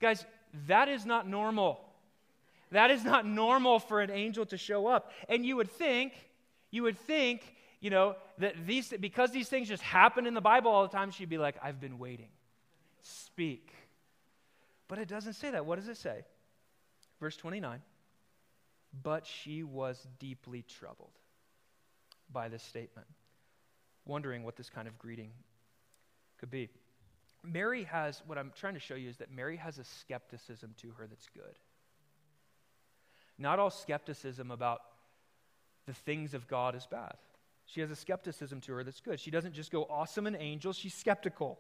Guys, 0.01 0.25
that 0.67 0.89
is 0.89 1.07
not 1.07 1.29
normal. 1.29 1.81
That 2.71 2.91
is 2.91 3.05
not 3.05 3.27
normal 3.27 3.79
for 3.79 4.01
an 4.01 4.11
angel 4.11 4.47
to 4.47 4.57
show 4.57 4.87
up. 4.87 5.13
And 5.29 5.45
you 5.45 5.57
would 5.57 5.71
think, 5.71 6.15
you 6.71 6.83
would 6.85 6.99
think, 6.99 7.43
you 7.81 7.91
know, 7.91 8.17
that 8.39 8.67
these, 8.67 8.93
because 8.99 9.31
these 9.31 9.49
things 9.49 9.69
just 9.69 9.83
happen 9.83 10.27
in 10.27 10.35
the 10.35 10.41
Bible 10.41 10.71
all 10.71 10.83
the 10.83 10.97
time, 10.97 11.11
she'd 11.11 11.29
be 11.29 11.39
like, 11.39 11.57
I've 11.63 11.81
been 11.81 11.99
waiting. 11.99 12.29
Speak. 13.03 13.73
But 14.89 14.99
it 14.99 15.09
doesn't 15.09 15.35
say 15.35 15.51
that. 15.51 15.67
What 15.67 15.77
does 15.77 15.89
it 15.89 15.97
say? 15.97 16.25
Verse 17.21 17.37
29 17.37 17.81
But 19.03 19.27
she 19.27 19.63
was 19.63 20.07
deeply 20.19 20.63
troubled 20.63 21.13
by 22.33 22.49
this 22.49 22.63
statement, 22.63 23.07
wondering 24.07 24.45
what 24.45 24.57
this 24.57 24.71
kind 24.71 24.89
of 24.89 24.99
greeting 24.99 25.31
could 26.39 26.51
be. 26.51 26.71
Mary 27.45 27.85
has, 27.85 28.23
what 28.27 28.39
I'm 28.39 28.53
trying 28.55 28.75
to 28.75 28.81
show 28.81 28.95
you 28.95 29.09
is 29.09 29.17
that 29.19 29.31
Mary 29.31 29.57
has 29.57 29.79
a 29.79 29.85
skepticism 29.85 30.75
to 30.79 30.91
her 30.93 31.07
that's 31.07 31.29
good. 31.35 31.59
Not 33.39 33.59
all 33.59 33.71
skepticism 33.71 34.51
about 34.51 34.81
the 35.87 35.95
things 35.95 36.35
of 36.35 36.47
God 36.47 36.75
is 36.75 36.87
bad. 36.87 37.15
She 37.67 37.81
has 37.81 37.91
a 37.91 37.97
skepticism 37.97 38.61
to 38.63 38.73
her 38.75 38.85
that's 38.85 39.01
good. 39.01 39.19
She 39.19 39.31
doesn't 39.31 39.55
just 39.55 39.73
go 39.73 39.85
awesome 39.85 40.27
and 40.27 40.37
angel, 40.37 40.73
she's 40.73 40.95
skeptical. 40.95 41.59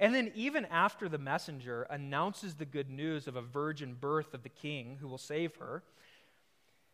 And 0.00 0.14
then, 0.14 0.32
even 0.34 0.64
after 0.66 1.08
the 1.08 1.18
messenger 1.18 1.82
announces 1.82 2.54
the 2.54 2.64
good 2.64 2.90
news 2.90 3.28
of 3.28 3.36
a 3.36 3.42
virgin 3.42 3.96
birth 4.00 4.34
of 4.34 4.42
the 4.42 4.48
king 4.48 4.98
who 5.00 5.06
will 5.06 5.18
save 5.18 5.54
her, 5.56 5.82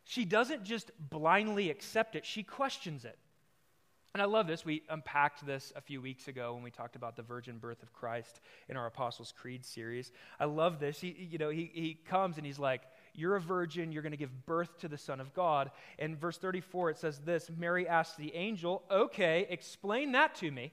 she 0.05 0.25
doesn't 0.25 0.65
just 0.65 0.91
blindly 0.99 1.71
accept 1.71 2.17
it, 2.17 2.27
she 2.27 2.43
questions 2.43 3.05
it. 3.05 3.19
And 4.13 4.21
I 4.21 4.25
love 4.25 4.49
this. 4.49 4.65
We 4.65 4.83
unpacked 4.89 5.47
this 5.47 5.73
a 5.77 5.81
few 5.81 6.01
weeks 6.01 6.27
ago 6.27 6.55
when 6.55 6.65
we 6.65 6.73
talked 6.73 6.97
about 6.97 7.15
the 7.15 7.23
virgin 7.23 7.59
birth 7.59 7.81
of 7.83 7.93
Christ 7.93 8.41
in 8.69 8.77
our 8.77 8.87
Apostles' 8.87 9.33
Creed 9.37 9.65
series. 9.65 10.11
I 10.41 10.47
love 10.47 10.81
this. 10.81 11.01
He, 11.01 11.29
you 11.31 11.39
know, 11.39 11.51
he, 11.51 11.71
he 11.73 11.99
comes 12.09 12.37
and 12.37 12.45
he's 12.45 12.59
like, 12.59 12.83
You're 13.15 13.37
a 13.37 13.41
virgin, 13.41 13.93
you're 13.93 14.03
going 14.03 14.11
to 14.11 14.19
give 14.19 14.47
birth 14.47 14.79
to 14.79 14.89
the 14.89 14.99
Son 14.99 15.21
of 15.21 15.33
God. 15.33 15.71
In 15.97 16.17
verse 16.17 16.39
34, 16.39 16.91
it 16.91 16.99
says 16.99 17.21
this 17.21 17.49
Mary 17.57 17.87
asked 17.87 18.17
the 18.17 18.35
angel, 18.35 18.83
Okay, 18.91 19.47
explain 19.49 20.13
that 20.13 20.35
to 20.37 20.51
me. 20.51 20.73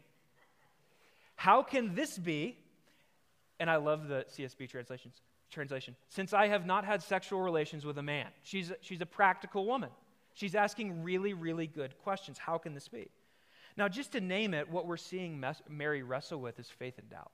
How 1.36 1.62
can 1.62 1.94
this 1.94 2.18
be? 2.18 2.58
And 3.60 3.70
I 3.70 3.76
love 3.76 4.08
the 4.08 4.26
CSB 4.36 4.68
translations, 4.68 5.22
translation. 5.52 5.96
Since 6.10 6.34
I 6.34 6.48
have 6.48 6.66
not 6.66 6.86
had 6.86 7.04
sexual 7.04 7.42
relations 7.42 7.86
with 7.86 8.00
a 8.00 8.04
man. 8.04 8.28
She's, 8.42 8.72
she's 8.82 9.02
a 9.02 9.06
practical 9.06 9.68
woman. 9.68 9.90
She's 10.34 10.56
asking 10.56 11.04
really, 11.04 11.34
really 11.34 11.68
good 11.68 11.96
questions. 12.00 12.40
How 12.40 12.58
can 12.58 12.74
this 12.74 12.88
be? 12.88 13.10
Now, 13.78 13.88
just 13.88 14.14
to 14.14 14.22
name 14.22 14.54
it, 14.54 14.70
what 14.70 14.88
we're 14.88 14.98
seeing 14.98 15.44
Mary 15.70 16.02
wrestle 16.02 16.42
with 16.42 16.60
is 16.60 16.68
faith 16.68 16.98
and 16.98 17.10
doubt. 17.10 17.32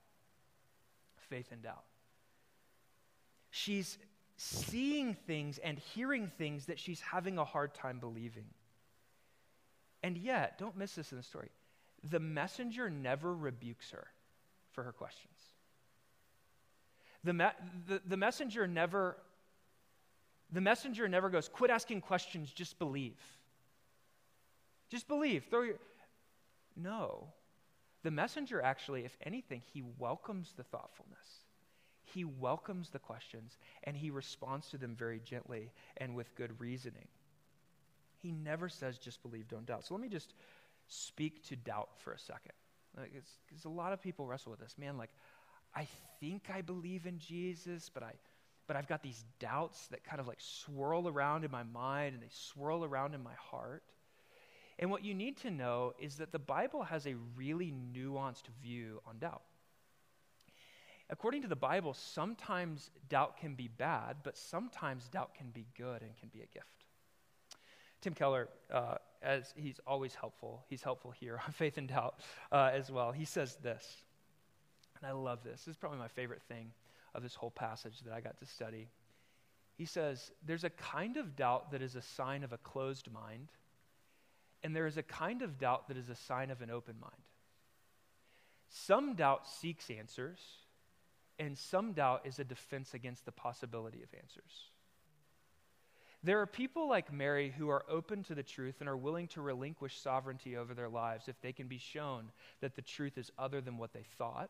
Faith 1.29 1.47
and 1.51 1.63
doubt. 1.63 1.85
She's 3.49 3.97
seeing 4.35 5.13
things 5.13 5.57
and 5.57 5.79
hearing 5.79 6.27
things 6.27 6.65
that 6.65 6.79
she's 6.79 6.99
having 6.99 7.37
a 7.37 7.45
hard 7.45 7.73
time 7.73 7.99
believing. 7.99 8.45
And 10.01 10.17
yet, 10.17 10.57
don't 10.57 10.75
miss 10.75 10.95
this 10.95 11.11
in 11.11 11.17
the 11.17 11.23
story, 11.23 11.49
the 12.03 12.19
messenger 12.19 12.89
never 12.89 13.33
rebukes 13.33 13.91
her 13.91 14.07
for 14.71 14.83
her 14.83 14.91
questions. 14.91 15.37
The, 17.23 17.33
me- 17.33 17.45
the, 17.87 18.01
the 18.05 18.17
messenger 18.17 18.67
never 18.67 19.15
the 20.51 20.61
messenger 20.61 21.07
never 21.07 21.29
goes, 21.29 21.49
quit 21.49 21.71
asking 21.71 22.01
questions, 22.01 22.51
just 22.51 22.77
believe. 22.77 23.17
Just 24.89 25.07
believe. 25.07 25.45
Throw 25.49 25.63
your, 25.63 25.79
no. 26.76 27.28
The 28.03 28.11
messenger 28.11 28.61
actually, 28.61 29.05
if 29.05 29.17
anything, 29.21 29.61
he 29.74 29.84
welcomes 29.97 30.53
the 30.53 30.63
thoughtfulness. 30.63 31.45
He 32.03 32.26
welcomes 32.26 32.89
the 32.89 32.99
questions 32.99 33.57
and 33.84 33.95
he 33.95 34.09
responds 34.09 34.69
to 34.69 34.78
them 34.78 34.95
very 34.95 35.19
gently 35.19 35.71
and 35.97 36.15
with 36.15 36.36
good 36.36 36.59
reasoning. 36.59 37.07
He 38.17 38.32
never 38.32 38.69
says, 38.69 38.97
just 38.97 39.21
believe, 39.21 39.47
don't 39.47 39.65
doubt. 39.65 39.86
So 39.86 39.93
let 39.93 40.01
me 40.01 40.09
just 40.09 40.34
speak 40.88 41.43
to 41.47 41.55
doubt 41.55 41.89
for 41.97 42.11
a 42.11 42.19
second. 42.19 42.53
Because 42.95 43.65
like 43.65 43.65
a 43.65 43.69
lot 43.76 43.93
of 43.93 44.01
people 44.01 44.28
wrestle 44.28 44.51
with 44.51 44.59
this. 44.59 44.76
Man, 44.78 44.97
like, 44.97 45.11
I 45.76 45.88
think 46.19 46.49
I 46.53 46.61
believe 46.61 47.05
in 47.05 47.19
Jesus, 47.19 47.89
but 47.91 48.03
I 48.03 48.13
but 48.67 48.78
I've 48.78 48.88
got 48.88 49.03
these 49.03 49.24
doubts 49.39 49.88
that 49.88 50.03
kind 50.03 50.21
of 50.21 50.28
like 50.28 50.39
swirl 50.39 51.07
around 51.07 51.43
in 51.43 51.51
my 51.51 51.63
mind 51.63 52.13
and 52.13 52.24
they 52.24 52.30
swirl 52.30 52.86
around 52.86 53.13
in 53.13 53.21
my 53.21 53.34
heart. 53.34 53.84
And 54.84 54.91
what 54.91 55.05
you 55.05 55.13
need 55.13 55.38
to 55.38 55.49
know 55.49 55.93
is 55.97 56.17
that 56.17 56.34
the 56.34 56.39
Bible 56.39 56.84
has 56.84 57.07
a 57.07 57.15
really 57.38 57.73
nuanced 57.95 58.47
view 58.61 58.99
on 59.07 59.17
doubt. 59.17 59.43
According 61.09 61.41
to 61.43 61.47
the 61.47 61.55
Bible, 61.55 61.93
sometimes 61.93 62.89
doubt 63.07 63.38
can 63.38 63.55
be 63.55 63.69
bad, 63.69 64.17
but 64.25 64.36
sometimes 64.36 65.07
doubt 65.07 65.36
can 65.36 65.51
be 65.51 65.67
good 65.77 66.01
and 66.01 66.17
can 66.17 66.27
be 66.34 66.39
a 66.39 66.47
gift. 66.47 66.84
Tim 68.01 68.13
Keller, 68.13 68.49
uh, 68.73 68.95
as 69.21 69.53
he's 69.55 69.79
always 69.88 70.15
helpful, 70.15 70.65
he's 70.67 70.84
helpful 70.84 71.11
here 71.11 71.39
on 71.47 71.53
faith 71.53 71.77
and 71.77 71.88
doubt 71.88 72.15
uh, 72.51 72.69
as 72.73 72.91
well. 72.91 73.13
He 73.13 73.23
says 73.23 73.55
this, 73.63 74.03
and 74.97 75.09
I 75.09 75.13
love 75.13 75.45
this. 75.45 75.63
This 75.63 75.75
is 75.75 75.77
probably 75.77 75.99
my 75.99 76.09
favorite 76.09 76.41
thing 76.49 76.73
of 77.15 77.23
this 77.23 77.36
whole 77.36 77.51
passage 77.51 78.01
that 78.01 78.13
I 78.13 78.19
got 78.19 78.38
to 78.39 78.45
study. 78.45 78.89
He 79.77 79.86
says, 79.86 80.34
There's 80.45 80.65
a 80.65 80.71
kind 80.71 81.15
of 81.15 81.38
doubt 81.38 81.71
that 81.71 81.81
is 81.81 81.95
a 81.95 82.01
sign 82.01 82.43
of 82.43 82.51
a 82.51 82.57
closed 82.57 83.09
mind 83.09 83.47
and 84.64 84.76
there 84.76 84.88
is 84.88 84.97
a 84.97 85.03
kind 85.03 85.41
of 85.41 85.59
doubt 85.59 85.88
that 85.88 85.97
is 85.97 86.09
a 86.09 86.16
sign 86.16 86.49
of 86.49 86.61
an 86.61 86.70
open 86.70 86.95
mind. 86.99 87.14
Some 88.70 89.16
doubt 89.16 89.47
seeks 89.47 89.89
answers, 89.89 90.39
and 91.38 91.57
some 91.57 91.93
doubt 91.93 92.22
is 92.26 92.39
a 92.39 92.43
defense 92.43 92.93
against 92.93 93.26
the 93.26 93.32
possibility 93.32 94.01
of 94.01 94.09
answers. 94.18 94.72
There 96.24 96.39
are 96.39 96.47
people 96.47 96.88
like 96.88 97.11
Mary 97.11 97.53
who 97.55 97.70
are 97.70 97.84
open 97.89 98.24
to 98.24 98.36
the 98.36 98.43
truth 98.43 98.76
and 98.80 98.88
are 98.88 98.95
willing 98.95 99.28
to 99.30 99.41
relinquish 99.41 99.99
sovereignty 99.99 100.55
over 100.55 100.74
their 100.74 100.88
lives 100.88 101.28
if 101.28 101.39
they 101.41 101.51
can 101.51 101.68
be 101.68 101.78
shown 101.78 102.32
that 102.61 102.76
the 102.76 102.82
truth 102.82 103.18
is 103.18 103.30
other 103.38 103.59
than 103.59 103.78
what 103.78 103.91
they 103.91 104.05
thought. 104.18 104.49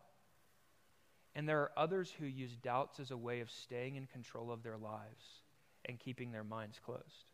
And 1.33 1.49
there 1.49 1.61
are 1.61 1.71
others 1.75 2.13
who 2.19 2.27
use 2.27 2.55
doubts 2.55 2.99
as 2.99 3.09
a 3.09 3.17
way 3.17 3.39
of 3.39 3.49
staying 3.49 3.95
in 3.95 4.05
control 4.05 4.51
of 4.51 4.61
their 4.61 4.77
lives 4.77 5.41
and 5.85 5.99
keeping 5.99 6.31
their 6.31 6.43
minds 6.43 6.79
closed. 6.79 7.25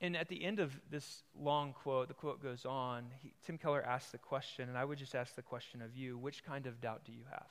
And 0.00 0.16
at 0.16 0.28
the 0.28 0.44
end 0.44 0.60
of 0.60 0.78
this 0.90 1.22
long 1.36 1.72
quote, 1.72 2.08
the 2.08 2.14
quote 2.14 2.40
goes 2.42 2.64
on. 2.64 3.06
He, 3.20 3.32
Tim 3.44 3.58
Keller 3.58 3.82
asks 3.82 4.12
the 4.12 4.18
question, 4.18 4.68
and 4.68 4.78
I 4.78 4.84
would 4.84 4.98
just 4.98 5.14
ask 5.14 5.34
the 5.34 5.42
question 5.42 5.82
of 5.82 5.96
you 5.96 6.16
which 6.16 6.44
kind 6.44 6.66
of 6.66 6.80
doubt 6.80 7.04
do 7.04 7.12
you 7.12 7.24
have? 7.30 7.46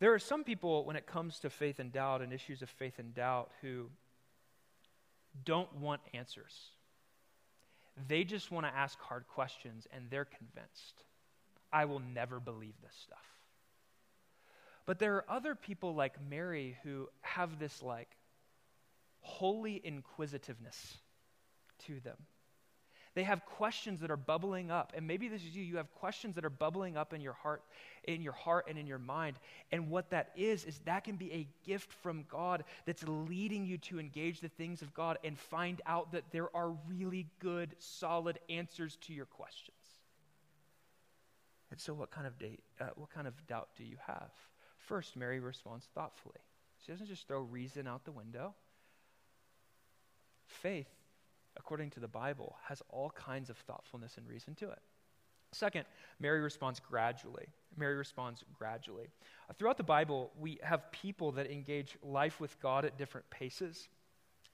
There 0.00 0.12
are 0.12 0.18
some 0.18 0.44
people, 0.44 0.84
when 0.84 0.96
it 0.96 1.06
comes 1.06 1.40
to 1.40 1.50
faith 1.50 1.78
and 1.78 1.90
doubt 1.90 2.22
and 2.22 2.32
issues 2.32 2.62
of 2.62 2.68
faith 2.68 2.98
and 2.98 3.14
doubt, 3.14 3.50
who 3.62 3.86
don't 5.44 5.74
want 5.76 6.02
answers. 6.14 6.54
They 8.06 8.22
just 8.22 8.52
want 8.52 8.66
to 8.66 8.72
ask 8.72 9.00
hard 9.00 9.26
questions, 9.26 9.88
and 9.92 10.04
they're 10.08 10.26
convinced. 10.26 11.04
I 11.72 11.86
will 11.86 12.00
never 12.14 12.38
believe 12.38 12.74
this 12.82 12.94
stuff. 13.02 13.18
But 14.86 14.98
there 14.98 15.16
are 15.16 15.24
other 15.28 15.54
people 15.54 15.94
like 15.94 16.14
Mary 16.30 16.76
who 16.82 17.08
have 17.22 17.58
this 17.58 17.82
like 17.82 18.08
holy 19.28 19.80
inquisitiveness 19.84 20.98
to 21.86 22.00
them. 22.00 22.16
They 23.14 23.24
have 23.24 23.44
questions 23.44 24.00
that 24.00 24.10
are 24.10 24.16
bubbling 24.16 24.70
up. 24.70 24.92
And 24.94 25.06
maybe 25.06 25.28
this 25.28 25.42
is 25.42 25.56
you. 25.56 25.62
You 25.62 25.78
have 25.78 25.92
questions 25.94 26.36
that 26.36 26.44
are 26.44 26.50
bubbling 26.50 26.96
up 26.96 27.12
in 27.12 27.20
your 27.20 27.32
heart, 27.32 27.62
in 28.04 28.22
your 28.22 28.32
heart 28.32 28.66
and 28.68 28.78
in 28.78 28.86
your 28.86 28.98
mind. 28.98 29.38
And 29.72 29.90
what 29.90 30.10
that 30.10 30.30
is, 30.36 30.64
is 30.64 30.78
that 30.84 31.04
can 31.04 31.16
be 31.16 31.32
a 31.32 31.48
gift 31.66 31.92
from 31.92 32.24
God 32.28 32.62
that's 32.86 33.02
leading 33.06 33.64
you 33.64 33.78
to 33.78 33.98
engage 33.98 34.40
the 34.40 34.48
things 34.48 34.82
of 34.82 34.94
God 34.94 35.18
and 35.24 35.36
find 35.36 35.82
out 35.84 36.12
that 36.12 36.30
there 36.30 36.54
are 36.54 36.76
really 36.86 37.26
good, 37.40 37.74
solid 37.78 38.38
answers 38.48 38.96
to 39.02 39.12
your 39.12 39.26
questions. 39.26 39.76
And 41.70 41.80
so, 41.80 41.92
what 41.92 42.10
kind 42.10 42.26
of 42.26 42.38
date, 42.38 42.60
uh, 42.80 42.90
what 42.94 43.10
kind 43.10 43.26
of 43.26 43.34
doubt 43.46 43.70
do 43.76 43.84
you 43.84 43.96
have? 44.06 44.30
First, 44.76 45.16
Mary 45.16 45.40
responds 45.40 45.86
thoughtfully. 45.94 46.40
She 46.84 46.92
doesn't 46.92 47.08
just 47.08 47.26
throw 47.26 47.40
reason 47.40 47.88
out 47.88 48.04
the 48.04 48.12
window. 48.12 48.54
Faith, 50.48 50.88
according 51.56 51.90
to 51.90 52.00
the 52.00 52.08
Bible, 52.08 52.56
has 52.68 52.82
all 52.90 53.10
kinds 53.10 53.50
of 53.50 53.56
thoughtfulness 53.58 54.16
and 54.16 54.26
reason 54.28 54.54
to 54.56 54.70
it. 54.70 54.80
Second, 55.52 55.86
Mary 56.20 56.40
responds 56.40 56.80
gradually. 56.80 57.46
Mary 57.76 57.96
responds 57.96 58.44
gradually. 58.58 59.08
Uh, 59.48 59.54
throughout 59.54 59.76
the 59.76 59.82
Bible, 59.82 60.30
we 60.38 60.58
have 60.62 60.90
people 60.92 61.32
that 61.32 61.50
engage 61.50 61.96
life 62.02 62.40
with 62.40 62.60
God 62.60 62.84
at 62.84 62.98
different 62.98 63.28
paces. 63.30 63.88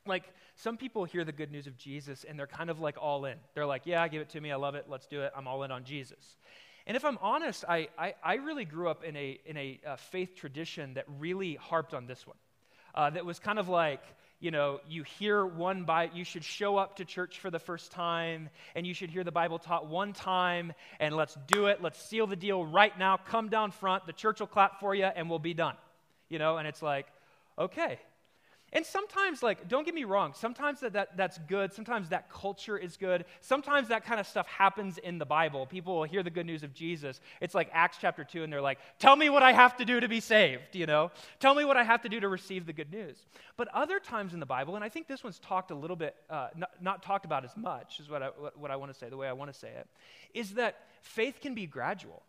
Like, 0.07 0.25
some 0.55 0.77
people 0.77 1.05
hear 1.05 1.25
the 1.25 1.33
good 1.33 1.51
news 1.51 1.67
of 1.67 1.77
Jesus 1.77 2.25
and 2.25 2.39
they're 2.39 2.47
kind 2.47 2.71
of 2.71 2.79
like 2.81 2.97
all 3.01 3.25
in. 3.25 3.39
They're 3.55 3.67
like, 3.67 3.83
yeah, 3.87 4.07
give 4.07 4.21
it 4.21 4.29
to 4.31 4.41
me. 4.41 4.53
I 4.53 4.57
love 4.57 4.75
it. 4.75 4.87
Let's 4.89 5.07
do 5.07 5.23
it. 5.23 5.33
I'm 5.37 5.49
all 5.49 5.63
in 5.65 5.73
on 5.73 5.85
Jesus. 5.85 6.37
And 6.87 6.97
if 6.97 7.05
I'm 7.05 7.19
honest, 7.23 7.65
I, 7.67 7.89
I, 7.99 8.15
I 8.23 8.35
really 8.35 8.67
grew 8.67 8.89
up 8.89 9.03
in 9.03 9.17
a, 9.17 9.41
in 9.47 9.57
a 9.57 9.81
uh, 9.87 9.97
faith 9.97 10.37
tradition 10.37 10.95
that 10.95 11.07
really 11.19 11.55
harped 11.55 11.95
on 11.95 12.07
this 12.07 12.27
one. 12.27 12.37
Uh, 12.95 13.11
that 13.11 13.25
was 13.25 13.39
kind 13.39 13.59
of 13.59 13.69
like, 13.69 14.03
you 14.45 14.51
know, 14.51 14.79
you 14.87 15.05
hear 15.19 15.47
one 15.47 15.85
Bible, 15.85 16.15
you 16.15 16.23
should 16.23 16.45
show 16.45 16.77
up 16.77 16.97
to 16.97 17.07
church 17.07 17.39
for 17.39 17.51
the 17.51 17.59
first 17.59 17.91
time, 17.93 18.51
and 18.75 18.87
you 18.87 18.93
should 18.93 19.09
hear 19.09 19.25
the 19.25 19.33
Bible 19.33 19.59
taught 19.59 19.87
one 19.87 20.13
time, 20.13 20.75
and 21.01 21.17
let's 21.17 21.35
do 21.47 21.69
it. 21.69 21.81
Let's 21.81 21.99
seal 22.11 22.27
the 22.27 22.37
deal 22.37 22.63
right 22.63 22.97
now. 22.99 23.17
Come 23.17 23.49
down 23.49 23.71
front. 23.71 24.05
The 24.05 24.13
church 24.13 24.41
will 24.41 24.47
clap 24.47 24.81
for 24.81 24.95
you, 24.95 25.07
and 25.07 25.31
we'll 25.31 25.39
be 25.39 25.55
done. 25.55 25.77
You 26.29 26.39
know, 26.39 26.59
and 26.59 26.69
it's 26.69 26.83
like, 26.83 27.07
okay. 27.59 27.99
And 28.75 28.85
sometimes, 28.85 29.41
like, 29.41 29.68
don't 29.68 29.85
get 29.85 29.95
me 29.95 30.03
wrong, 30.03 30.33
sometimes 30.35 30.81
that, 30.81 30.95
that, 30.95 31.16
that's 31.16 31.39
good. 31.47 31.72
Sometimes 31.72 32.09
that 32.09 32.29
culture 32.29 32.77
is 32.77 32.97
good. 32.97 33.25
Sometimes 33.41 33.87
that 33.89 34.05
kind 34.05 34.18
of 34.18 34.27
stuff 34.27 34.49
happens 34.49 34.99
in 34.99 35.18
the 35.18 35.25
Bible. 35.25 35.64
People 35.64 35.95
will 35.95 36.05
hear 36.05 36.25
the 36.25 36.31
good 36.31 36.45
news 36.45 36.64
of 36.64 36.75
Jesus. 36.75 37.20
It's 37.41 37.55
like 37.55 37.70
Acts 37.72 37.99
chapter 38.01 38.25
2, 38.25 38.43
and 38.43 38.53
they're 38.53 38.61
like, 38.61 38.81
tell 38.99 39.14
me 39.14 39.31
what 39.31 39.45
I 39.45 39.53
have 39.53 39.77
to 39.77 39.85
do 39.85 40.01
to 40.01 40.09
be 40.09 40.18
saved, 40.18 40.75
you 40.75 40.87
know? 40.87 41.12
Tell 41.39 41.55
me 41.55 41.64
what 41.64 41.77
I 41.77 41.85
have 41.85 42.03
to 42.03 42.09
do 42.09 42.18
to 42.18 42.29
receive 42.29 42.66
the 42.66 42.72
good 42.72 42.91
news. 42.91 43.16
But 43.57 43.68
other 43.68 44.01
times 44.01 44.35
in 44.35 44.41
the 44.41 44.47
Bible, 44.47 44.75
and 44.75 44.85
I 44.85 44.89
think 44.89 45.07
this 45.07 45.22
one's 45.22 45.39
talked 45.39 45.70
a 45.70 45.77
little 45.77 45.97
bit, 45.97 46.16
uh, 46.29 46.49
not, 46.57 46.70
not, 46.81 47.03
talked 47.05 47.25
about 47.25 47.45
as 47.45 47.57
much, 47.57 48.01
is 48.01 48.11
what 48.11 48.25
I, 48.25 48.31
what, 48.37 48.59
what 48.59 48.70
I 48.72 48.77
want 48.77 48.93
to 48.93 48.99
say, 48.99 49.09
the 49.09 49.16
way 49.16 49.29
I 49.29 49.35
want 49.35 49.53
to 49.53 49.59
say 49.59 49.68
it, 49.68 49.87
is 50.35 50.55
that 50.55 50.81
faith 51.01 51.39
can 51.41 51.55
be 51.55 51.66
gradual. 51.66 52.25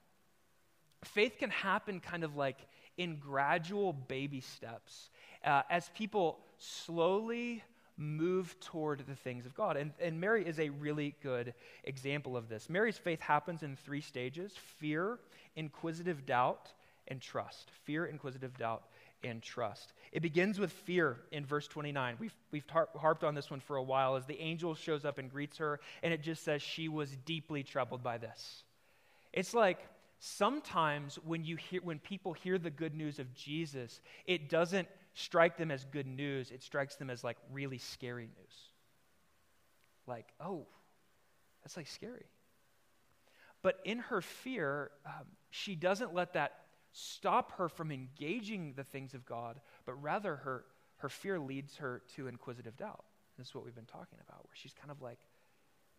Faith 1.06 1.38
can 1.40 1.50
happen 1.50 2.00
kind 2.00 2.24
of 2.24 2.36
like 2.36 2.58
in 2.98 3.18
gradual 3.18 3.94
baby 3.94 4.42
steps 4.42 5.10
uh, 5.46 5.62
as 5.70 5.90
people 5.96 6.40
slowly 6.58 7.64
move 7.98 8.56
toward 8.60 9.04
the 9.08 9.16
things 9.16 9.46
of 9.46 9.56
God. 9.56 9.78
And, 9.78 9.92
and 10.02 10.20
Mary 10.20 10.46
is 10.46 10.60
a 10.60 10.70
really 10.70 11.16
good 11.24 11.54
example 11.84 12.36
of 12.36 12.50
this. 12.50 12.70
Mary's 12.70 12.98
faith 12.98 13.22
happens 13.22 13.64
in 13.64 13.78
three 13.78 14.02
stages 14.02 14.54
fear, 14.80 15.20
inquisitive 15.56 16.26
doubt, 16.26 16.74
and 17.08 17.22
trust. 17.22 17.72
Fear, 17.86 18.08
inquisitive 18.08 18.58
doubt, 18.58 18.84
and 19.24 19.42
trust. 19.42 19.94
It 20.12 20.22
begins 20.22 20.60
with 20.60 20.72
fear 20.72 21.18
in 21.32 21.46
verse 21.46 21.68
29. 21.68 22.18
We've, 22.20 22.36
we've 22.52 22.66
harped 22.70 23.24
on 23.24 23.34
this 23.34 23.50
one 23.50 23.60
for 23.60 23.78
a 23.78 23.84
while 23.84 24.16
as 24.16 24.26
the 24.26 24.40
angel 24.40 24.76
shows 24.76 25.06
up 25.06 25.18
and 25.18 25.32
greets 25.32 25.58
her, 25.58 25.80
and 26.04 26.14
it 26.14 26.22
just 26.22 26.44
says 26.44 26.62
she 26.62 26.90
was 26.90 27.16
deeply 27.26 27.64
troubled 27.64 28.04
by 28.04 28.18
this. 28.18 28.64
It's 29.32 29.54
like 29.54 29.80
sometimes 30.20 31.18
when, 31.26 31.44
you 31.44 31.56
hear, 31.56 31.82
when 31.82 32.00
people 32.00 32.34
hear 32.34 32.58
the 32.58 32.70
good 32.70 32.96
news 32.96 33.20
of 33.20 33.34
Jesus, 33.34 34.02
it 34.26 34.50
doesn't 34.50 34.88
strike 35.16 35.58
them 35.58 35.72
as 35.72 35.84
good 35.86 36.06
news, 36.06 36.52
it 36.52 36.62
strikes 36.62 36.96
them 36.96 37.10
as 37.10 37.24
like 37.24 37.38
really 37.52 37.78
scary 37.78 38.26
news. 38.28 38.56
Like, 40.06 40.28
oh, 40.40 40.68
that's 41.64 41.76
like 41.76 41.88
scary. 41.88 42.26
But 43.64 43.80
in 43.84 43.98
her 43.98 44.22
fear, 44.22 44.92
um, 45.06 45.26
she 45.50 45.74
doesn't 45.74 46.14
let 46.14 46.34
that 46.34 46.54
stop 46.92 47.54
her 47.58 47.68
from 47.68 47.92
engaging 47.92 48.74
the 48.76 48.84
things 48.84 49.16
of 49.16 49.26
God, 49.26 49.60
but 49.86 49.94
rather 49.94 50.36
her, 50.36 50.66
her 50.98 51.10
fear 51.10 51.40
leads 51.40 51.78
her 51.78 52.04
to 52.16 52.28
inquisitive 52.28 52.78
doubt. 52.78 53.06
This 53.38 53.48
is 53.48 53.56
what 53.56 53.66
we've 53.66 53.76
been 53.76 53.86
talking 53.86 54.20
about, 54.28 54.44
where 54.46 54.54
she's 54.54 54.74
kind 54.74 54.92
of 54.92 55.02
like, 55.02 55.18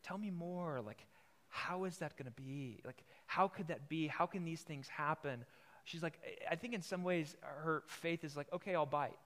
tell 0.02 0.16
me 0.16 0.30
more. 0.30 0.80
Like, 0.80 1.04
how 1.48 1.84
is 1.84 1.98
that 1.98 2.16
going 2.16 2.26
to 2.26 2.42
be? 2.42 2.80
Like, 2.84 3.02
how 3.26 3.48
could 3.48 3.68
that 3.68 3.88
be? 3.88 4.06
How 4.06 4.26
can 4.26 4.44
these 4.44 4.60
things 4.60 4.88
happen? 4.88 5.44
She's 5.86 6.02
like, 6.02 6.18
I 6.50 6.56
think 6.56 6.74
in 6.74 6.82
some 6.82 7.02
ways 7.02 7.34
her 7.40 7.82
faith 7.86 8.24
is 8.24 8.36
like, 8.36 8.48
okay, 8.52 8.74
I'll 8.74 8.84
bite. 8.84 9.16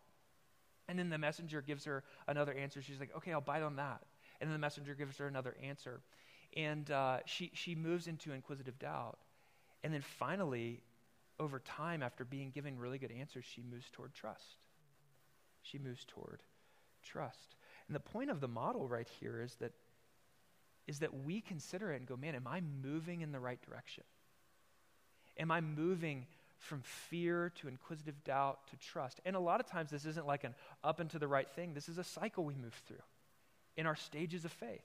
And 0.88 0.98
then 0.98 1.08
the 1.08 1.18
messenger 1.18 1.62
gives 1.62 1.84
her 1.86 2.04
another 2.28 2.52
answer. 2.52 2.82
She's 2.82 3.00
like, 3.00 3.14
okay, 3.16 3.32
I'll 3.32 3.40
bite 3.40 3.62
on 3.62 3.76
that. 3.76 4.02
And 4.40 4.48
then 4.48 4.52
the 4.52 4.60
messenger 4.60 4.94
gives 4.94 5.16
her 5.18 5.26
another 5.26 5.56
answer. 5.62 6.00
And 6.56 6.90
uh, 6.90 7.18
she, 7.24 7.50
she 7.54 7.74
moves 7.74 8.06
into 8.06 8.32
inquisitive 8.32 8.78
doubt. 8.78 9.18
And 9.82 9.92
then 9.94 10.02
finally, 10.02 10.82
over 11.38 11.60
time, 11.60 12.02
after 12.02 12.24
being 12.24 12.50
given 12.50 12.78
really 12.78 12.98
good 12.98 13.12
answers, 13.12 13.44
she 13.46 13.62
moves 13.62 13.88
toward 13.90 14.12
trust. 14.14 14.66
She 15.62 15.78
moves 15.78 16.04
toward 16.04 16.42
trust. 17.02 17.56
And 17.88 17.94
the 17.94 18.00
point 18.00 18.30
of 18.30 18.40
the 18.40 18.48
model 18.48 18.86
right 18.86 19.08
here 19.20 19.40
is 19.40 19.54
that, 19.56 19.72
is 20.86 20.98
that 20.98 21.24
we 21.24 21.40
consider 21.40 21.92
it 21.92 21.96
and 21.96 22.06
go, 22.06 22.16
man, 22.16 22.34
am 22.34 22.46
I 22.46 22.60
moving 22.82 23.22
in 23.22 23.32
the 23.32 23.40
right 23.40 23.60
direction? 23.62 24.04
Am 25.38 25.50
I 25.50 25.60
moving 25.60 26.26
from 26.60 26.82
fear 26.82 27.52
to 27.60 27.68
inquisitive 27.68 28.22
doubt 28.22 28.58
to 28.70 28.76
trust. 28.76 29.20
And 29.24 29.34
a 29.34 29.40
lot 29.40 29.60
of 29.60 29.66
times, 29.66 29.90
this 29.90 30.04
isn't 30.04 30.26
like 30.26 30.44
an 30.44 30.54
up 30.84 31.00
and 31.00 31.10
to 31.10 31.18
the 31.18 31.26
right 31.26 31.50
thing. 31.50 31.74
This 31.74 31.88
is 31.88 31.98
a 31.98 32.04
cycle 32.04 32.44
we 32.44 32.54
move 32.54 32.80
through 32.86 33.02
in 33.76 33.86
our 33.86 33.96
stages 33.96 34.44
of 34.44 34.52
faith 34.52 34.84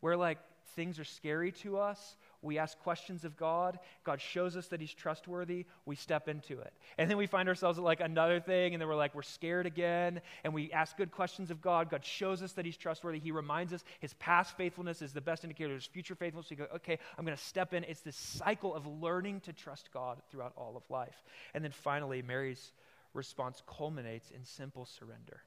where, 0.00 0.16
like, 0.16 0.38
things 0.74 0.98
are 0.98 1.04
scary 1.04 1.52
to 1.52 1.78
us. 1.78 2.16
We 2.42 2.58
ask 2.58 2.78
questions 2.80 3.24
of 3.24 3.36
God. 3.36 3.78
God 4.04 4.20
shows 4.20 4.56
us 4.56 4.66
that 4.68 4.80
He's 4.80 4.92
trustworthy. 4.92 5.64
We 5.86 5.96
step 5.96 6.28
into 6.28 6.60
it. 6.60 6.72
And 6.98 7.10
then 7.10 7.16
we 7.16 7.26
find 7.26 7.48
ourselves 7.48 7.78
at 7.78 7.84
like 7.84 8.00
another 8.00 8.40
thing, 8.40 8.74
and 8.74 8.80
then 8.80 8.88
we're 8.88 8.96
like, 8.96 9.14
we're 9.14 9.22
scared 9.22 9.66
again. 9.66 10.20
And 10.44 10.52
we 10.52 10.70
ask 10.72 10.96
good 10.96 11.10
questions 11.10 11.50
of 11.50 11.62
God. 11.62 11.90
God 11.90 12.04
shows 12.04 12.42
us 12.42 12.52
that 12.52 12.66
He's 12.66 12.76
trustworthy. 12.76 13.18
He 13.18 13.30
reminds 13.30 13.72
us 13.72 13.84
His 14.00 14.14
past 14.14 14.56
faithfulness 14.56 15.00
is 15.00 15.12
the 15.12 15.20
best 15.20 15.44
indicator 15.44 15.70
of 15.70 15.80
His 15.80 15.86
future 15.86 16.14
faithfulness. 16.14 16.50
We 16.50 16.56
go, 16.56 16.66
okay, 16.76 16.98
I'm 17.18 17.24
going 17.24 17.36
to 17.36 17.42
step 17.42 17.72
in. 17.72 17.84
It's 17.84 18.00
this 18.00 18.16
cycle 18.16 18.74
of 18.74 18.86
learning 18.86 19.40
to 19.40 19.52
trust 19.52 19.90
God 19.92 20.20
throughout 20.30 20.52
all 20.56 20.76
of 20.76 20.82
life. 20.90 21.24
And 21.54 21.64
then 21.64 21.72
finally, 21.72 22.20
Mary's 22.20 22.72
response 23.14 23.62
culminates 23.66 24.30
in 24.30 24.44
simple 24.44 24.84
surrender. 24.84 25.42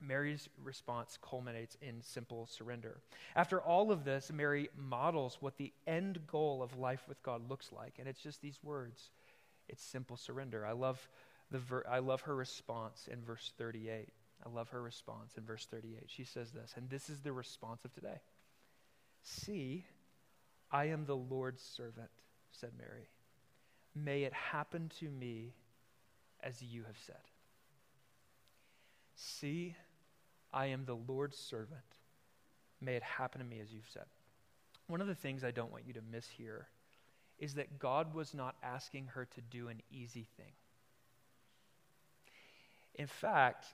Mary's 0.00 0.48
response 0.62 1.18
culminates 1.20 1.76
in 1.82 2.00
simple 2.02 2.46
surrender. 2.46 3.00
After 3.36 3.60
all 3.60 3.92
of 3.92 4.04
this, 4.04 4.30
Mary 4.32 4.68
models 4.76 5.38
what 5.40 5.56
the 5.56 5.72
end 5.86 6.26
goal 6.26 6.62
of 6.62 6.78
life 6.78 7.04
with 7.08 7.22
God 7.22 7.48
looks 7.48 7.70
like, 7.72 7.94
and 7.98 8.08
it's 8.08 8.22
just 8.22 8.40
these 8.40 8.58
words. 8.62 9.10
It's 9.68 9.82
simple 9.82 10.16
surrender. 10.16 10.66
I 10.66 10.72
love 10.72 11.08
the 11.50 11.58
ver- 11.58 11.86
I 11.88 11.98
love 11.98 12.22
her 12.22 12.34
response 12.34 13.08
in 13.10 13.22
verse 13.22 13.52
38. 13.58 14.08
I 14.44 14.48
love 14.48 14.70
her 14.70 14.80
response 14.80 15.34
in 15.36 15.44
verse 15.44 15.66
38. 15.70 16.04
She 16.06 16.24
says 16.24 16.50
this, 16.50 16.72
and 16.76 16.88
this 16.88 17.10
is 17.10 17.20
the 17.20 17.32
response 17.32 17.84
of 17.84 17.92
today. 17.92 18.20
See, 19.22 19.84
I 20.72 20.86
am 20.86 21.04
the 21.04 21.16
Lord's 21.16 21.62
servant, 21.62 22.10
said 22.52 22.70
Mary. 22.78 23.08
May 23.94 24.22
it 24.22 24.32
happen 24.32 24.90
to 25.00 25.10
me 25.10 25.52
as 26.42 26.62
you 26.62 26.84
have 26.84 26.96
said. 27.04 27.16
See, 29.14 29.76
I 30.52 30.66
am 30.66 30.84
the 30.84 30.96
Lord's 30.96 31.36
servant. 31.36 31.80
May 32.80 32.96
it 32.96 33.02
happen 33.02 33.40
to 33.40 33.46
me 33.46 33.60
as 33.60 33.72
you've 33.72 33.88
said. 33.92 34.06
One 34.86 35.00
of 35.00 35.06
the 35.06 35.14
things 35.14 35.44
I 35.44 35.50
don't 35.50 35.70
want 35.70 35.86
you 35.86 35.92
to 35.94 36.02
miss 36.10 36.28
here 36.28 36.68
is 37.38 37.54
that 37.54 37.78
God 37.78 38.14
was 38.14 38.34
not 38.34 38.56
asking 38.62 39.06
her 39.14 39.24
to 39.24 39.40
do 39.40 39.68
an 39.68 39.80
easy 39.90 40.26
thing. 40.36 40.52
In 42.96 43.06
fact, 43.06 43.66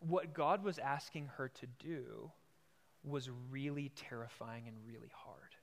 what 0.00 0.34
God 0.34 0.64
was 0.64 0.78
asking 0.78 1.30
her 1.36 1.48
to 1.48 1.66
do 1.78 2.30
was 3.04 3.30
really 3.50 3.90
terrifying 3.94 4.64
and 4.66 4.76
really 4.86 5.10
hard. 5.14 5.56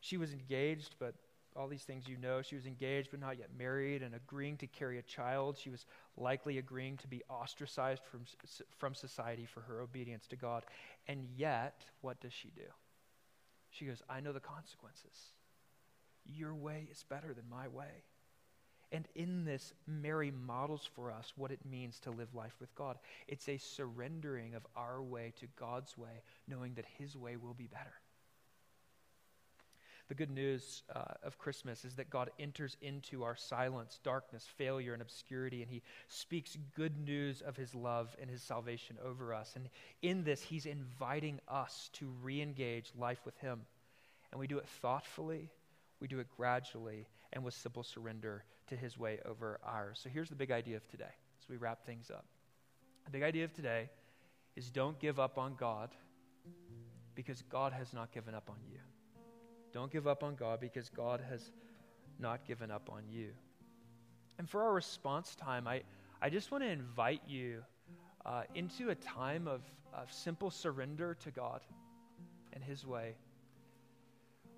She 0.00 0.16
was 0.16 0.32
engaged, 0.32 0.96
but 0.98 1.14
all 1.56 1.68
these 1.68 1.82
things 1.82 2.06
you 2.06 2.16
know. 2.16 2.42
She 2.42 2.54
was 2.54 2.66
engaged 2.66 3.08
but 3.10 3.20
not 3.20 3.38
yet 3.38 3.48
married 3.56 4.02
and 4.02 4.14
agreeing 4.14 4.56
to 4.58 4.66
carry 4.66 4.98
a 4.98 5.02
child. 5.02 5.58
She 5.58 5.70
was 5.70 5.86
likely 6.16 6.58
agreeing 6.58 6.96
to 6.98 7.08
be 7.08 7.22
ostracized 7.28 8.02
from, 8.10 8.22
from 8.78 8.94
society 8.94 9.46
for 9.46 9.60
her 9.60 9.80
obedience 9.80 10.26
to 10.28 10.36
God. 10.36 10.64
And 11.08 11.24
yet, 11.36 11.84
what 12.00 12.20
does 12.20 12.32
she 12.32 12.50
do? 12.50 12.68
She 13.70 13.86
goes, 13.86 14.02
I 14.08 14.20
know 14.20 14.32
the 14.32 14.40
consequences. 14.40 15.32
Your 16.24 16.54
way 16.54 16.88
is 16.90 17.04
better 17.08 17.34
than 17.34 17.44
my 17.50 17.68
way. 17.68 18.04
And 18.92 19.08
in 19.14 19.44
this, 19.44 19.72
Mary 19.86 20.30
models 20.30 20.88
for 20.94 21.10
us 21.10 21.32
what 21.36 21.50
it 21.50 21.64
means 21.68 21.98
to 22.00 22.10
live 22.10 22.34
life 22.34 22.54
with 22.60 22.74
God. 22.74 22.98
It's 23.26 23.48
a 23.48 23.58
surrendering 23.58 24.54
of 24.54 24.66
our 24.76 25.02
way 25.02 25.32
to 25.40 25.46
God's 25.58 25.98
way, 25.98 26.22
knowing 26.46 26.74
that 26.74 26.86
His 26.98 27.16
way 27.16 27.36
will 27.36 27.54
be 27.54 27.66
better. 27.66 27.94
The 30.08 30.14
good 30.14 30.30
news 30.30 30.84
uh, 30.94 31.14
of 31.24 31.36
Christmas 31.36 31.84
is 31.84 31.96
that 31.96 32.10
God 32.10 32.30
enters 32.38 32.76
into 32.80 33.24
our 33.24 33.34
silence, 33.34 33.98
darkness, 34.04 34.46
failure, 34.56 34.92
and 34.92 35.02
obscurity, 35.02 35.62
and 35.62 35.70
He 35.70 35.82
speaks 36.06 36.56
good 36.76 36.96
news 37.04 37.42
of 37.42 37.56
His 37.56 37.74
love 37.74 38.14
and 38.20 38.30
His 38.30 38.42
salvation 38.42 38.96
over 39.04 39.34
us. 39.34 39.52
And 39.56 39.68
in 40.02 40.22
this, 40.22 40.40
He's 40.40 40.66
inviting 40.66 41.40
us 41.48 41.90
to 41.94 42.12
re 42.22 42.40
engage 42.40 42.92
life 42.96 43.20
with 43.24 43.36
Him. 43.38 43.62
And 44.30 44.38
we 44.38 44.46
do 44.46 44.58
it 44.58 44.68
thoughtfully, 44.80 45.50
we 46.00 46.06
do 46.06 46.20
it 46.20 46.28
gradually, 46.36 47.08
and 47.32 47.42
with 47.42 47.54
simple 47.54 47.82
surrender 47.82 48.44
to 48.68 48.76
His 48.76 48.96
way 48.96 49.18
over 49.24 49.58
ours. 49.64 49.98
So 50.02 50.08
here's 50.08 50.28
the 50.28 50.36
big 50.36 50.52
idea 50.52 50.76
of 50.76 50.86
today 50.88 51.04
as 51.42 51.48
we 51.48 51.56
wrap 51.56 51.84
things 51.84 52.10
up. 52.10 52.26
The 53.06 53.10
big 53.10 53.22
idea 53.24 53.44
of 53.44 53.52
today 53.52 53.88
is 54.54 54.70
don't 54.70 54.98
give 55.00 55.18
up 55.18 55.36
on 55.36 55.56
God 55.56 55.90
because 57.16 57.42
God 57.42 57.72
has 57.72 57.92
not 57.92 58.12
given 58.12 58.34
up 58.34 58.48
on 58.48 58.56
you. 58.70 58.78
Don't 59.76 59.92
give 59.92 60.06
up 60.06 60.24
on 60.24 60.36
God 60.36 60.58
because 60.58 60.88
God 60.88 61.20
has 61.28 61.50
not 62.18 62.46
given 62.48 62.70
up 62.70 62.88
on 62.90 63.02
you. 63.10 63.28
And 64.38 64.48
for 64.48 64.62
our 64.62 64.72
response 64.72 65.34
time, 65.34 65.68
I, 65.68 65.82
I 66.22 66.30
just 66.30 66.50
want 66.50 66.64
to 66.64 66.70
invite 66.70 67.20
you 67.28 67.62
uh, 68.24 68.44
into 68.54 68.88
a 68.88 68.94
time 68.94 69.46
of, 69.46 69.60
of 69.92 70.10
simple 70.10 70.50
surrender 70.50 71.14
to 71.24 71.30
God 71.30 71.60
and 72.54 72.64
His 72.64 72.86
way, 72.86 73.16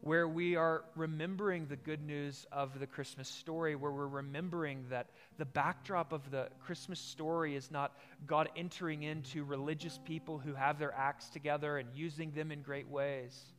where 0.02 0.28
we 0.28 0.54
are 0.54 0.84
remembering 0.94 1.66
the 1.66 1.74
good 1.74 2.00
news 2.00 2.46
of 2.52 2.78
the 2.78 2.86
Christmas 2.86 3.26
story, 3.28 3.74
where 3.74 3.90
we're 3.90 4.06
remembering 4.06 4.84
that 4.90 5.08
the 5.36 5.46
backdrop 5.46 6.12
of 6.12 6.30
the 6.30 6.48
Christmas 6.64 7.00
story 7.00 7.56
is 7.56 7.72
not 7.72 7.90
God 8.24 8.50
entering 8.56 9.02
into 9.02 9.42
religious 9.42 9.98
people 10.04 10.38
who 10.38 10.54
have 10.54 10.78
their 10.78 10.94
acts 10.94 11.28
together 11.28 11.76
and 11.76 11.88
using 11.92 12.30
them 12.30 12.52
in 12.52 12.62
great 12.62 12.88
ways 12.88 13.52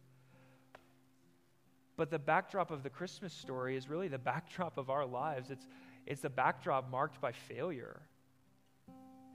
but 2.00 2.10
the 2.10 2.18
backdrop 2.18 2.72
of 2.72 2.82
the 2.82 2.90
Christmas 2.90 3.34
story 3.34 3.76
is 3.76 3.90
really 3.90 4.08
the 4.08 4.18
backdrop 4.18 4.78
of 4.78 4.90
our 4.90 5.06
lives. 5.06 5.52
It's, 5.52 5.68
it's 6.08 6.22
the 6.22 6.30
backdrop 6.30 6.90
marked 6.90 7.20
by 7.20 7.34
failure 7.34 8.00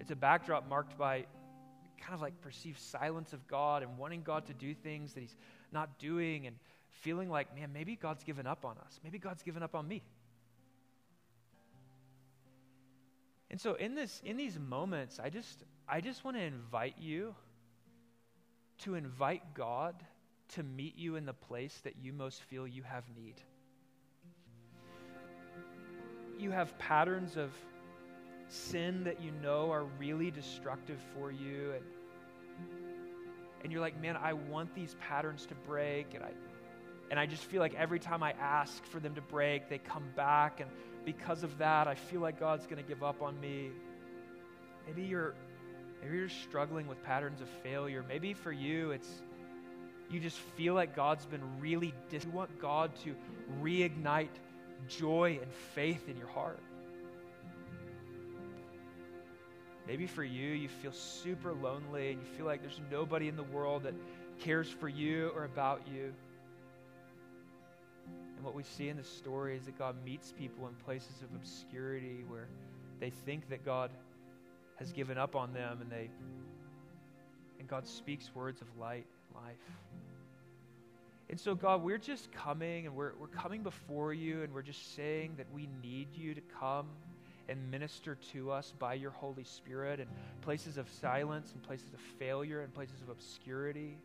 It's 0.00 0.10
a 0.10 0.16
backdrop 0.16 0.66
marked 0.66 0.96
by 0.96 1.26
kind 2.00 2.14
of 2.14 2.22
like 2.22 2.40
perceived 2.40 2.80
silence 2.80 3.34
of 3.34 3.46
God 3.48 3.82
and 3.82 3.98
wanting 3.98 4.22
God 4.22 4.46
to 4.46 4.54
do 4.54 4.72
things 4.72 5.12
that 5.12 5.20
He's 5.20 5.36
not 5.72 5.98
doing 5.98 6.46
and 6.46 6.56
feeling 6.88 7.28
like, 7.28 7.54
man, 7.54 7.70
maybe 7.70 7.96
God's 7.96 8.24
given 8.24 8.46
up 8.46 8.64
on 8.64 8.78
us. 8.78 8.98
Maybe 9.04 9.18
God's 9.18 9.42
given 9.42 9.62
up 9.62 9.74
on 9.74 9.86
me. 9.86 10.02
And 13.50 13.60
so 13.60 13.74
in 13.74 13.94
this 13.94 14.22
in 14.24 14.38
these 14.38 14.58
moments, 14.58 15.20
I 15.22 15.28
just 15.28 15.64
I 15.86 16.00
just 16.00 16.24
want 16.24 16.38
to 16.38 16.42
invite 16.42 16.96
you 16.98 17.34
to 18.78 18.94
invite 18.94 19.52
God 19.52 19.94
to 20.54 20.62
meet 20.62 20.96
you 20.96 21.16
in 21.16 21.26
the 21.26 21.32
place 21.32 21.78
that 21.84 21.94
you 22.02 22.12
most 22.12 22.42
feel 22.42 22.66
you 22.66 22.82
have 22.82 23.04
need. 23.16 23.34
You 26.38 26.50
have 26.50 26.76
patterns 26.78 27.36
of 27.36 27.50
sin 28.48 29.04
that 29.04 29.20
you 29.20 29.30
know 29.42 29.70
are 29.70 29.84
really 29.98 30.30
destructive 30.30 30.98
for 31.14 31.30
you 31.30 31.72
and 31.72 31.84
and 33.62 33.72
you're 33.72 33.80
like, 33.80 33.98
"Man, 33.98 34.14
I 34.14 34.34
want 34.34 34.74
these 34.74 34.94
patterns 35.00 35.46
to 35.46 35.54
break." 35.66 36.14
And 36.14 36.22
I 36.22 36.32
and 37.10 37.18
I 37.18 37.26
just 37.26 37.44
feel 37.44 37.60
like 37.60 37.74
every 37.74 37.98
time 37.98 38.22
I 38.22 38.32
ask 38.32 38.84
for 38.86 39.00
them 39.00 39.14
to 39.14 39.22
break, 39.22 39.68
they 39.68 39.78
come 39.78 40.04
back 40.14 40.60
and 40.60 40.70
because 41.04 41.42
of 41.42 41.58
that, 41.58 41.86
I 41.86 41.94
feel 41.94 42.20
like 42.20 42.40
God's 42.40 42.66
going 42.66 42.82
to 42.82 42.88
give 42.88 43.02
up 43.02 43.22
on 43.22 43.38
me. 43.40 43.70
Maybe 44.86 45.02
you're 45.02 45.34
maybe 46.02 46.16
you're 46.18 46.28
struggling 46.28 46.86
with 46.86 47.02
patterns 47.02 47.40
of 47.40 47.48
failure. 47.62 48.04
Maybe 48.06 48.34
for 48.34 48.52
you 48.52 48.90
it's 48.90 49.22
you 50.14 50.20
just 50.20 50.38
feel 50.56 50.74
like 50.74 50.94
God's 50.94 51.26
been 51.26 51.42
really 51.60 51.92
dis- 52.08 52.24
you 52.24 52.30
want 52.30 52.60
God 52.60 52.92
to 53.02 53.16
reignite 53.60 54.28
joy 54.88 55.40
and 55.42 55.52
faith 55.74 56.08
in 56.08 56.16
your 56.16 56.28
heart. 56.28 56.60
Maybe 59.88 60.06
for 60.06 60.22
you, 60.22 60.50
you 60.50 60.68
feel 60.68 60.92
super 60.92 61.52
lonely 61.52 62.12
and 62.12 62.20
you 62.20 62.26
feel 62.36 62.46
like 62.46 62.62
there's 62.62 62.80
nobody 62.90 63.28
in 63.28 63.36
the 63.36 63.42
world 63.42 63.82
that 63.82 63.94
cares 64.38 64.68
for 64.68 64.88
you 64.88 65.32
or 65.34 65.44
about 65.44 65.82
you. 65.92 66.14
And 68.36 68.44
what 68.44 68.54
we 68.54 68.62
see 68.62 68.88
in 68.88 68.96
the 68.96 69.04
story 69.04 69.56
is 69.56 69.64
that 69.64 69.76
God 69.78 69.96
meets 70.04 70.32
people 70.32 70.68
in 70.68 70.74
places 70.84 71.22
of 71.22 71.34
obscurity 71.34 72.24
where 72.28 72.46
they 73.00 73.10
think 73.10 73.48
that 73.50 73.64
God 73.64 73.90
has 74.76 74.92
given 74.92 75.18
up 75.18 75.34
on 75.34 75.52
them 75.52 75.78
and 75.80 75.90
they 75.90 76.08
and 77.58 77.68
God 77.68 77.86
speaks 77.86 78.30
words 78.34 78.60
of 78.60 78.68
light 78.78 79.06
life. 79.34 79.56
And 81.30 81.40
so, 81.40 81.54
God, 81.54 81.82
we're 81.82 81.98
just 81.98 82.30
coming 82.32 82.86
and 82.86 82.94
we're, 82.94 83.12
we're 83.18 83.26
coming 83.28 83.62
before 83.62 84.12
you 84.12 84.42
and 84.42 84.52
we're 84.52 84.62
just 84.62 84.94
saying 84.94 85.34
that 85.38 85.46
we 85.52 85.68
need 85.82 86.08
you 86.14 86.34
to 86.34 86.40
come 86.60 86.86
and 87.48 87.70
minister 87.70 88.16
to 88.32 88.50
us 88.50 88.72
by 88.78 88.94
your 88.94 89.10
Holy 89.10 89.44
Spirit 89.44 90.00
in 90.00 90.06
places 90.42 90.76
of 90.76 90.88
silence, 91.00 91.52
in 91.54 91.60
places 91.60 91.92
of 91.92 92.00
failure, 92.18 92.62
in 92.62 92.70
places 92.70 93.00
of 93.02 93.08
obscurity, 93.08 93.96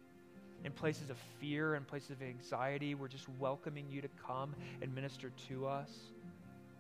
in 0.65 0.71
places 0.71 1.09
of 1.09 1.17
fear, 1.39 1.75
and 1.75 1.87
places 1.87 2.11
of 2.11 2.21
anxiety. 2.21 2.95
We're 2.95 3.07
just 3.07 3.29
welcoming 3.39 3.85
you 3.89 4.01
to 4.01 4.09
come 4.25 4.55
and 4.81 4.93
minister 4.93 5.31
to 5.49 5.67
us. 5.67 5.89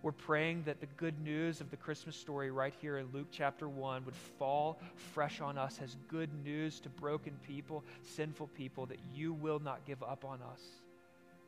We're 0.01 0.13
praying 0.13 0.63
that 0.63 0.79
the 0.79 0.87
good 0.97 1.19
news 1.21 1.59
of 1.59 1.71
the 1.71 1.77
Christmas 1.77 2.15
story 2.15 2.51
right 2.51 2.73
here 2.79 2.99
in 2.99 3.09
Luke 3.13 3.27
chapter 3.31 3.67
1 3.67 4.05
would 4.05 4.15
fall 4.15 4.79
fresh 5.13 5.41
on 5.41 5.57
us 5.57 5.79
as 5.83 5.97
good 6.07 6.29
news 6.45 6.79
to 6.81 6.89
broken 6.89 7.33
people, 7.45 7.83
sinful 8.03 8.47
people, 8.55 8.85
that 8.85 8.99
you 9.13 9.33
will 9.33 9.59
not 9.59 9.85
give 9.85 10.01
up 10.01 10.23
on 10.23 10.39
us, 10.41 10.61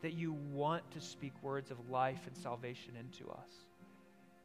that 0.02 0.14
you 0.14 0.34
want 0.52 0.90
to 0.92 1.00
speak 1.00 1.32
words 1.42 1.72
of 1.72 1.90
life 1.90 2.28
and 2.28 2.36
salvation 2.36 2.92
into 3.00 3.32
us. 3.32 3.50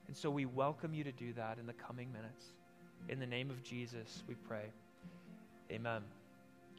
And 0.07 0.17
so 0.17 0.31
we 0.31 0.47
welcome 0.47 0.95
you 0.95 1.03
to 1.03 1.13
do 1.13 1.33
that 1.33 1.59
in 1.59 1.67
the 1.67 1.73
coming 1.73 2.13
minutes. 2.13 2.53
In 3.09 3.19
the 3.19 3.27
name 3.27 3.51
of 3.51 3.65
Jesus, 3.65 4.23
we 4.29 4.35
pray. 4.35 4.67
Amen 5.73 6.03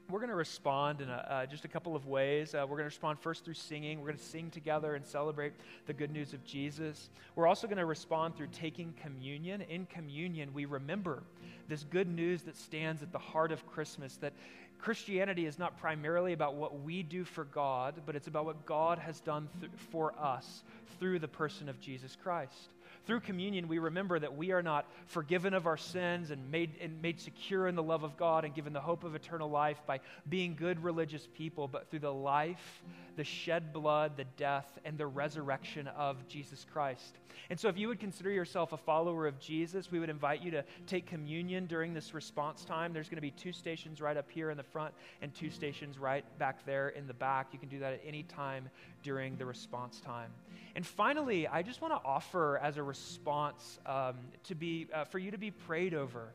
we're 0.09 0.19
going 0.19 0.29
to 0.29 0.35
respond 0.35 1.01
in 1.01 1.09
a, 1.09 1.27
uh, 1.29 1.45
just 1.45 1.65
a 1.65 1.67
couple 1.67 1.95
of 1.95 2.07
ways. 2.07 2.53
Uh, 2.53 2.59
we're 2.61 2.77
going 2.77 2.79
to 2.79 2.85
respond 2.85 3.19
first 3.19 3.43
through 3.43 3.55
singing. 3.55 3.99
We're 3.99 4.07
going 4.07 4.17
to 4.17 4.23
sing 4.23 4.49
together 4.49 4.95
and 4.95 5.05
celebrate 5.05 5.53
the 5.85 5.93
good 5.93 6.11
news 6.11 6.33
of 6.33 6.43
Jesus. 6.45 7.09
We're 7.35 7.47
also 7.47 7.67
going 7.67 7.77
to 7.77 7.85
respond 7.85 8.37
through 8.37 8.47
taking 8.53 8.93
communion. 9.01 9.61
In 9.61 9.85
communion, 9.85 10.53
we 10.53 10.65
remember 10.65 11.23
this 11.67 11.83
good 11.83 12.07
news 12.07 12.43
that 12.43 12.55
stands 12.55 13.03
at 13.03 13.11
the 13.11 13.19
heart 13.19 13.51
of 13.51 13.65
Christmas 13.67 14.15
that 14.17 14.33
Christianity 14.79 15.45
is 15.45 15.59
not 15.59 15.77
primarily 15.79 16.33
about 16.33 16.55
what 16.55 16.81
we 16.81 17.03
do 17.03 17.23
for 17.23 17.43
God, 17.45 17.95
but 18.05 18.15
it's 18.15 18.27
about 18.27 18.45
what 18.45 18.65
God 18.65 18.99
has 18.99 19.19
done 19.19 19.49
th- 19.59 19.71
for 19.91 20.13
us 20.19 20.63
through 20.99 21.19
the 21.19 21.27
person 21.27 21.67
of 21.67 21.79
Jesus 21.79 22.15
Christ. 22.21 22.69
Through 23.07 23.21
communion, 23.21 23.69
we 23.69 23.79
remember 23.79 24.19
that 24.19 24.35
we 24.35 24.51
are 24.51 24.61
not 24.61 24.85
forgiven 25.05 25.53
of 25.53 25.65
our 25.65 25.77
sins 25.77 26.29
and 26.29 26.51
made, 26.51 26.71
and 26.81 27.01
made 27.01 27.21
secure 27.21 27.69
in 27.69 27.75
the 27.75 27.81
love 27.81 28.03
of 28.03 28.17
God 28.17 28.43
and 28.43 28.53
given 28.53 28.73
the 28.73 28.81
hope 28.81 29.05
of 29.05 29.15
eternal 29.15 29.49
life 29.49 29.81
by 29.87 30.01
being 30.27 30.55
good 30.55 30.83
religious 30.83 31.25
people, 31.33 31.69
but 31.69 31.89
through 31.89 32.01
the 32.01 32.13
life, 32.13 32.83
the 33.15 33.23
shed 33.23 33.71
blood, 33.71 34.17
the 34.17 34.25
death, 34.35 34.77
and 34.83 34.97
the 34.97 35.07
resurrection 35.07 35.87
of 35.87 36.27
Jesus 36.27 36.65
Christ. 36.73 37.15
And 37.49 37.57
so, 37.57 37.69
if 37.69 37.77
you 37.77 37.87
would 37.87 38.01
consider 38.01 38.29
yourself 38.29 38.73
a 38.73 38.77
follower 38.77 39.25
of 39.25 39.39
Jesus, 39.39 39.89
we 39.89 39.99
would 39.99 40.09
invite 40.09 40.41
you 40.41 40.51
to 40.51 40.65
take 40.85 41.05
communion 41.05 41.65
during 41.65 41.93
this 41.93 42.13
response 42.13 42.65
time. 42.65 42.91
There's 42.91 43.07
going 43.07 43.15
to 43.17 43.21
be 43.21 43.31
two 43.31 43.53
stations 43.53 44.01
right 44.01 44.17
up 44.17 44.29
here 44.29 44.49
in 44.49 44.57
the 44.57 44.63
front 44.63 44.93
and 45.21 45.33
two 45.33 45.49
stations 45.49 45.97
right 45.97 46.25
back 46.39 46.65
there 46.65 46.89
in 46.89 47.07
the 47.07 47.13
back. 47.13 47.47
You 47.53 47.59
can 47.59 47.69
do 47.69 47.79
that 47.79 47.93
at 47.93 48.01
any 48.05 48.23
time 48.23 48.69
during 49.01 49.37
the 49.37 49.45
response 49.45 50.01
time. 50.01 50.31
And 50.77 50.85
finally, 50.85 51.47
I 51.47 51.63
just 51.63 51.81
want 51.81 51.91
to 51.95 52.07
offer 52.07 52.59
as 52.59 52.77
a 52.77 52.83
response 52.83 53.79
um, 53.87 54.13
to 54.43 54.53
be, 54.53 54.85
uh, 54.93 55.05
for 55.05 55.17
you 55.17 55.31
to 55.31 55.37
be 55.39 55.49
prayed 55.49 55.95
over. 55.95 56.27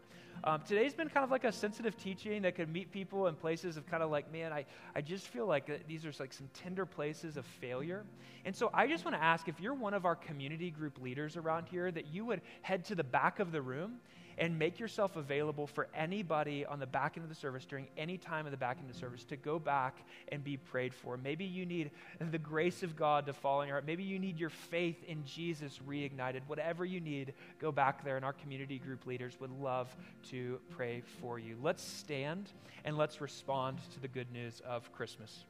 Um, 0.42 0.62
today's 0.66 0.94
been 0.94 1.08
kind 1.08 1.22
of 1.22 1.30
like 1.30 1.44
a 1.44 1.52
sensitive 1.52 1.96
teaching 1.96 2.42
that 2.42 2.56
could 2.56 2.68
meet 2.68 2.90
people 2.90 3.28
in 3.28 3.36
places 3.36 3.76
of 3.76 3.88
kind 3.88 4.02
of 4.02 4.10
like, 4.10 4.32
man, 4.32 4.52
I, 4.52 4.66
I 4.96 5.00
just 5.00 5.28
feel 5.28 5.46
like 5.46 5.86
these 5.86 6.04
are 6.04 6.12
like 6.18 6.32
some 6.32 6.48
tender 6.54 6.84
places 6.84 7.36
of 7.36 7.46
failure. 7.46 8.02
And 8.44 8.56
so 8.56 8.68
I 8.74 8.88
just 8.88 9.04
want 9.04 9.16
to 9.16 9.22
ask 9.22 9.46
if 9.46 9.60
you're 9.60 9.74
one 9.74 9.94
of 9.94 10.04
our 10.04 10.16
community 10.16 10.72
group 10.72 11.00
leaders 11.00 11.36
around 11.36 11.68
here, 11.68 11.92
that 11.92 12.08
you 12.08 12.24
would 12.24 12.40
head 12.62 12.84
to 12.86 12.96
the 12.96 13.04
back 13.04 13.38
of 13.38 13.52
the 13.52 13.62
room 13.62 14.00
and 14.38 14.58
make 14.58 14.78
yourself 14.78 15.16
available 15.16 15.66
for 15.66 15.88
anybody 15.94 16.64
on 16.66 16.78
the 16.78 16.86
back 16.86 17.16
end 17.16 17.24
of 17.24 17.28
the 17.28 17.34
service 17.34 17.64
during 17.64 17.86
any 17.96 18.18
time 18.18 18.46
of 18.46 18.52
the 18.52 18.58
back 18.58 18.78
end 18.78 18.88
of 18.88 18.94
the 18.94 18.98
service 18.98 19.24
to 19.24 19.36
go 19.36 19.58
back 19.58 19.96
and 20.30 20.42
be 20.42 20.56
prayed 20.56 20.94
for. 20.94 21.16
Maybe 21.16 21.44
you 21.44 21.66
need 21.66 21.90
the 22.18 22.38
grace 22.38 22.82
of 22.82 22.96
God 22.96 23.26
to 23.26 23.32
fall 23.32 23.62
in 23.62 23.68
your 23.68 23.76
heart. 23.76 23.86
Maybe 23.86 24.02
you 24.02 24.18
need 24.18 24.38
your 24.38 24.50
faith 24.50 25.02
in 25.06 25.24
Jesus 25.24 25.80
reignited. 25.86 26.40
Whatever 26.46 26.84
you 26.84 27.00
need, 27.00 27.34
go 27.60 27.72
back 27.72 28.04
there, 28.04 28.16
and 28.16 28.24
our 28.24 28.32
community 28.32 28.78
group 28.78 29.06
leaders 29.06 29.38
would 29.40 29.50
love 29.60 29.94
to 30.30 30.60
pray 30.70 31.02
for 31.20 31.38
you. 31.38 31.56
Let's 31.62 31.82
stand 31.82 32.50
and 32.84 32.96
let's 32.96 33.20
respond 33.20 33.78
to 33.94 34.00
the 34.00 34.08
good 34.08 34.32
news 34.32 34.60
of 34.66 34.92
Christmas. 34.92 35.44